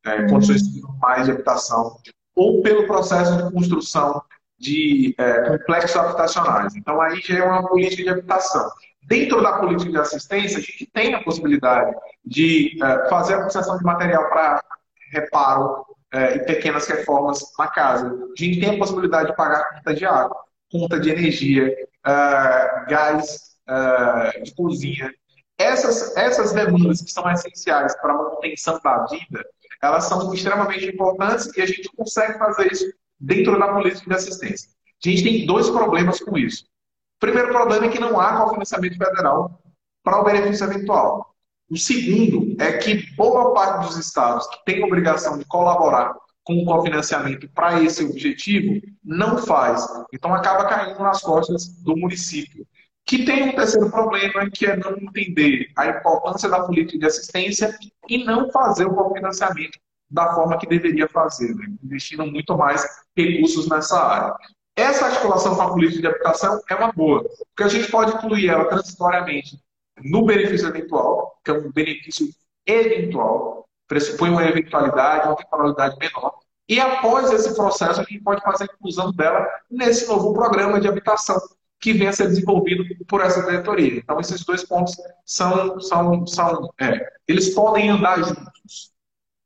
uh, 0.07 0.31
condições 0.31 0.63
normais 0.81 1.25
de 1.25 1.33
habitação, 1.33 1.97
ou 2.37 2.63
pelo 2.63 2.87
processo 2.87 3.37
de 3.37 3.53
construção 3.53 4.23
de 4.59 5.17
uh, 5.19 5.49
complexos 5.51 5.97
habitacionais. 5.97 6.77
Então 6.77 7.01
aí 7.01 7.19
já 7.23 7.39
é 7.39 7.43
uma 7.43 7.67
política 7.67 8.03
de 8.03 8.11
habitação. 8.11 8.71
Dentro 9.05 9.43
da 9.43 9.59
política 9.59 9.91
de 9.91 9.99
assistência, 9.99 10.59
a 10.59 10.61
gente 10.61 10.87
tem 10.93 11.15
a 11.15 11.25
possibilidade 11.25 11.97
de 12.23 12.77
fazer 13.09 13.35
a 13.35 13.45
concessão 13.45 13.79
de 13.79 13.83
material 13.83 14.29
para 14.29 14.63
reparo 15.11 15.85
é, 16.13 16.37
e 16.37 16.39
pequenas 16.41 16.87
reformas 16.89 17.41
na 17.59 17.69
casa. 17.69 18.07
A 18.07 18.43
gente 18.43 18.61
tem 18.61 18.75
a 18.75 18.79
possibilidade 18.79 19.31
de 19.31 19.37
pagar 19.37 19.65
conta 19.75 19.95
de 19.95 20.05
água, 20.05 20.45
conta 20.71 21.01
de 21.01 21.11
energia, 21.11 21.75
uh, 22.07 22.87
gás 22.89 23.57
uh, 23.69 24.43
de 24.43 24.55
cozinha. 24.55 25.13
Essas, 25.59 26.17
essas 26.17 26.53
demandas 26.53 27.03
que 27.03 27.13
são 27.13 27.31
essenciais 27.31 27.95
para 28.01 28.13
a 28.13 28.17
manutenção 28.17 28.81
da 28.83 29.05
vida, 29.07 29.45
elas 29.83 30.05
são 30.05 30.33
extremamente 30.33 30.87
importantes 30.87 31.55
e 31.57 31.61
a 31.61 31.67
gente 31.67 31.89
consegue 31.97 32.39
fazer 32.39 32.73
isso 32.73 32.91
dentro 33.19 33.59
da 33.59 33.69
política 33.69 34.09
de 34.09 34.17
assistência. 34.17 34.71
A 35.05 35.09
gente 35.09 35.23
tem 35.23 35.47
dois 35.47 35.69
problemas 35.71 36.21
com 36.21 36.37
isso. 36.37 36.65
O 36.65 37.21
primeiro 37.21 37.49
problema 37.49 37.87
é 37.87 37.89
que 37.89 38.01
não 38.01 38.19
há 38.19 38.39
cofinanciamento 38.39 38.97
federal 38.97 39.63
para 40.03 40.21
o 40.21 40.25
benefício 40.25 40.65
eventual. 40.65 41.30
O 41.71 41.77
segundo 41.77 42.61
é 42.61 42.79
que 42.79 43.15
boa 43.15 43.55
parte 43.55 43.87
dos 43.87 43.97
estados 43.97 44.45
que 44.49 44.65
têm 44.65 44.83
obrigação 44.83 45.39
de 45.39 45.45
colaborar 45.45 46.13
com 46.43 46.55
o 46.55 46.65
cofinanciamento 46.65 47.49
para 47.51 47.81
esse 47.81 48.05
objetivo 48.05 48.81
não 49.05 49.39
faz. 49.39 49.87
Então 50.13 50.35
acaba 50.35 50.65
caindo 50.65 50.99
nas 50.99 51.21
costas 51.23 51.69
do 51.85 51.97
município. 51.97 52.67
Que 53.07 53.25
tem 53.25 53.49
um 53.49 53.55
terceiro 53.55 53.89
problema, 53.89 54.51
que 54.51 54.67
é 54.67 54.77
não 54.77 54.97
entender 54.97 55.71
a 55.77 55.87
importância 55.87 56.49
da 56.49 56.65
política 56.65 56.99
de 56.99 57.07
assistência 57.07 57.73
e 58.09 58.25
não 58.25 58.51
fazer 58.51 58.87
o 58.87 58.95
cofinanciamento 58.95 59.79
da 60.11 60.35
forma 60.35 60.59
que 60.59 60.67
deveria 60.67 61.09
fazer, 61.09 61.55
né? 61.55 61.67
investindo 61.85 62.27
muito 62.27 62.57
mais 62.59 62.85
recursos 63.17 63.69
nessa 63.69 63.97
área. 63.97 64.35
Essa 64.75 65.07
articulação 65.07 65.55
com 65.55 65.63
a 65.63 65.73
política 65.73 66.01
de 66.01 66.07
habitação 66.09 66.61
é 66.69 66.75
uma 66.75 66.93
boa, 66.93 67.23
porque 67.23 67.63
a 67.63 67.69
gente 67.69 67.89
pode 67.93 68.13
incluir 68.13 68.49
ela 68.49 68.65
transitoriamente 68.65 69.57
no 70.05 70.25
benefício 70.25 70.69
eventual, 70.69 71.39
que 71.45 71.51
é 71.51 71.55
um 71.55 71.71
benefício 71.73 72.29
eventual, 72.67 73.69
pressupõe 73.89 74.31
uma 74.31 74.45
eventualidade, 74.45 75.27
uma 75.27 75.37
temporalidade 75.37 75.97
menor. 75.99 76.39
E 76.69 76.79
após 76.79 77.33
esse 77.33 77.55
processo, 77.55 78.01
a 78.01 78.05
gente 78.05 78.23
pode 78.23 78.43
fazer 78.43 78.65
a 78.65 78.75
inclusão 78.75 79.11
dela 79.13 79.45
nesse 79.69 80.07
novo 80.07 80.33
programa 80.33 80.81
de 80.81 80.87
habitação 80.87 81.37
que 81.81 81.93
vem 81.95 82.07
a 82.07 82.13
ser 82.13 82.29
desenvolvido 82.29 82.85
por 83.07 83.21
essa 83.23 83.43
diretoria. 83.43 83.99
Então, 83.99 84.21
esses 84.21 84.45
dois 84.45 84.63
pontos 84.65 84.95
são, 85.25 85.81
são, 85.81 86.27
são 86.27 86.71
é, 86.81 87.05
eles 87.27 87.55
podem 87.55 87.91
andar 87.91 88.23
juntos. 88.23 88.93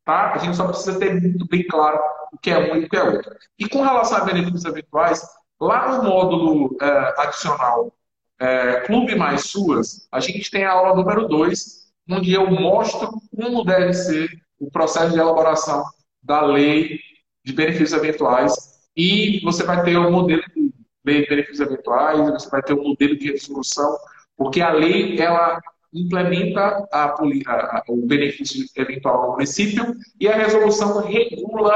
Tá? 0.04 0.32
A 0.32 0.38
gente 0.38 0.56
só 0.56 0.66
precisa 0.66 0.98
ter 0.98 1.18
muito 1.18 1.46
bem 1.46 1.66
claro 1.66 1.98
o 2.32 2.38
que 2.38 2.50
é 2.50 2.58
um 2.58 2.76
e 2.76 2.84
o 2.84 2.88
que 2.90 2.96
é 2.96 3.02
outro. 3.04 3.34
E 3.58 3.68
com 3.68 3.82
relação 3.82 4.18
a 4.18 4.24
benefícios 4.24 4.64
eventuais, 4.64 5.26
lá 5.58 5.96
no 5.96 6.02
módulo 6.02 6.76
é, 6.82 7.22
adicional 7.22 7.90
é, 8.40 8.81
Clube 8.81 9.14
Mais 9.14 9.44
Suas, 9.44 10.09
a 10.11 10.20
gente 10.20 10.51
tem 10.51 10.64
a 10.64 10.73
aula 10.73 10.97
número 10.97 11.29
2, 11.29 11.85
onde 12.11 12.33
eu 12.33 12.51
mostro 12.51 13.11
como 13.37 13.64
deve 13.64 13.92
ser 13.92 14.29
o 14.59 14.70
processo 14.70 15.12
de 15.12 15.18
elaboração 15.18 15.85
da 16.23 16.42
lei 16.42 16.99
de 17.44 17.53
benefícios 17.53 17.92
eventuais 17.92 18.55
e 18.97 19.40
você 19.42 19.62
vai 19.64 19.83
ter 19.83 19.97
o 19.97 20.11
modelo 20.11 20.42
de 20.55 20.73
lei 21.05 21.23
de 21.23 21.29
benefícios 21.29 21.61
eventuais, 21.61 22.31
você 22.31 22.49
vai 22.49 22.62
ter 22.62 22.73
o 22.73 22.83
modelo 22.83 23.16
de 23.16 23.33
resolução, 23.33 23.97
porque 24.37 24.61
a 24.61 24.73
lei 24.73 25.20
ela 25.20 25.61
implementa 25.92 26.88
a, 26.92 27.05
a, 27.05 27.83
o 27.88 28.07
benefício 28.07 28.66
eventual 28.77 29.23
no 29.23 29.33
município 29.33 29.94
e 30.18 30.27
a 30.27 30.37
resolução 30.37 31.01
regula 31.03 31.75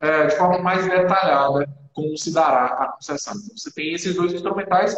é, 0.00 0.26
de 0.26 0.36
forma 0.36 0.58
mais 0.58 0.84
detalhada 0.86 1.66
como 1.94 2.16
se 2.18 2.32
dará 2.32 2.66
a 2.66 2.88
concessão. 2.88 3.34
Então, 3.36 3.56
você 3.56 3.72
tem 3.72 3.94
esses 3.94 4.14
dois 4.14 4.32
instrumentais 4.32 4.94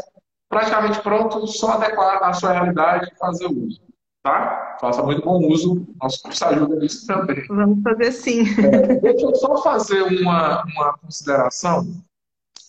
praticamente 0.48 1.00
pronto, 1.00 1.46
só 1.46 1.72
adequar 1.72 2.22
à 2.22 2.32
sua 2.32 2.52
realidade 2.52 3.10
e 3.12 3.18
fazer 3.18 3.46
uso. 3.46 3.80
Tá? 4.22 4.76
Faça 4.80 5.02
muito 5.02 5.22
bom 5.24 5.38
uso, 5.46 5.86
nosso 6.02 6.20
curso 6.22 6.44
ajuda 6.44 6.76
nisso 6.76 7.06
também. 7.06 7.46
Vamos 7.46 7.82
fazer 7.82 8.12
sim. 8.12 8.40
É, 8.60 8.96
deixa 8.96 9.24
eu 9.24 9.34
só 9.36 9.62
fazer 9.62 10.02
uma, 10.02 10.64
uma 10.64 10.98
consideração. 10.98 11.86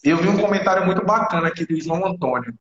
Eu 0.04 0.18
vi 0.18 0.28
um 0.28 0.38
comentário 0.38 0.86
muito 0.86 1.04
bacana 1.04 1.48
aqui 1.48 1.66
do 1.66 1.82
João 1.82 2.06
Antônio. 2.06 2.54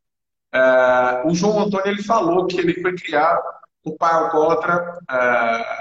É, 0.53 1.23
o 1.27 1.35
João 1.35 1.61
Antônio 1.61 1.89
ele 1.89 2.03
falou 2.03 2.47
que 2.47 2.59
ele 2.59 2.81
foi 2.81 2.95
criado 2.95 3.43
por 3.85 3.97
pai 3.99 4.15
alcoólatra 4.15 4.99
é, 5.11 5.79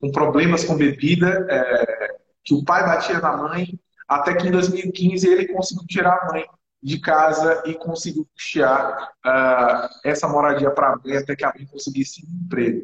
com 0.00 0.10
problemas 0.10 0.64
com 0.64 0.74
bebida, 0.74 1.46
é, 1.50 2.16
que 2.42 2.54
o 2.54 2.64
pai 2.64 2.82
batia 2.84 3.20
na 3.20 3.36
mãe, 3.36 3.78
até 4.08 4.34
que 4.34 4.48
em 4.48 4.50
2015 4.50 5.28
ele 5.28 5.48
conseguiu 5.48 5.86
tirar 5.86 6.16
a 6.16 6.32
mãe 6.32 6.44
de 6.82 7.00
casa 7.00 7.62
e 7.66 7.74
conseguiu 7.74 8.26
custear 8.34 9.10
uh, 9.26 9.88
essa 10.04 10.28
moradia 10.28 10.70
para 10.70 10.96
mim 11.04 11.16
até 11.16 11.34
que 11.34 11.44
a 11.44 11.52
mãe 11.54 11.66
conseguisse 11.66 12.24
um 12.24 12.44
emprego. 12.44 12.82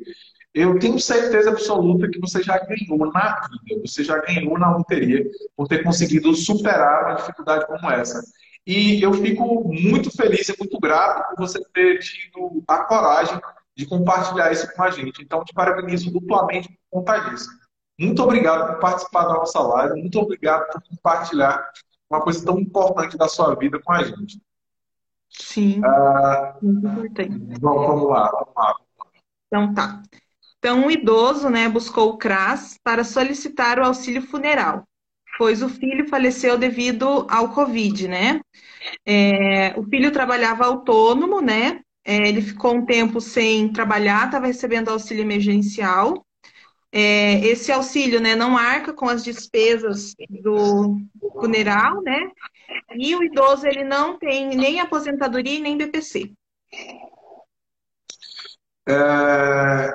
Eu 0.52 0.78
tenho 0.78 0.98
certeza 1.00 1.50
absoluta 1.50 2.08
que 2.08 2.20
você 2.20 2.42
já 2.42 2.58
ganhou 2.58 3.10
na 3.12 3.48
vida, 3.64 3.80
você 3.84 4.04
já 4.04 4.18
ganhou 4.18 4.56
na 4.58 4.76
loteria 4.76 5.24
por 5.56 5.66
ter 5.66 5.82
conseguido 5.82 6.32
superar 6.34 7.06
uma 7.06 7.14
dificuldade 7.14 7.66
como 7.66 7.90
essa. 7.90 8.22
E 8.66 9.02
eu 9.02 9.12
fico 9.12 9.68
muito 9.68 10.10
feliz 10.16 10.48
e 10.48 10.56
muito 10.58 10.78
grato 10.78 11.28
por 11.28 11.46
você 11.46 11.60
ter 11.72 11.98
tido 11.98 12.62
a 12.68 12.78
coragem 12.84 13.38
de 13.76 13.84
compartilhar 13.84 14.52
isso 14.52 14.72
com 14.74 14.82
a 14.82 14.90
gente. 14.90 15.22
Então, 15.22 15.44
te 15.44 15.52
parabenizo 15.52 16.10
duplamente 16.10 16.68
por 16.68 17.00
conta 17.00 17.18
disso. 17.28 17.48
Muito 17.98 18.22
obrigado 18.22 18.72
por 18.72 18.80
participar 18.80 19.24
da 19.24 19.34
nossa 19.34 19.60
live, 19.60 20.00
muito 20.00 20.18
obrigado 20.18 20.66
por 20.72 20.82
compartilhar 20.82 21.64
uma 22.10 22.20
coisa 22.20 22.44
tão 22.44 22.58
importante 22.58 23.16
da 23.16 23.28
sua 23.28 23.54
vida 23.54 23.80
com 23.80 23.92
a 23.92 24.02
gente. 24.02 24.40
Sim, 25.30 25.80
ah, 25.84 26.56
muito 26.62 26.86
importante. 26.86 27.60
Vamos, 27.60 27.86
vamos 27.86 28.08
lá, 28.08 28.30
vamos 28.30 28.54
lá. 28.56 28.76
Então 29.46 29.74
tá. 29.74 30.02
Então, 30.58 30.86
o 30.86 30.90
idoso 30.90 31.50
né, 31.50 31.68
buscou 31.68 32.10
o 32.10 32.16
CRAS 32.16 32.78
para 32.82 33.04
solicitar 33.04 33.78
o 33.78 33.84
auxílio 33.84 34.22
funeral, 34.22 34.84
pois 35.36 35.62
o 35.62 35.68
filho 35.68 36.08
faleceu 36.08 36.56
devido 36.56 37.26
ao 37.28 37.52
Covid, 37.52 38.08
né? 38.08 38.40
É, 39.04 39.78
o 39.78 39.84
filho 39.84 40.10
trabalhava 40.10 40.64
autônomo, 40.64 41.42
né? 41.42 41.80
É, 42.02 42.28
ele 42.28 42.40
ficou 42.40 42.76
um 42.76 42.86
tempo 42.86 43.20
sem 43.20 43.72
trabalhar, 43.72 44.26
estava 44.26 44.46
recebendo 44.46 44.88
auxílio 44.88 45.22
emergencial. 45.22 46.24
É, 46.96 47.44
esse 47.44 47.72
auxílio 47.72 48.20
né, 48.20 48.36
não 48.36 48.56
arca 48.56 48.92
com 48.92 49.08
as 49.08 49.24
despesas 49.24 50.14
do 50.30 50.96
funeral, 51.32 52.00
né? 52.02 52.30
E 52.94 53.16
o 53.16 53.24
idoso 53.24 53.66
ele 53.66 53.82
não 53.82 54.16
tem 54.16 54.56
nem 54.56 54.78
aposentadoria 54.78 55.58
e 55.58 55.60
nem 55.60 55.76
BPC. 55.76 56.32
É, 58.88 59.92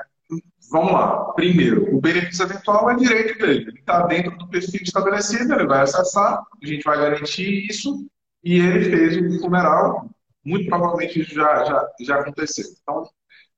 vamos 0.70 0.92
lá. 0.92 1.32
Primeiro, 1.36 1.96
o 1.96 2.02
benefício 2.02 2.44
eventual 2.44 2.92
é 2.92 2.96
direito 2.98 3.40
dele. 3.40 3.70
Ele 3.70 3.80
está 3.80 4.06
dentro 4.06 4.38
do 4.38 4.50
perfil 4.50 4.82
estabelecido, 4.84 5.54
ele 5.54 5.68
vai 5.68 5.80
acessar, 5.80 6.44
a 6.62 6.68
gente 6.68 6.84
vai 6.84 6.98
garantir 6.98 7.66
isso, 7.70 8.06
e 8.44 8.60
ele 8.60 8.90
fez 8.90 9.38
o 9.38 9.40
funeral. 9.40 10.10
Muito 10.44 10.68
provavelmente 10.68 11.24
já, 11.24 11.64
já, 11.64 11.90
já 12.02 12.16
aconteceu. 12.20 12.66
Então, 12.82 13.10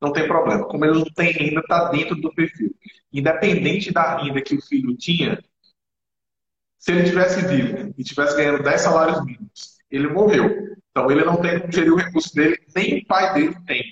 não 0.01 0.11
tem 0.11 0.27
problema. 0.27 0.65
Como 0.65 0.83
ele 0.83 0.95
não 0.95 1.05
tem 1.05 1.31
renda, 1.31 1.59
está 1.59 1.89
dentro 1.89 2.15
do 2.15 2.33
perfil. 2.33 2.73
Independente 3.13 3.91
da 3.91 4.17
renda 4.17 4.41
que 4.41 4.55
o 4.55 4.61
filho 4.61 4.95
tinha, 4.97 5.41
se 6.79 6.91
ele 6.91 7.03
tivesse 7.03 7.45
vivo 7.45 7.93
e 7.97 8.03
tivesse 8.03 8.35
ganhando 8.35 8.63
10 8.63 8.81
salários 8.81 9.23
mínimos, 9.23 9.77
ele 9.91 10.07
morreu. 10.07 10.75
Então 10.89 11.11
ele 11.11 11.23
não 11.23 11.37
tem 11.37 11.59
como 11.59 11.71
gerir 11.71 11.93
o 11.93 11.97
recurso 11.97 12.33
dele, 12.33 12.57
nem 12.75 12.99
o 12.99 13.05
pai 13.05 13.33
dele 13.33 13.55
tem. 13.67 13.83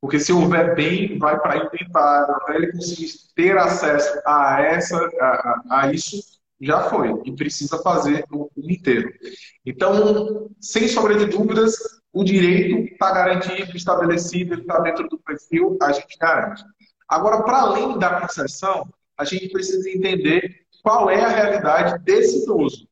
Porque 0.00 0.18
se 0.18 0.32
houver 0.32 0.74
bem, 0.74 1.18
vai 1.18 1.40
para 1.40 1.64
inventário, 1.64 2.34
até 2.34 2.56
ele 2.56 2.72
conseguir 2.72 3.10
ter 3.34 3.56
acesso 3.56 4.20
a, 4.26 4.60
essa, 4.60 4.98
a, 4.98 5.62
a, 5.70 5.92
isso, 5.92 6.16
já 6.60 6.90
foi. 6.90 7.22
E 7.24 7.32
precisa 7.32 7.78
fazer 7.78 8.24
o, 8.30 8.50
o 8.54 8.70
inteiro. 8.70 9.10
Então, 9.64 10.50
sem 10.60 10.88
sombra 10.88 11.16
de 11.16 11.26
dúvidas, 11.26 11.76
o 12.14 12.22
direito 12.22 12.92
está 12.92 13.12
garantido, 13.12 13.76
estabelecido, 13.76 14.54
ele 14.54 14.62
está 14.62 14.78
dentro 14.78 15.08
do 15.08 15.18
perfil, 15.18 15.76
a 15.82 15.90
gente 15.90 16.16
garante. 16.16 16.64
Agora, 17.08 17.42
para 17.42 17.62
além 17.62 17.98
da 17.98 18.20
concessão, 18.20 18.88
a 19.18 19.24
gente 19.24 19.48
precisa 19.48 19.90
entender 19.90 20.64
qual 20.80 21.10
é 21.10 21.20
a 21.20 21.28
realidade 21.28 22.02
desse 22.04 22.44
idoso. 22.44 22.88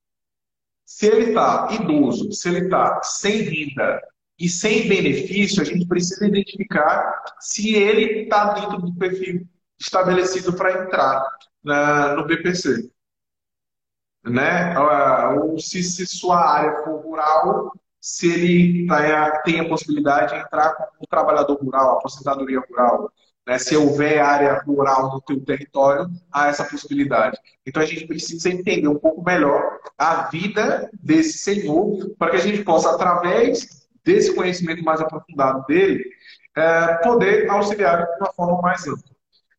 Se 0.85 1.07
ele 1.07 1.29
está 1.31 1.69
idoso, 1.71 2.33
se 2.33 2.49
ele 2.49 2.65
está 2.65 3.01
sem 3.05 3.43
renda 3.43 4.03
e 4.37 4.49
sem 4.49 4.89
benefício, 4.89 5.63
a 5.63 5.65
gente 5.65 5.87
precisa 5.87 6.27
identificar 6.27 7.23
se 7.39 7.77
ele 7.77 8.25
está 8.25 8.55
dentro 8.55 8.79
do 8.79 8.95
perfil 8.97 9.47
estabelecido 9.79 10.53
para 10.55 10.85
entrar 10.85 11.25
na, 11.63 12.17
no 12.17 12.27
BPC. 12.27 12.91
Né? 14.25 14.77
Ou 14.79 15.59
se, 15.59 15.83
se 15.85 16.07
sua 16.07 16.39
área 16.39 16.83
for 16.83 17.01
rural, 17.03 17.73
se 18.03 18.29
ele 18.29 18.87
tá, 18.89 19.43
tem 19.45 19.61
a 19.61 19.69
possibilidade 19.69 20.35
de 20.35 20.41
entrar 20.41 20.75
como 20.75 21.07
trabalhador 21.09 21.55
rural, 21.55 21.99
aposentadoria 21.99 22.61
rural, 22.69 23.13
né? 23.47 23.59
Se 23.59 23.77
houver 23.77 24.21
área 24.21 24.61
rural 24.67 25.13
no 25.13 25.21
teu 25.21 25.41
território, 25.45 26.11
há 26.33 26.49
essa 26.49 26.65
possibilidade. 26.65 27.39
Então 27.65 27.81
a 27.81 27.87
gente 27.87 28.05
precisa 28.07 28.49
entender 28.49 28.89
um 28.89 28.99
pouco 28.99 29.23
melhor 29.25 29.79
a 29.97 30.29
vida 30.29 30.91
desse 31.01 31.39
senhor 31.39 32.13
para 32.19 32.33
que 32.33 32.37
a 32.39 32.41
gente 32.41 32.65
possa, 32.65 32.91
através 32.91 33.87
desse 34.05 34.35
conhecimento 34.35 34.83
mais 34.83 35.01
aprofundado 35.01 35.65
dele, 35.67 36.05
é, 36.57 36.95
poder 37.05 37.49
auxiliar 37.49 38.05
de 38.05 38.17
uma 38.21 38.33
forma 38.33 38.61
mais 38.61 38.87
ampla. 38.87 39.13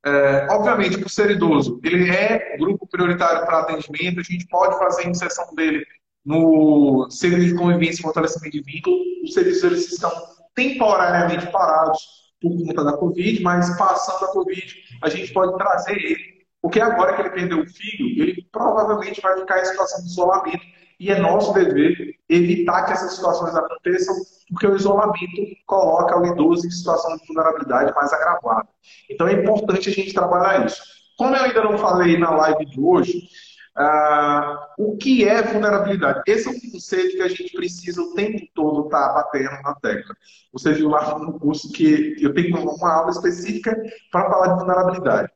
É, 0.06 0.48
obviamente, 0.52 0.98
por 0.98 1.10
ser 1.10 1.32
idoso, 1.32 1.80
ele 1.82 2.10
é 2.10 2.58
grupo 2.58 2.86
prioritário 2.86 3.46
para 3.46 3.60
atendimento, 3.60 4.20
a 4.20 4.24
gente 4.24 4.46
pode 4.48 4.78
fazer 4.78 5.08
inserção 5.08 5.56
dele 5.56 5.86
no 6.26 7.08
serviço 7.10 7.50
de 7.50 7.56
convivência 7.56 8.00
e 8.00 8.04
fortalecimento 8.04 8.52
de 8.52 8.64
vínculo. 8.64 8.98
Os 9.24 9.34
serviços 9.34 9.64
eles 9.64 9.92
estão 9.92 10.12
temporariamente 10.56 11.52
parados 11.52 12.00
por 12.42 12.52
conta 12.66 12.84
da 12.84 12.98
Covid, 12.98 13.42
mas 13.42 13.78
passando 13.78 14.26
a 14.26 14.34
Covid, 14.34 14.76
a 15.02 15.10
gente 15.10 15.32
pode 15.34 15.58
trazer 15.58 15.98
ele. 15.98 16.34
Porque 16.62 16.80
agora 16.80 17.14
que 17.16 17.22
ele 17.22 17.30
perdeu 17.30 17.62
o 17.62 17.68
filho, 17.68 18.22
ele 18.22 18.48
provavelmente 18.52 19.22
vai 19.22 19.38
ficar 19.40 19.62
em 19.62 19.66
situação 19.66 20.02
de 20.02 20.08
isolamento. 20.08 20.64
E 21.00 21.12
é 21.12 21.20
nosso 21.20 21.54
dever 21.54 22.16
evitar 22.30 22.86
que 22.86 22.94
essas 22.94 23.16
situações 23.16 23.54
aconteçam, 23.54 24.16
porque 24.50 24.68
o 24.68 24.76
isolamento 24.76 25.42
coloca 25.66 26.18
o 26.18 26.26
idoso 26.26 26.66
em 26.66 26.72
situação 26.72 27.18
de 27.18 27.28
vulnerabilidade 27.28 27.94
mais 27.94 28.14
agravada. 28.14 28.70
Então 29.10 29.28
é 29.28 29.34
importante 29.34 29.90
a 29.90 29.92
gente 29.92 30.14
trabalhar 30.14 30.66
isso. 30.66 30.82
Como 31.18 31.36
eu 31.36 31.44
ainda 31.44 31.64
não 31.64 31.78
falei 31.78 32.18
na 32.18 32.32
live 32.32 32.66
de 32.66 32.80
hoje, 32.80 33.28
ah, 33.76 34.74
o 34.78 34.96
que 34.98 35.28
é 35.28 35.42
vulnerabilidade? 35.42 36.22
Esse 36.28 36.48
é 36.48 36.52
um 36.52 36.72
conceito 36.72 37.16
que 37.16 37.22
a 37.22 37.28
gente 37.28 37.54
precisa 37.54 38.02
o 38.02 38.14
tempo 38.14 38.46
todo 38.54 38.86
estar 38.86 39.08
tá 39.08 39.14
batendo 39.14 39.62
na 39.64 39.76
tecla. 39.76 40.16
Você 40.52 40.74
viu 40.74 40.90
lá 40.90 41.18
no 41.18 41.40
curso 41.40 41.72
que 41.72 42.16
eu 42.20 42.34
tenho 42.34 42.56
uma 42.58 42.94
aula 42.94 43.12
específica 43.12 43.76
para 44.12 44.30
falar 44.30 44.54
de 44.54 44.60
vulnerabilidade. 44.60 45.30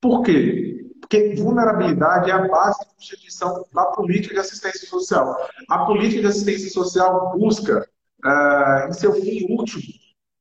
Por 0.00 0.22
quê? 0.22 0.84
Porque 1.00 1.34
vulnerabilidade 1.36 2.30
é 2.30 2.34
a 2.34 2.48
base 2.48 2.80
de 2.80 2.94
constituição 2.94 3.64
da 3.72 3.84
política 3.86 4.34
de 4.34 4.40
assistência 4.40 4.88
social. 4.88 5.36
A 5.68 5.84
política 5.84 6.22
de 6.22 6.26
assistência 6.26 6.68
social 6.70 7.38
busca, 7.38 7.88
uh, 8.24 8.88
em 8.88 8.92
seu 8.92 9.12
fim 9.14 9.46
último, 9.52 9.82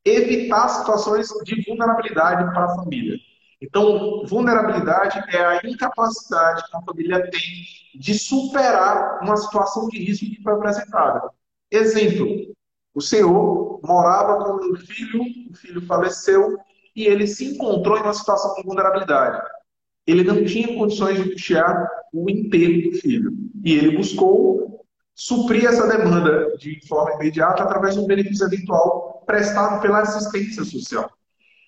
evitar 0.04 0.68
situações 0.70 1.28
de 1.44 1.64
vulnerabilidade 1.68 2.52
para 2.54 2.66
a 2.66 2.76
família. 2.76 3.18
Então, 3.62 4.24
vulnerabilidade 4.26 5.24
é 5.36 5.46
a 5.46 5.62
incapacidade 5.64 6.64
que 6.70 6.76
a 6.76 6.82
família 6.82 7.30
tem 7.30 7.42
de 7.96 8.14
superar 8.14 9.20
uma 9.22 9.38
situação 9.38 9.88
de 9.88 10.04
risco 10.04 10.26
que 10.26 10.44
foi 10.44 10.54
apresentada. 10.54 11.30
Exemplo: 11.72 12.54
o 12.94 13.02
senhor 13.02 13.80
morava 13.84 14.44
com 14.44 14.72
um 14.72 14.76
filho, 14.76 15.22
o 15.50 15.54
filho 15.56 15.86
faleceu 15.86 16.58
e 16.96 17.06
ele 17.06 17.28
se 17.28 17.54
encontrou 17.54 17.98
em 17.98 18.02
uma 18.02 18.14
situação 18.14 18.56
de 18.56 18.64
vulnerabilidade. 18.64 19.42
Ele 20.08 20.24
não 20.24 20.46
tinha 20.46 20.78
condições 20.78 21.22
de 21.22 21.32
puxar 21.32 21.90
o 22.14 22.30
enterro 22.30 22.92
do 22.92 22.98
filho. 22.98 23.34
E 23.64 23.74
ele 23.74 23.98
buscou 23.98 24.86
suprir 25.14 25.66
essa 25.66 25.88
demanda 25.88 26.56
de 26.58 26.86
forma 26.88 27.16
imediata 27.16 27.64
através 27.64 27.96
de 27.96 28.02
um 28.02 28.08
benefício 28.08 28.46
eventual 28.46 29.24
prestado 29.26 29.82
pela 29.82 30.02
assistência 30.02 30.64
social. 30.64 31.10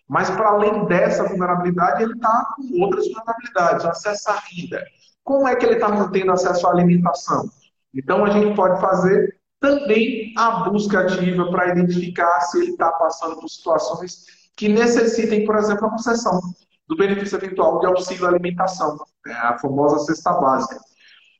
Mas, 0.07 0.29
para 0.29 0.49
além 0.49 0.85
dessa 0.85 1.23
vulnerabilidade, 1.27 2.03
ele 2.03 2.13
está 2.13 2.53
com 2.55 2.81
outras 2.81 3.05
vulnerabilidades, 3.07 3.85
acesso 3.85 4.29
à 4.29 4.39
renda. 4.49 4.83
Como 5.23 5.47
é 5.47 5.55
que 5.55 5.65
ele 5.65 5.75
está 5.75 5.89
mantendo 5.89 6.31
acesso 6.31 6.65
à 6.67 6.71
alimentação? 6.71 7.49
Então, 7.93 8.23
a 8.23 8.29
gente 8.29 8.55
pode 8.55 8.79
fazer 8.79 9.37
também 9.59 10.33
a 10.37 10.69
busca 10.69 11.01
ativa 11.01 11.49
para 11.49 11.69
identificar 11.69 12.39
se 12.41 12.59
ele 12.59 12.71
está 12.71 12.91
passando 12.91 13.39
por 13.39 13.49
situações 13.49 14.25
que 14.55 14.69
necessitem, 14.69 15.45
por 15.45 15.55
exemplo, 15.55 15.87
a 15.87 15.91
concessão 15.91 16.39
do 16.87 16.95
benefício 16.95 17.37
eventual 17.37 17.79
de 17.79 17.87
auxílio 17.87 18.25
à 18.25 18.29
alimentação, 18.29 18.97
né? 19.25 19.33
a 19.33 19.57
famosa 19.57 19.99
cesta 20.05 20.31
básica. 20.33 20.79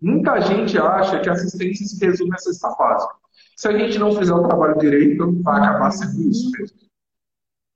Muita 0.02 0.40
gente 0.42 0.78
acha 0.78 1.20
que 1.20 1.30
a 1.30 1.34
assistência 1.34 1.86
se 1.86 2.06
resume 2.06 2.34
à 2.34 2.38
cesta 2.38 2.70
básica. 2.76 3.14
Se 3.56 3.68
a 3.68 3.78
gente 3.78 3.98
não 3.98 4.12
fizer 4.16 4.34
o 4.34 4.48
trabalho 4.48 4.78
direito, 4.78 5.42
vai 5.42 5.60
acabar 5.60 5.92
sendo 5.92 6.30
isso 6.30 6.52
mesmo. 6.52 6.78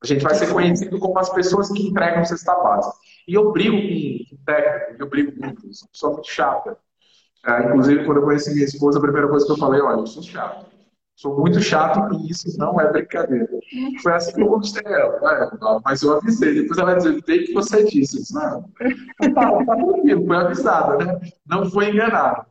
A 0.04 0.08
gente 0.08 0.24
vai 0.24 0.34
ser 0.34 0.52
conhecido 0.52 0.98
como 1.00 1.18
as 1.20 1.30
pessoas 1.30 1.70
que 1.72 1.88
entregam 1.88 2.26
cesta 2.26 2.56
básica. 2.56 2.96
E 3.28 3.36
eu 3.36 3.52
brigo 3.52 3.78
com, 3.78 4.36
o 4.36 4.38
técnico, 4.46 5.04
eu 5.04 5.10
brigo 5.10 5.32
muito, 5.40 5.62
sou 5.94 6.14
muito 6.14 6.32
chata. 6.32 6.78
É, 7.46 7.66
inclusive, 7.66 8.06
quando 8.06 8.18
eu 8.18 8.24
conheci 8.24 8.52
minha 8.54 8.66
esposa, 8.66 8.98
a 8.98 9.02
primeira 9.02 9.28
coisa 9.28 9.46
que 9.46 9.52
eu 9.52 9.58
falei, 9.58 9.82
olha, 9.82 10.00
eu 10.00 10.08
sou 10.08 10.24
chato. 10.24 10.66
Sou 11.16 11.38
muito 11.38 11.62
chato 11.62 12.16
e 12.16 12.32
isso 12.32 12.58
não 12.58 12.82
é 12.82 12.92
brincadeira. 12.92 13.48
Foi 14.02 14.14
assim 14.14 14.34
que 14.34 14.42
eu 14.42 14.48
conquistei 14.48 14.92
ela. 14.92 15.20
Né? 15.20 15.52
Mas 15.86 16.02
eu 16.02 16.18
avisei. 16.18 16.62
Depois 16.62 16.80
ela 16.80 16.96
disse, 16.96 17.22
tem 17.22 17.44
que 17.44 17.54
você 17.54 17.84
disse. 17.84 18.18
Eu 18.18 18.22
disse, 18.22 18.34
não, 18.34 18.64
tá, 19.36 19.64
tá 19.66 19.76
tranquilo, 19.76 20.26
foi 20.26 20.36
avisada, 20.36 21.06
né? 21.06 21.20
Não 21.48 21.70
foi 21.70 21.90
enganada. 21.92 22.46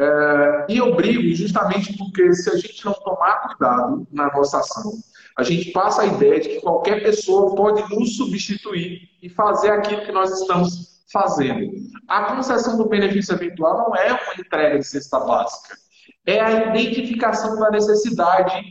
É, 0.00 0.66
e 0.70 0.78
eu 0.78 0.94
brigo 0.94 1.34
justamente 1.34 1.98
porque 1.98 2.32
se 2.32 2.48
a 2.48 2.56
gente 2.56 2.82
não 2.84 2.94
tomar 2.94 3.48
cuidado 3.48 4.06
na 4.10 4.32
nossa 4.32 4.60
ação, 4.60 4.92
a 5.38 5.44
gente 5.44 5.70
passa 5.70 6.02
a 6.02 6.06
ideia 6.06 6.40
de 6.40 6.48
que 6.48 6.60
qualquer 6.60 7.00
pessoa 7.00 7.54
pode 7.54 7.80
nos 7.94 8.16
substituir 8.16 9.08
e 9.22 9.28
fazer 9.28 9.70
aquilo 9.70 10.04
que 10.04 10.10
nós 10.10 10.40
estamos 10.40 11.04
fazendo. 11.12 11.70
A 12.08 12.34
concessão 12.34 12.76
do 12.76 12.88
benefício 12.88 13.34
eventual 13.34 13.78
não 13.78 13.94
é 13.94 14.12
uma 14.12 14.34
entrega 14.36 14.80
de 14.80 14.84
cesta 14.84 15.20
básica, 15.20 15.76
é 16.26 16.40
a 16.40 16.74
identificação 16.74 17.56
da 17.60 17.70
necessidade 17.70 18.64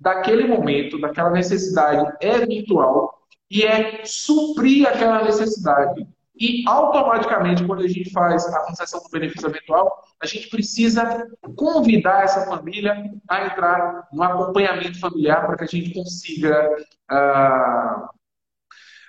daquele 0.00 0.48
momento, 0.48 0.98
daquela 0.98 1.30
necessidade 1.30 2.10
eventual, 2.22 3.12
e 3.50 3.62
é 3.64 4.00
suprir 4.02 4.88
aquela 4.88 5.22
necessidade. 5.22 6.06
E 6.38 6.62
automaticamente, 6.68 7.64
quando 7.64 7.82
a 7.82 7.88
gente 7.88 8.10
faz 8.10 8.46
a 8.46 8.60
concessão 8.60 9.02
do 9.02 9.08
benefício 9.08 9.48
eventual, 9.48 10.04
a 10.20 10.26
gente 10.26 10.50
precisa 10.50 11.26
convidar 11.56 12.24
essa 12.24 12.44
família 12.46 13.10
a 13.28 13.46
entrar 13.46 14.06
no 14.12 14.22
acompanhamento 14.22 15.00
familiar 15.00 15.46
para 15.46 15.56
que 15.56 15.64
a 15.64 15.66
gente 15.66 15.94
consiga 15.94 16.68
uh, 17.10 18.08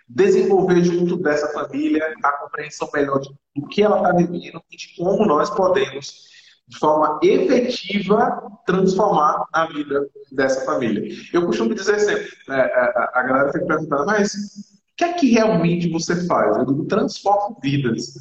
desenvolver 0.07 0.83
junto 0.83 1.17
dessa 1.17 1.51
família 1.51 2.13
a 2.23 2.31
compreensão 2.31 2.89
melhor 2.93 3.19
do 3.19 3.67
que 3.67 3.83
ela 3.83 3.97
está 3.97 4.13
vivendo 4.13 4.61
e 4.71 4.77
de 4.77 4.95
como 4.95 5.25
nós 5.25 5.49
podemos, 5.49 6.27
de 6.65 6.77
forma 6.77 7.19
efetiva, 7.21 8.41
transformar 8.65 9.45
a 9.51 9.65
vida 9.65 10.07
dessa 10.31 10.63
família. 10.65 11.13
Eu 11.33 11.45
costumo 11.45 11.75
dizer 11.75 11.99
sempre, 11.99 12.29
né, 12.47 12.61
a, 12.61 13.11
a 13.15 13.23
galera 13.23 13.51
fica 13.51 13.65
perguntando, 13.65 14.05
mas 14.05 14.76
que 14.97 15.03
é 15.03 15.13
que 15.13 15.31
realmente 15.31 15.89
você 15.89 16.25
faz? 16.25 16.57
Eu 16.57 16.65
digo, 16.65 16.85
transforma 16.85 17.55
vidas. 17.61 18.15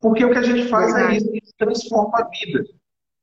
Porque 0.00 0.24
o 0.24 0.30
que 0.30 0.38
a 0.38 0.42
gente 0.42 0.68
faz 0.68 0.94
é 0.94 1.16
isso, 1.16 1.28
a 1.28 1.34
gente 1.34 1.54
transforma 1.58 2.18
a 2.18 2.28
vida. 2.28 2.64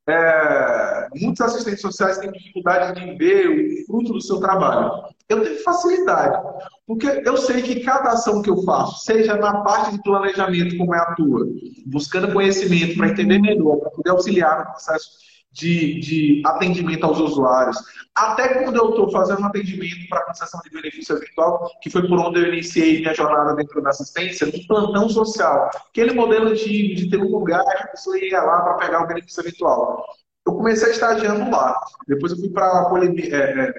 É, 0.07 1.07
muitos 1.19 1.41
assistentes 1.41 1.81
sociais 1.81 2.19
têm 2.19 2.31
dificuldade 2.31 3.01
de 3.01 3.17
ver 3.17 3.47
o 3.47 3.85
fruto 3.87 4.13
do 4.13 4.21
seu 4.21 4.39
trabalho. 4.39 4.91
Eu 5.27 5.41
tenho 5.41 5.63
facilidade, 5.63 6.47
porque 6.85 7.23
eu 7.25 7.37
sei 7.37 7.63
que 7.63 7.79
cada 7.79 8.11
ação 8.11 8.43
que 8.43 8.49
eu 8.49 8.61
faço, 8.61 9.03
seja 9.03 9.35
na 9.35 9.61
parte 9.61 9.93
de 9.93 10.03
planejamento, 10.03 10.77
como 10.77 10.93
é 10.93 10.99
a 10.99 11.15
tua, 11.15 11.47
buscando 11.87 12.31
conhecimento 12.31 12.95
para 12.95 13.09
entender 13.09 13.39
melhor, 13.39 13.77
para 13.77 13.89
poder 13.89 14.11
auxiliar 14.11 14.59
no 14.59 14.65
processo 14.65 15.09
de, 15.55 15.99
de 16.01 16.41
atendimento 16.45 17.05
aos 17.05 17.17
usuários, 17.17 17.77
até 18.13 18.61
quando 18.61 18.75
eu 18.75 18.89
estou 18.89 19.09
fazendo 19.09 19.41
um 19.41 19.45
atendimento 19.45 20.07
para 20.09 20.25
concessão 20.25 20.59
de 20.61 20.69
benefício 20.69 21.17
virtual, 21.17 21.71
que 21.81 21.89
foi 21.89 22.05
por 22.07 22.19
onde 22.19 22.39
eu 22.39 22.53
iniciei 22.53 22.99
minha 22.99 23.13
jornada 23.13 23.55
dentro 23.55 23.81
da 23.81 23.89
assistência, 23.89 24.47
no 24.47 24.67
plantão 24.67 25.09
social. 25.09 25.69
Aquele 25.89 26.13
modelo 26.13 26.49
antigo 26.49 26.95
de 26.95 27.09
ter 27.09 27.17
um 27.17 27.29
lugar 27.29 27.63
que 27.63 27.83
a 27.83 27.87
pessoa 27.87 28.19
ia 28.19 28.41
lá 28.41 28.61
para 28.61 28.85
pegar 28.85 29.03
o 29.03 29.07
benefício 29.07 29.43
virtual. 29.43 30.05
Eu 30.45 30.53
comecei 30.53 30.91
estagiando 30.91 31.49
lá. 31.49 31.79
Depois 32.07 32.33
eu 32.33 32.37
fui 32.37 32.49
para 32.49 32.91
é, 33.31 33.61
é, 33.61 33.73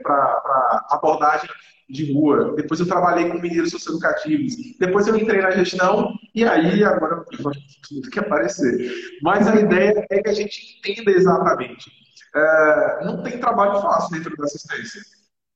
abordagem 0.91 1.49
de 1.89 2.13
rua. 2.13 2.55
Depois 2.57 2.81
eu 2.81 2.87
trabalhei 2.87 3.31
com 3.31 3.39
mineiros 3.39 3.71
socioeducativos. 3.71 4.55
Depois 4.79 5.07
eu 5.07 5.17
entrei 5.17 5.41
na 5.41 5.51
gestão 5.53 6.13
e 6.35 6.45
aí 6.45 6.85
agora 6.85 7.25
tudo 7.89 8.11
que 8.11 8.19
aparecer. 8.19 8.93
Mas 9.23 9.47
a 9.47 9.57
ideia 9.57 10.07
é 10.11 10.23
que 10.23 10.29
a 10.29 10.35
gente 10.35 10.79
entenda 10.79 11.11
exatamente. 11.11 11.91
É, 12.35 13.05
não 13.05 13.23
tem 13.23 13.39
trabalho 13.39 13.81
fácil 13.81 14.17
dentro 14.17 14.37
da 14.37 14.45
assistência. 14.45 15.01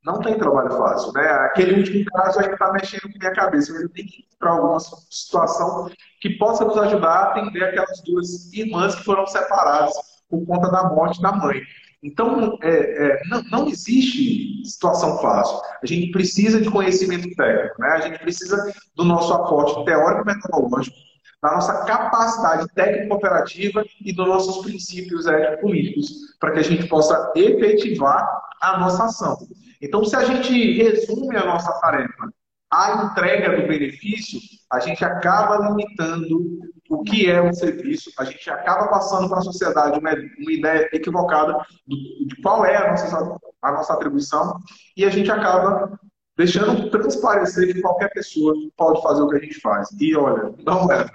Não 0.04 0.18
tem 0.20 0.38
trabalho 0.38 0.70
fácil, 0.70 1.12
né? 1.12 1.26
Aquele 1.28 1.78
último 1.78 2.04
caso 2.06 2.40
aí 2.40 2.50
está 2.50 2.72
mexendo 2.72 3.02
com 3.02 3.18
minha 3.18 3.34
cabeça. 3.34 3.72
Eu 3.72 3.88
tenho 3.90 4.08
que 4.08 4.24
para 4.38 4.52
alguma 4.52 4.80
situação 4.80 5.90
que 6.22 6.30
possa 6.38 6.64
nos 6.64 6.78
ajudar 6.78 7.08
a 7.10 7.30
atender 7.30 7.62
aquelas 7.62 8.02
duas 8.04 8.50
irmãs 8.54 8.94
que 8.94 9.04
foram 9.04 9.26
separadas 9.26 9.92
por 10.30 10.46
conta 10.46 10.70
da 10.70 10.88
morte 10.88 11.20
da 11.20 11.32
mãe. 11.32 11.60
Então, 12.02 12.58
é, 12.62 12.68
é, 12.70 13.20
não, 13.28 13.42
não, 13.44 13.68
existe 13.68 14.64
situação 14.64 15.18
fácil. 15.18 15.60
A 15.82 15.86
gente 15.86 16.10
precisa 16.10 16.60
de 16.60 16.70
conhecimento 16.70 17.28
técnico, 17.36 17.80
né? 17.80 17.88
a 17.88 18.00
gente 18.00 18.18
precisa 18.18 18.72
do 18.96 19.04
nosso 19.04 19.32
aporte 19.34 19.84
teórico-metodológico, 19.84 20.96
da 21.42 21.52
nossa 21.52 21.84
capacidade 21.84 22.66
técnico-operativa 22.74 23.84
e 24.02 24.14
dos 24.14 24.26
nossos 24.26 24.64
princípios 24.64 25.26
ético-políticos, 25.26 26.08
para 26.38 26.52
que 26.52 26.58
a 26.60 26.64
gente 26.64 26.88
possa 26.88 27.32
efetivar 27.36 28.26
a 28.62 28.78
nossa 28.78 29.04
ação. 29.04 29.36
Então, 29.80 30.02
se 30.04 30.16
a 30.16 30.24
gente 30.24 30.82
resume 30.82 31.36
a 31.36 31.44
nossa 31.44 31.72
tarefa 31.80 32.32
à 32.70 33.04
entrega 33.04 33.60
do 33.60 33.68
benefício, 33.68 34.38
a 34.72 34.78
gente 34.78 35.04
acaba 35.04 35.68
limitando 35.68 36.60
o 36.90 37.04
que 37.04 37.30
é 37.30 37.40
um 37.40 37.52
serviço, 37.52 38.10
a 38.18 38.24
gente 38.24 38.50
acaba 38.50 38.88
passando 38.88 39.28
para 39.28 39.38
a 39.38 39.42
sociedade 39.42 40.00
uma, 40.00 40.10
uma 40.10 40.52
ideia 40.52 40.88
equivocada 40.92 41.52
do, 41.86 41.96
de 42.26 42.34
qual 42.42 42.66
é 42.66 42.76
a 42.76 42.90
nossa, 42.90 43.38
a 43.62 43.72
nossa 43.72 43.94
atribuição 43.94 44.58
e 44.96 45.04
a 45.04 45.10
gente 45.10 45.30
acaba 45.30 45.96
deixando 46.36 46.90
transparecer 46.90 47.72
que 47.72 47.80
qualquer 47.80 48.10
pessoa 48.12 48.52
pode 48.76 49.00
fazer 49.02 49.22
o 49.22 49.28
que 49.28 49.36
a 49.36 49.40
gente 49.40 49.60
faz. 49.60 49.88
E 50.00 50.16
olha, 50.16 50.52
não 50.66 50.90
é. 50.90 51.06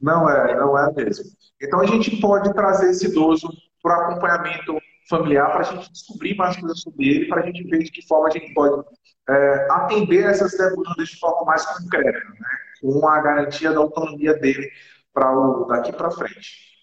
Não 0.00 0.30
é, 0.30 0.54
não 0.54 0.78
é 0.78 0.92
mesmo. 0.92 1.24
Então 1.60 1.80
a 1.80 1.86
gente 1.86 2.16
pode 2.20 2.52
trazer 2.54 2.90
esse 2.90 3.06
idoso 3.06 3.48
para 3.82 3.96
acompanhamento 3.96 4.78
familiar 5.08 5.50
para 5.50 5.60
a 5.60 5.62
gente 5.64 5.90
descobrir 5.90 6.36
mais 6.36 6.56
coisas 6.56 6.80
sobre 6.80 7.08
ele, 7.08 7.28
para 7.28 7.42
a 7.42 7.46
gente 7.46 7.64
ver 7.64 7.82
de 7.82 7.90
que 7.90 8.06
forma 8.06 8.28
a 8.28 8.30
gente 8.30 8.54
pode 8.54 8.86
é, 9.28 9.66
atender 9.72 10.24
essas 10.24 10.52
demandas 10.56 11.08
de 11.08 11.18
forma 11.18 11.44
mais 11.46 11.66
concreta. 11.66 12.10
Né? 12.10 12.53
Com 12.84 13.08
a 13.08 13.20
garantia 13.20 13.72
da 13.72 13.80
autonomia 13.80 14.34
dele 14.34 14.70
para 15.12 15.32
daqui 15.68 15.92
para 15.92 16.10
frente. 16.10 16.74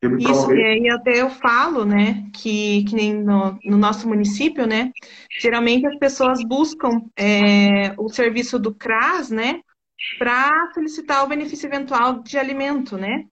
Isso, 0.00 0.52
e 0.52 0.64
aí 0.64 0.88
até 0.90 1.20
eu 1.20 1.28
falo, 1.28 1.84
né, 1.84 2.30
que, 2.32 2.84
que 2.84 2.94
nem 2.94 3.14
no, 3.14 3.58
no 3.64 3.76
nosso 3.76 4.08
município, 4.08 4.64
né, 4.64 4.92
geralmente 5.40 5.86
as 5.88 5.98
pessoas 5.98 6.42
buscam 6.44 7.02
é, 7.18 7.92
o 7.98 8.08
serviço 8.08 8.60
do 8.60 8.72
CRAS, 8.72 9.30
né, 9.30 9.60
para 10.16 10.70
solicitar 10.72 11.24
o 11.24 11.28
benefício 11.28 11.66
eventual 11.66 12.22
de 12.22 12.38
alimento, 12.38 12.96
né. 12.96 13.24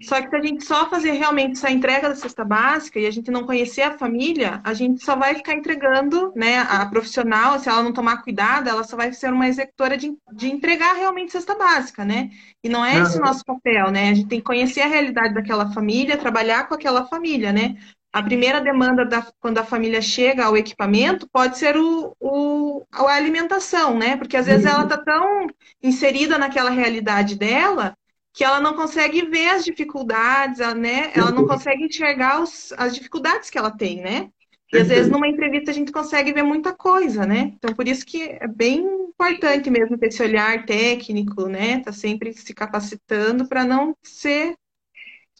Só 0.00 0.22
que 0.22 0.28
se 0.28 0.36
a 0.36 0.40
gente 0.40 0.64
só 0.64 0.88
fazer 0.88 1.12
realmente 1.12 1.52
essa 1.52 1.70
entrega 1.70 2.08
da 2.08 2.14
cesta 2.14 2.44
básica 2.44 3.00
e 3.00 3.06
a 3.06 3.10
gente 3.10 3.30
não 3.30 3.44
conhecer 3.44 3.82
a 3.82 3.98
família, 3.98 4.60
a 4.62 4.72
gente 4.72 5.04
só 5.04 5.16
vai 5.16 5.34
ficar 5.34 5.54
entregando, 5.54 6.32
né, 6.36 6.60
a 6.60 6.86
profissional, 6.86 7.58
se 7.58 7.68
ela 7.68 7.82
não 7.82 7.92
tomar 7.92 8.22
cuidado, 8.22 8.68
ela 8.68 8.84
só 8.84 8.96
vai 8.96 9.12
ser 9.12 9.32
uma 9.32 9.48
executora 9.48 9.96
de, 9.96 10.16
de 10.32 10.48
entregar 10.48 10.94
realmente 10.94 11.32
cesta 11.32 11.56
básica, 11.56 12.04
né? 12.04 12.30
E 12.62 12.68
não 12.68 12.84
é 12.84 12.98
esse 13.00 13.18
o 13.18 13.20
nosso 13.20 13.44
papel, 13.44 13.90
né? 13.90 14.10
A 14.10 14.14
gente 14.14 14.28
tem 14.28 14.38
que 14.38 14.44
conhecer 14.46 14.82
a 14.82 14.86
realidade 14.86 15.34
daquela 15.34 15.72
família, 15.72 16.16
trabalhar 16.16 16.68
com 16.68 16.74
aquela 16.74 17.06
família, 17.06 17.52
né? 17.52 17.76
A 18.12 18.22
primeira 18.22 18.60
demanda 18.60 19.04
da, 19.04 19.26
quando 19.40 19.58
a 19.58 19.64
família 19.64 20.00
chega 20.00 20.44
ao 20.46 20.56
equipamento 20.56 21.28
pode 21.30 21.58
ser 21.58 21.76
o, 21.76 22.16
o, 22.20 22.86
a 22.92 23.14
alimentação, 23.14 23.98
né? 23.98 24.16
Porque 24.16 24.36
às 24.36 24.46
vezes 24.46 24.64
ela 24.64 24.84
está 24.84 24.96
tão 24.96 25.46
inserida 25.82 26.38
naquela 26.38 26.70
realidade 26.70 27.36
dela 27.36 27.97
que 28.38 28.44
ela 28.44 28.60
não 28.60 28.74
consegue 28.74 29.22
ver 29.26 29.48
as 29.48 29.64
dificuldades, 29.64 30.60
né? 30.76 31.10
Ela 31.12 31.32
não 31.32 31.44
consegue 31.44 31.86
enxergar 31.86 32.40
os, 32.40 32.72
as 32.78 32.94
dificuldades 32.94 33.50
que 33.50 33.58
ela 33.58 33.68
tem, 33.68 34.00
né? 34.00 34.30
E 34.72 34.78
às 34.78 34.86
vezes 34.86 35.10
numa 35.10 35.26
entrevista 35.26 35.72
a 35.72 35.74
gente 35.74 35.90
consegue 35.90 36.32
ver 36.32 36.44
muita 36.44 36.72
coisa, 36.72 37.26
né? 37.26 37.52
Então 37.56 37.74
por 37.74 37.88
isso 37.88 38.06
que 38.06 38.22
é 38.22 38.46
bem 38.46 38.78
importante 39.08 39.68
mesmo 39.68 39.98
ter 39.98 40.06
esse 40.06 40.22
olhar 40.22 40.64
técnico, 40.64 41.48
né? 41.48 41.80
Tá 41.80 41.90
sempre 41.90 42.32
se 42.32 42.54
capacitando 42.54 43.48
para 43.48 43.64
não 43.64 43.92
ser 44.04 44.54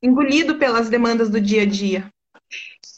engolido 0.03 0.57
pelas 0.57 0.89
demandas 0.89 1.31
do 1.31 1.41
dia 1.41 1.63
a 1.63 1.67
dia. 1.67 2.11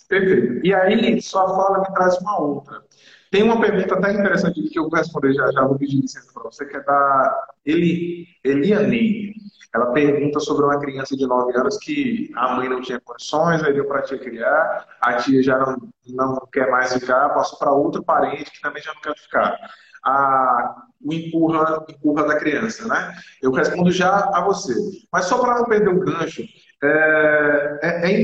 Perfeito. 0.09 0.66
E 0.66 0.72
aí, 0.72 1.20
sua 1.20 1.46
fala 1.46 1.80
me 1.80 1.94
traz 1.94 2.16
uma 2.22 2.40
outra. 2.40 2.82
Tem 3.30 3.42
uma 3.42 3.61
pergunta 3.61 3.96
até 3.96 4.14
interessante 4.14 4.62
que 4.62 4.78
eu 4.78 4.88
vou 4.88 4.98
responder 4.98 5.34
já 5.34 5.53
já, 5.53 5.66
vou 5.66 5.76
pedir 5.76 6.01
licença 6.01 6.32
para 6.32 6.44
você, 6.44 6.64
que 6.64 6.76
é 6.78 6.82
da 6.82 7.48
Eli, 7.66 8.26
Eliane. 8.42 9.34
Ela 9.73 9.93
pergunta 9.93 10.41
sobre 10.41 10.64
uma 10.64 10.81
criança 10.81 11.16
de 11.16 11.27
9 11.27 11.57
anos 11.57 11.79
que 11.79 12.31
a 12.35 12.57
mãe 12.57 12.68
não 12.68 12.81
tinha 12.81 13.01
condições, 13.01 13.62
aí 13.62 13.73
deu 13.73 13.87
para 13.87 14.01
a 14.01 14.03
tia 14.03 14.18
criar, 14.18 14.87
a 15.01 15.14
tia 15.14 15.43
já 15.43 15.59
não, 15.59 15.77
não 16.09 16.49
quer 16.53 16.68
mais 16.71 16.93
ficar, 16.93 17.29
passou 17.31 17.59
para 17.59 17.71
outro 17.71 18.03
parente 18.03 18.51
que 18.51 18.61
também 18.61 18.83
já 18.83 18.93
não 18.93 19.01
quer 19.01 19.16
ficar. 19.16 19.57
A, 20.05 20.83
o 21.01 21.12
empurra, 21.12 21.85
empurra 21.89 22.27
da 22.27 22.39
criança, 22.39 22.89
né? 22.89 23.14
Eu 23.41 23.53
respondo 23.53 23.93
já 23.93 24.11
a 24.11 24.45
você. 24.45 24.75
Mas 25.12 25.27
só 25.27 25.39
para 25.39 25.59
não 25.59 25.64
perder 25.66 25.91
o 25.91 26.01
gancho, 26.01 26.43
é, 26.83 27.79
é, 27.83 28.11
é 28.11 28.21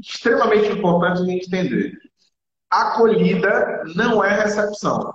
extremamente 0.00 0.70
importante 0.72 1.20
a 1.20 1.24
gente 1.24 1.46
entender. 1.46 1.92
Acolhida 2.70 3.82
não 3.94 4.24
é 4.24 4.34
recepção. 4.42 5.14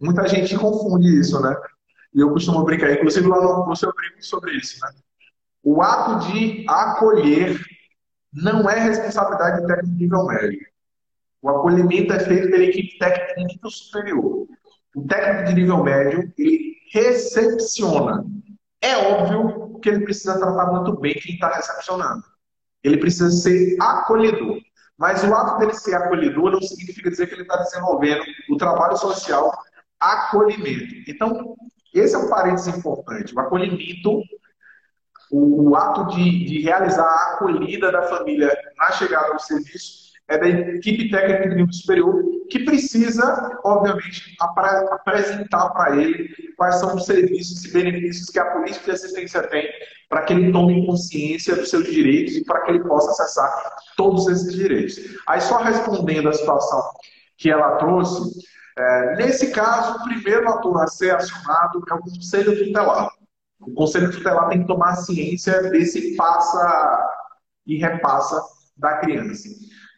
Muita 0.00 0.28
gente 0.28 0.56
confunde 0.56 1.18
isso, 1.18 1.40
né? 1.40 1.54
E 2.14 2.20
eu 2.20 2.30
costumo 2.30 2.64
brincar, 2.64 2.92
inclusive 2.92 3.26
lá 3.26 3.40
no 3.40 3.64
curso 3.64 3.86
eu 3.86 3.94
brinco 3.94 4.24
sobre 4.24 4.52
isso. 4.56 4.78
Né? 4.80 4.92
O 5.62 5.82
ato 5.82 6.30
de 6.30 6.64
acolher 6.68 7.60
não 8.32 8.68
é 8.68 8.78
responsabilidade 8.78 9.66
técnica 9.66 9.82
de 9.82 10.02
nível 10.02 10.26
médio. 10.26 10.66
O 11.42 11.48
acolhimento 11.48 12.12
é 12.12 12.20
feito 12.20 12.50
pela 12.50 12.64
equipe 12.64 12.98
técnica 12.98 13.34
de 13.34 13.44
nível 13.44 13.70
superior. 13.70 14.46
O 14.94 15.06
técnico 15.06 15.48
de 15.48 15.54
nível 15.54 15.82
médio, 15.82 16.32
ele 16.38 16.74
recepciona. 16.92 18.24
É 18.80 18.96
óbvio 18.96 19.80
que 19.80 19.88
ele 19.88 20.04
precisa 20.04 20.38
tratar 20.38 20.72
muito 20.72 20.98
bem 21.00 21.14
quem 21.14 21.34
está 21.34 21.54
recepcionando. 21.54 22.22
Ele 22.82 22.98
precisa 22.98 23.30
ser 23.30 23.76
acolhedor. 23.80 24.60
Mas 24.96 25.24
o 25.24 25.34
ato 25.34 25.58
dele 25.58 25.74
ser 25.74 25.94
acolhedor 25.94 26.52
não 26.52 26.62
significa 26.62 27.10
dizer 27.10 27.26
que 27.26 27.34
ele 27.34 27.42
está 27.42 27.56
desenvolvendo 27.56 28.22
o 28.50 28.56
trabalho 28.56 28.96
social 28.96 29.52
acolhimento. 29.98 30.94
Então, 31.08 31.56
esse 31.94 32.14
é 32.14 32.18
um 32.18 32.28
parênteses 32.28 32.76
importante. 32.76 33.34
O 33.34 33.40
acolhimento, 33.40 34.22
o, 35.30 35.70
o 35.70 35.76
ato 35.76 36.14
de, 36.14 36.44
de, 36.44 36.60
realizar 36.60 37.04
a 37.04 37.34
acolhida 37.34 37.90
da 37.92 38.02
família 38.02 38.52
na 38.76 38.90
chegada 38.92 39.32
ao 39.32 39.38
serviço 39.38 40.04
é 40.28 40.38
da 40.38 40.48
equipe 40.48 41.10
técnica 41.10 41.48
de 41.48 41.56
nível 41.56 41.72
superior 41.72 42.22
que 42.50 42.60
precisa, 42.60 43.58
obviamente, 43.64 44.36
apresentar 44.40 45.70
para 45.70 45.96
ele 45.96 46.28
quais 46.56 46.76
são 46.76 46.94
os 46.94 47.04
serviços 47.04 47.64
e 47.64 47.72
benefícios 47.72 48.30
que 48.30 48.38
a 48.38 48.52
política 48.52 48.84
de 48.86 48.90
assistência 48.92 49.42
tem 49.48 49.68
para 50.08 50.22
que 50.22 50.32
ele 50.32 50.52
tome 50.52 50.86
consciência 50.86 51.56
dos 51.56 51.70
seus 51.70 51.90
direitos 51.90 52.36
e 52.36 52.44
para 52.44 52.60
que 52.62 52.70
ele 52.70 52.84
possa 52.84 53.10
acessar 53.10 53.76
todos 53.96 54.28
esses 54.28 54.54
direitos. 54.54 54.96
Aí, 55.26 55.40
só 55.40 55.58
respondendo 55.58 56.28
a 56.28 56.32
situação 56.32 56.82
que 57.36 57.50
ela 57.50 57.76
trouxe, 57.76 58.40
é, 58.76 59.16
nesse 59.16 59.52
caso, 59.52 59.98
o 59.98 60.02
primeiro 60.04 60.48
ator 60.48 60.82
a 60.82 60.86
ser 60.86 61.14
acionado 61.14 61.82
é 61.88 61.94
o 61.94 62.00
Conselho 62.00 62.58
Tutelar. 62.58 63.08
O 63.60 63.72
Conselho 63.72 64.10
Tutelar 64.10 64.48
tem 64.48 64.62
que 64.62 64.66
tomar 64.66 64.96
ciência 64.96 65.62
desse 65.70 66.16
passa 66.16 67.10
e 67.66 67.78
repassa 67.78 68.42
da 68.76 68.98
criança. 68.98 69.48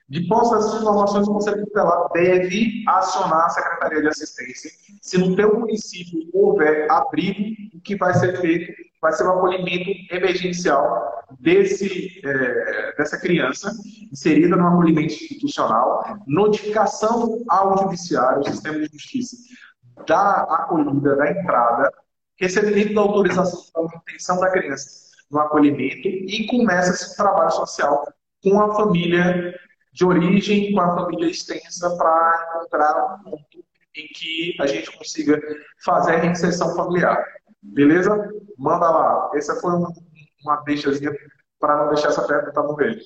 De 0.08 0.26
posse 0.28 0.54
dessas 0.54 0.80
informações, 0.80 1.26
o 1.26 1.32
Conselho 1.32 1.64
Tutelar 1.64 2.08
deve 2.12 2.84
acionar 2.86 3.46
a 3.46 3.48
Secretaria 3.48 4.02
de 4.02 4.08
Assistência. 4.08 4.70
Se 5.02 5.18
no 5.18 5.34
teu 5.34 5.58
município 5.58 6.30
houver 6.32 6.88
abrigo, 6.90 7.56
o 7.74 7.80
que 7.80 7.96
vai 7.96 8.14
ser 8.14 8.40
feito 8.40 8.72
vai 9.02 9.12
ser 9.12 9.24
um 9.24 9.30
acolhimento 9.30 9.90
emergencial 10.10 11.24
desse, 11.40 12.20
é, 12.24 12.94
dessa 12.96 13.18
criança, 13.18 13.72
inserida 14.12 14.56
no 14.56 14.66
acolhimento 14.66 15.12
institucional, 15.12 16.02
notificação 16.26 17.42
ao 17.48 17.76
judiciário, 17.78 18.38
ao 18.38 18.44
sistema 18.44 18.78
de 18.78 18.88
justiça, 18.92 19.36
da 20.06 20.42
acolhida, 20.42 21.16
da 21.16 21.30
entrada, 21.30 21.92
recebimento 22.38 22.94
da 22.94 23.00
autorização 23.00 23.60
da 23.74 23.82
manutenção 23.82 24.38
da 24.38 24.50
criança 24.50 25.06
no 25.30 25.40
acolhimento 25.40 26.06
e 26.06 26.46
começa 26.46 26.90
esse 26.90 27.16
trabalho 27.16 27.50
social 27.50 28.06
com 28.42 28.60
a 28.60 28.74
família 28.74 29.54
de 29.96 30.04
origem, 30.04 30.74
com 30.74 30.80
a 30.80 30.94
família 30.94 31.30
extensa, 31.30 31.96
para 31.96 32.50
encontrar 32.50 33.14
um 33.14 33.30
ponto 33.30 33.64
em 33.96 34.06
que 34.08 34.54
a 34.60 34.66
gente 34.66 34.94
consiga 34.94 35.40
fazer 35.82 36.16
a 36.16 36.18
reinserção 36.18 36.76
familiar. 36.76 37.24
Beleza? 37.62 38.14
Manda 38.58 38.90
lá. 38.90 39.30
Essa 39.34 39.56
foi 39.56 39.72
uma 39.72 40.56
deixazinha 40.66 41.16
para 41.58 41.78
não 41.78 41.88
deixar 41.88 42.08
essa 42.08 42.26
pergunta 42.26 42.62
morrer. 42.62 43.00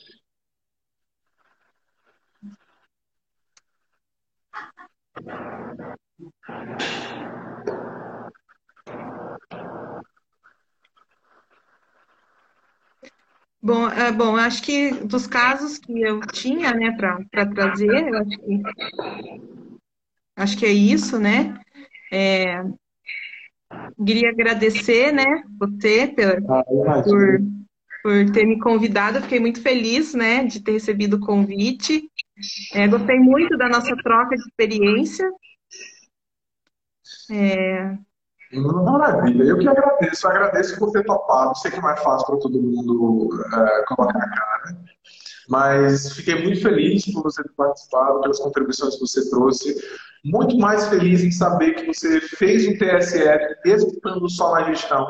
Bom, 13.62 13.88
é, 13.90 14.10
bom, 14.10 14.36
acho 14.36 14.62
que 14.62 14.90
dos 15.04 15.26
casos 15.26 15.76
que 15.76 16.00
eu 16.00 16.20
tinha, 16.20 16.72
né, 16.72 16.96
para 16.96 17.46
trazer, 17.46 18.14
acho 18.14 18.38
que, 18.38 18.62
acho 20.34 20.58
que 20.58 20.66
é 20.66 20.72
isso, 20.72 21.18
né? 21.18 21.60
É, 22.10 22.62
queria 24.04 24.30
agradecer, 24.30 25.12
né, 25.12 25.42
você 25.58 26.08
por, 26.08 26.24
ah, 26.50 27.02
por, 27.02 27.40
por, 28.02 28.32
ter 28.32 28.46
me 28.46 28.58
convidado, 28.58 29.18
eu 29.18 29.22
fiquei 29.22 29.38
muito 29.38 29.60
feliz, 29.60 30.14
né, 30.14 30.42
de 30.44 30.62
ter 30.62 30.72
recebido 30.72 31.16
o 31.16 31.20
convite. 31.20 32.10
É, 32.72 32.88
gostei 32.88 33.20
muito 33.20 33.58
da 33.58 33.68
nossa 33.68 33.94
troca 33.96 34.36
de 34.36 34.42
experiência. 34.42 35.30
É, 37.30 37.98
Maravilha, 38.52 39.44
eu 39.44 39.58
que 39.58 39.68
agradeço, 39.68 40.26
eu 40.26 40.30
agradeço 40.30 40.78
por 40.78 40.90
ter 40.90 41.04
topado. 41.04 41.56
Sei 41.58 41.70
que 41.70 41.80
não 41.80 41.90
é 41.90 41.96
fácil 41.96 42.26
para 42.26 42.36
todo 42.38 42.60
mundo 42.60 43.28
é, 43.46 43.84
colocar 43.86 44.18
a 44.18 44.28
cara, 44.28 44.76
mas 45.48 46.12
fiquei 46.12 46.42
muito 46.42 46.60
feliz 46.60 47.04
por 47.12 47.22
você 47.22 47.42
ter 47.44 47.52
participado, 47.52 48.20
pelas 48.20 48.40
contribuições 48.40 48.94
que 48.94 49.00
você 49.00 49.30
trouxe. 49.30 49.76
Muito 50.24 50.58
mais 50.58 50.86
feliz 50.88 51.22
em 51.22 51.30
saber 51.30 51.74
que 51.74 51.86
você 51.86 52.20
fez 52.20 52.66
o 52.66 52.76
TSF, 52.76 53.56
mesmo 53.64 53.90
estando 53.90 54.28
só 54.28 54.52
na 54.52 54.64
gestão, 54.64 55.06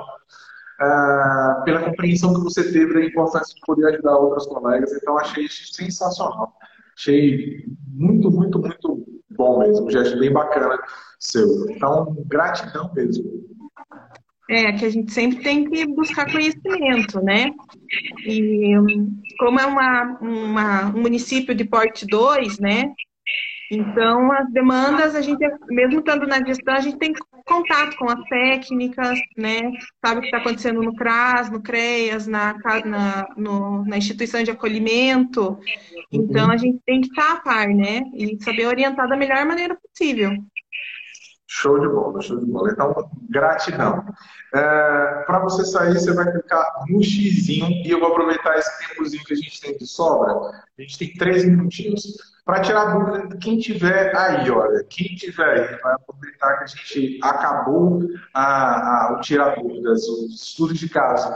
é, 0.81 1.65
pela 1.65 1.83
compreensão 1.83 2.35
que 2.35 2.41
você 2.41 2.71
teve 2.71 2.93
da 2.93 3.05
importância 3.05 3.55
de 3.55 3.61
poder 3.63 3.87
ajudar 3.95 4.19
outros 4.19 4.47
colegas. 4.47 4.93
Então, 4.93 5.19
achei 5.19 5.45
isso 5.47 5.73
sensacional. 5.73 6.55
Achei 6.97 7.65
muito, 7.89 8.31
muito, 8.31 8.59
muito 8.59 9.10
bom 9.41 9.59
mesmo. 9.59 9.87
Um 9.87 9.91
gesto 9.91 10.19
bem 10.19 10.31
bacana 10.31 10.79
seu. 11.19 11.67
Então, 11.71 12.15
gratidão 12.27 12.93
mesmo. 12.95 13.25
É, 14.51 14.73
que 14.73 14.85
a 14.85 14.91
gente 14.91 15.13
sempre 15.13 15.43
tem 15.43 15.71
que 15.71 15.87
buscar 15.87 16.31
conhecimento, 16.31 17.23
né? 17.23 17.51
E 18.27 18.75
como 19.39 19.61
é 19.61 19.65
uma, 19.65 20.19
uma, 20.21 20.87
um 20.89 21.01
município 21.01 21.55
de 21.55 21.65
porte 21.65 22.05
2, 22.07 22.59
né? 22.59 22.93
Então, 23.71 24.33
as 24.33 24.51
demandas, 24.51 25.15
a 25.15 25.21
gente, 25.21 25.39
mesmo 25.69 26.01
estando 26.01 26.27
na 26.27 26.45
gestão, 26.45 26.75
a 26.75 26.81
gente 26.81 26.99
tem 26.99 27.13
contato 27.47 27.97
com 27.97 28.11
as 28.11 28.21
técnicas, 28.29 29.17
né? 29.37 29.71
Sabe 30.05 30.19
o 30.19 30.21
que 30.23 30.27
está 30.27 30.39
acontecendo 30.39 30.83
no 30.83 30.97
CRAS, 30.97 31.51
no 31.51 31.63
CREAS, 31.63 32.27
na, 32.27 32.57
na, 32.85 33.29
no, 33.37 33.85
na 33.85 33.97
instituição 33.97 34.43
de 34.43 34.51
acolhimento. 34.51 35.57
Então, 36.11 36.51
a 36.51 36.57
gente 36.57 36.81
tem 36.85 37.01
que 37.01 37.09
estar 37.09 37.35
a 37.35 37.41
par, 37.41 37.69
né? 37.69 38.03
E 38.15 38.43
saber 38.43 38.67
orientar 38.67 39.09
da 39.09 39.17
melhor 39.17 39.47
maneira 39.47 39.77
possível. 39.77 40.33
Show 41.47 41.79
de 41.79 41.89
bola, 41.89 42.21
show 42.23 42.39
de 42.41 42.47
bola. 42.47 42.73
Então, 42.73 43.11
gratidão. 43.29 44.05
É, 44.53 45.25
Para 45.27 45.39
você 45.41 45.65
sair, 45.65 45.95
você 45.95 46.13
vai 46.13 46.31
clicar 46.31 46.65
no 46.89 47.03
xizinho 47.03 47.69
e 47.85 47.91
eu 47.91 48.01
vou 48.01 48.11
aproveitar 48.11 48.57
esse 48.59 48.89
tempozinho 48.89 49.25
que 49.25 49.33
a 49.33 49.37
gente 49.37 49.61
tem 49.61 49.77
de 49.77 49.87
sobra. 49.87 50.33
A 50.33 50.83
gente 50.83 50.99
tem 50.99 51.13
13 51.15 51.51
minutinhos 51.51 52.17
para 52.51 52.63
tirar 52.63 52.93
dúvida 52.93 53.29
de 53.29 53.37
quem 53.39 53.59
tiver 53.59 54.17
aí, 54.17 54.51
olha. 54.51 54.85
Quem 54.91 55.15
tiver 55.15 55.71
aí, 55.71 55.81
vai 55.81 55.95
aproveitar 55.95 56.57
que 56.59 56.65
a 56.65 56.67
gente 56.67 57.21
acabou 57.23 58.01
a, 58.35 58.43
a, 58.43 59.13
o 59.13 59.21
tirar 59.21 59.55
dúvidas, 59.55 60.03
os 60.09 60.35
estudos 60.43 60.81
de 60.81 60.89
caso 60.89 61.33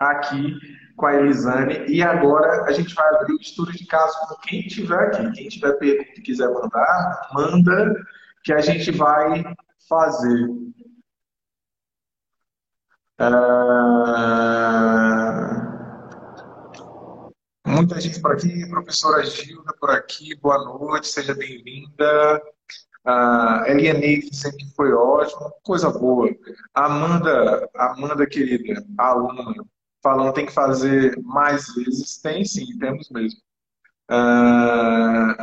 aqui 0.00 0.58
com 0.96 1.06
a 1.06 1.14
Elisane. 1.14 1.86
E 1.86 2.02
agora 2.02 2.64
a 2.64 2.72
gente 2.72 2.92
vai 2.96 3.06
abrir 3.14 3.34
o 3.34 3.40
estudo 3.40 3.70
de 3.70 3.86
caso 3.86 4.18
com 4.26 4.34
quem 4.40 4.62
tiver 4.62 4.98
aqui. 5.06 5.30
Quem 5.32 5.48
tiver 5.48 5.72
pergunta 5.74 6.10
e 6.16 6.22
quiser 6.22 6.48
mandar, 6.48 7.28
manda 7.32 7.94
que 8.42 8.52
a 8.52 8.60
gente 8.60 8.90
vai 8.90 9.44
fazer. 9.88 10.48
Uh... 13.20 15.15
Muita 17.76 18.00
gente 18.00 18.18
por 18.22 18.32
aqui, 18.32 18.66
professora 18.70 19.22
Gilda 19.22 19.70
por 19.78 19.90
aqui, 19.90 20.34
boa 20.36 20.64
noite, 20.64 21.08
seja 21.08 21.34
bem-vinda. 21.34 22.42
Uh, 23.06 23.66
Eliane 23.66 24.32
sempre 24.32 24.64
foi 24.74 24.94
ótimo, 24.94 25.52
coisa 25.62 25.90
boa. 25.90 26.34
Amanda, 26.72 27.68
Amanda 27.76 28.26
querida, 28.26 28.82
aluna, 28.96 29.62
falando 30.02 30.32
tem 30.32 30.46
que 30.46 30.54
fazer 30.54 31.20
mais 31.22 31.66
vezes, 31.74 32.16
tem 32.16 32.46
sim, 32.46 32.78
temos 32.78 33.10
mesmo. 33.10 33.40
Uh, 34.10 35.36